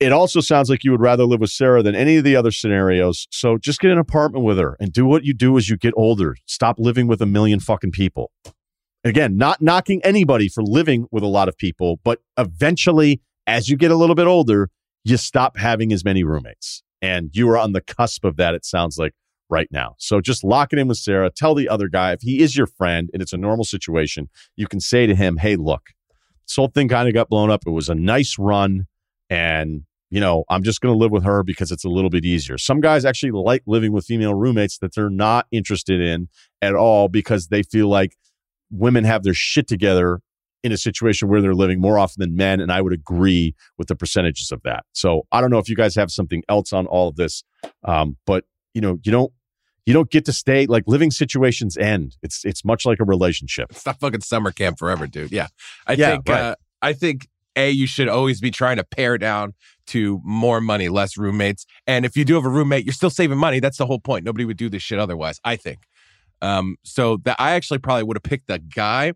[0.00, 2.52] It also sounds like you would rather live with Sarah than any of the other
[2.52, 3.26] scenarios.
[3.30, 5.92] So just get an apartment with her and do what you do as you get
[5.96, 6.36] older.
[6.46, 8.30] Stop living with a million fucking people.
[9.02, 13.76] Again, not knocking anybody for living with a lot of people, but eventually, as you
[13.76, 14.70] get a little bit older,
[15.04, 16.82] you stop having as many roommates.
[17.02, 19.14] And you are on the cusp of that, it sounds like
[19.50, 19.94] right now.
[19.98, 21.30] So just lock it in with Sarah.
[21.34, 24.66] Tell the other guy if he is your friend and it's a normal situation, you
[24.66, 25.90] can say to him, hey, look,
[26.48, 27.62] this whole thing kind of got blown up.
[27.66, 28.86] It was a nice run.
[29.30, 32.24] And, you know, I'm just going to live with her because it's a little bit
[32.24, 32.56] easier.
[32.56, 36.28] Some guys actually like living with female roommates that they're not interested in
[36.62, 38.16] at all because they feel like
[38.70, 40.20] women have their shit together
[40.64, 42.60] in a situation where they're living more often than men.
[42.60, 44.84] And I would agree with the percentages of that.
[44.92, 47.44] So I don't know if you guys have something else on all of this,
[47.84, 48.44] um, but
[48.74, 49.32] you know, you don't
[49.88, 52.16] you don't get to stay like living situations end.
[52.22, 53.70] It's it's much like a relationship.
[53.70, 55.32] It's not fucking summer camp forever, dude.
[55.32, 55.46] Yeah,
[55.86, 56.40] I Yeah, think right.
[56.40, 59.54] uh, I think a you should always be trying to pare down
[59.86, 61.64] to more money, less roommates.
[61.86, 63.60] And if you do have a roommate, you're still saving money.
[63.60, 64.24] That's the whole point.
[64.26, 65.40] Nobody would do this shit otherwise.
[65.42, 65.78] I think.
[66.42, 69.14] Um, so that I actually probably would have picked the guy.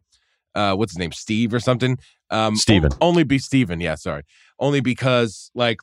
[0.55, 1.13] Uh, what's his name?
[1.13, 1.99] Steve or something.
[2.31, 2.93] Um, Steven.
[2.95, 3.79] o- only be Steven.
[3.81, 4.23] Yeah, sorry.
[4.59, 5.81] Only because like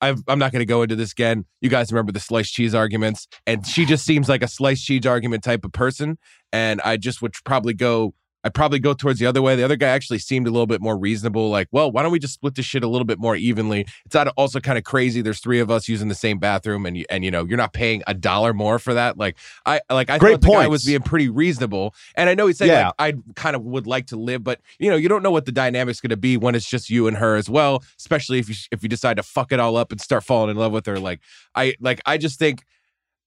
[0.00, 1.44] I've, I'm not going to go into this again.
[1.60, 5.06] You guys remember the sliced cheese arguments, and she just seems like a sliced cheese
[5.06, 6.18] argument type of person.
[6.52, 8.14] And I just would probably go.
[8.42, 9.54] I'd probably go towards the other way.
[9.54, 11.50] The other guy actually seemed a little bit more reasonable.
[11.50, 13.86] Like, well, why don't we just split this shit a little bit more evenly?
[14.06, 15.20] It's also kind of crazy.
[15.20, 17.72] There's three of us using the same bathroom, and you, and you know you're not
[17.74, 19.18] paying a dollar more for that.
[19.18, 19.36] Like,
[19.66, 21.94] I like I Great thought the guy was being pretty reasonable.
[22.14, 22.86] And I know he said Yeah.
[22.86, 25.44] like I kind of would like to live, but you know you don't know what
[25.44, 27.82] the dynamic's going to be when it's just you and her as well.
[27.98, 30.56] Especially if you if you decide to fuck it all up and start falling in
[30.56, 30.98] love with her.
[30.98, 31.20] Like
[31.54, 32.64] I like I just think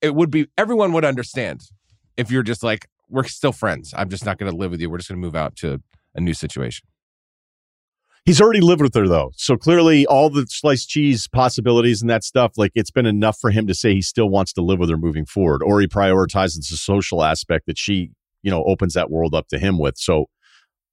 [0.01, 1.61] it would be everyone would understand
[2.17, 3.93] if you're just like we're still friends.
[3.95, 4.89] I'm just not going to live with you.
[4.89, 5.81] We're just going to move out to
[6.15, 6.87] a new situation.
[8.25, 9.31] He's already lived with her though.
[9.35, 13.51] So clearly all the sliced cheese possibilities and that stuff, like it's been enough for
[13.51, 15.61] him to say he still wants to live with her moving forward.
[15.61, 18.11] Or he prioritizes the social aspect that she,
[18.41, 19.97] you know, opens that world up to him with.
[19.97, 20.27] So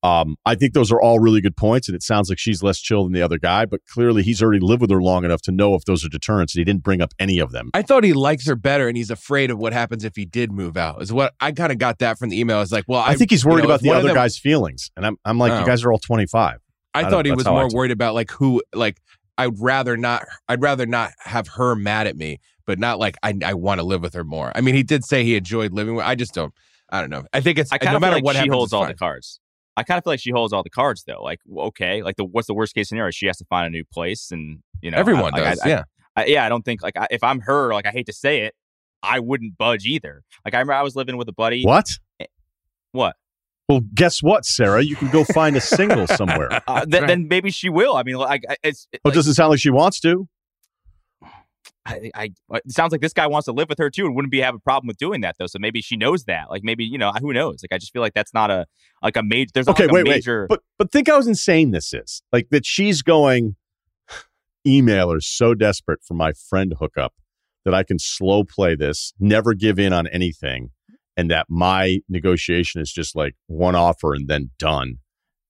[0.03, 1.89] um, I think those are all really good points.
[1.89, 4.61] And it sounds like she's less chill than the other guy, but clearly he's already
[4.61, 6.55] lived with her long enough to know if those are deterrents.
[6.55, 7.71] And he didn't bring up any of them.
[7.75, 10.53] I thought he likes her better, and he's afraid of what happens if he did
[10.53, 11.03] move out.
[11.03, 12.63] Is what I kind of got that from the email.
[12.63, 14.91] It's like, well, I, think he's you worried know, about the other them- guy's feelings.
[14.97, 15.61] And I'm, I'm like, Oh.
[15.61, 16.59] you guys are all 25.
[16.95, 18.97] I, I thought he was That's how I more worried about like who like
[19.39, 23.33] I'd rather not I'd rather not have her mad at me, but not like I
[23.45, 24.51] I want to live with her more.
[24.57, 26.53] I mean, he did say he enjoyed living with I just don't
[26.91, 27.23] I don't know.
[27.33, 28.83] I think it's I kind no of feel matter like what she happens, holds all
[28.83, 28.91] fine.
[28.93, 29.39] the cards.
[29.81, 31.23] I kind of feel like she holds all the cards though.
[31.23, 33.11] Like, okay, like the what's the worst case scenario?
[33.11, 35.67] She has to find a new place, and you know, Everyone I, like, does, I-
[35.67, 35.83] I- yeah.
[36.17, 38.43] I, yeah, I don't think like I, if I'm her, like I hate to say
[38.43, 38.55] it,
[39.03, 40.23] I wouldn't budge either.
[40.45, 41.63] Like I remember I was living with a buddy.
[41.65, 41.87] What?
[42.93, 43.17] What?
[43.69, 44.83] Well, guess what, Sarah?
[44.83, 46.61] You can go find a single somewhere.
[46.67, 47.95] Uh, th- Then maybe she will.
[47.97, 48.89] I mean, like I- it's.
[48.93, 50.29] Oh, like, it doesn't sound like she wants to.
[51.87, 54.31] I, I, it sounds like this guy wants to live with her too, and wouldn't
[54.31, 55.47] be have a problem with doing that though.
[55.47, 56.51] So maybe she knows that.
[56.51, 57.63] Like maybe you know who knows.
[57.63, 58.67] Like I just feel like that's not a
[59.03, 59.51] like a major.
[59.55, 60.43] There's not okay, like a wait, major.
[60.43, 60.49] wait.
[60.49, 62.23] But but think how insane this is.
[62.33, 63.57] Like that she's going
[64.67, 67.15] emailers so desperate for my friend hookup
[67.65, 70.71] that I can slow play this, never give in on anything,
[71.17, 74.97] and that my negotiation is just like one offer and then done,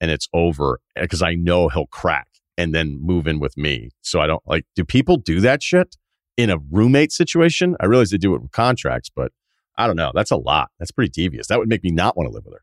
[0.00, 3.90] and it's over eh, because I know he'll crack and then move in with me.
[4.00, 4.64] So I don't like.
[4.76, 5.96] Do people do that shit
[6.42, 7.76] in a roommate situation?
[7.80, 9.32] I realize they do it with contracts, but
[9.76, 10.12] I don't know.
[10.14, 10.70] That's a lot.
[10.78, 11.46] That's pretty devious.
[11.48, 12.62] That would make me not want to live with her.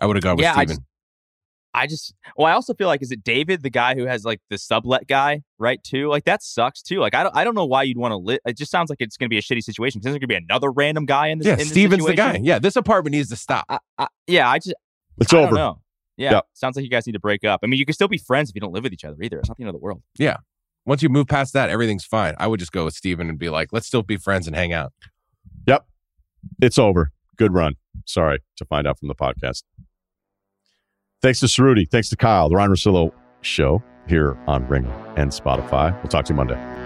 [0.00, 0.68] I would have gone with Yeah, I Steven.
[0.68, 0.80] just-
[1.76, 4.40] I just well, I also feel like is it David, the guy who has like
[4.48, 5.82] the sublet guy, right?
[5.82, 7.00] Too like that sucks too.
[7.00, 8.38] Like I don't, I don't know why you'd want to live.
[8.46, 10.26] It just sounds like it's going to be a shitty situation because there's going to
[10.28, 11.46] be another random guy in this.
[11.48, 12.38] yeah, in this Steven's the guy.
[12.40, 13.64] Yeah, this apartment needs to stop.
[13.68, 14.74] I, I, yeah, I just
[15.18, 15.46] It's I over.
[15.48, 15.80] don't know.
[16.16, 16.40] Yeah, Yeah.
[16.52, 17.58] sounds like you guys need to break up.
[17.64, 19.40] I mean, you can still be friends if you don't live with each other either.
[19.40, 20.00] It's not the end of the world.
[20.86, 22.34] Once you move past that, everything's fine.
[22.38, 24.72] I would just go with Steven and be like, let's still be friends and hang
[24.72, 24.92] out.
[25.66, 25.86] Yep.
[26.60, 27.10] It's over.
[27.36, 27.74] Good run.
[28.04, 29.62] Sorry to find out from the podcast.
[31.22, 31.88] Thanks to Ceruti.
[31.90, 34.84] Thanks to Kyle, the Ryen Russillo show here on Ring
[35.16, 35.94] and Spotify.
[36.02, 36.83] We'll talk to you Monday.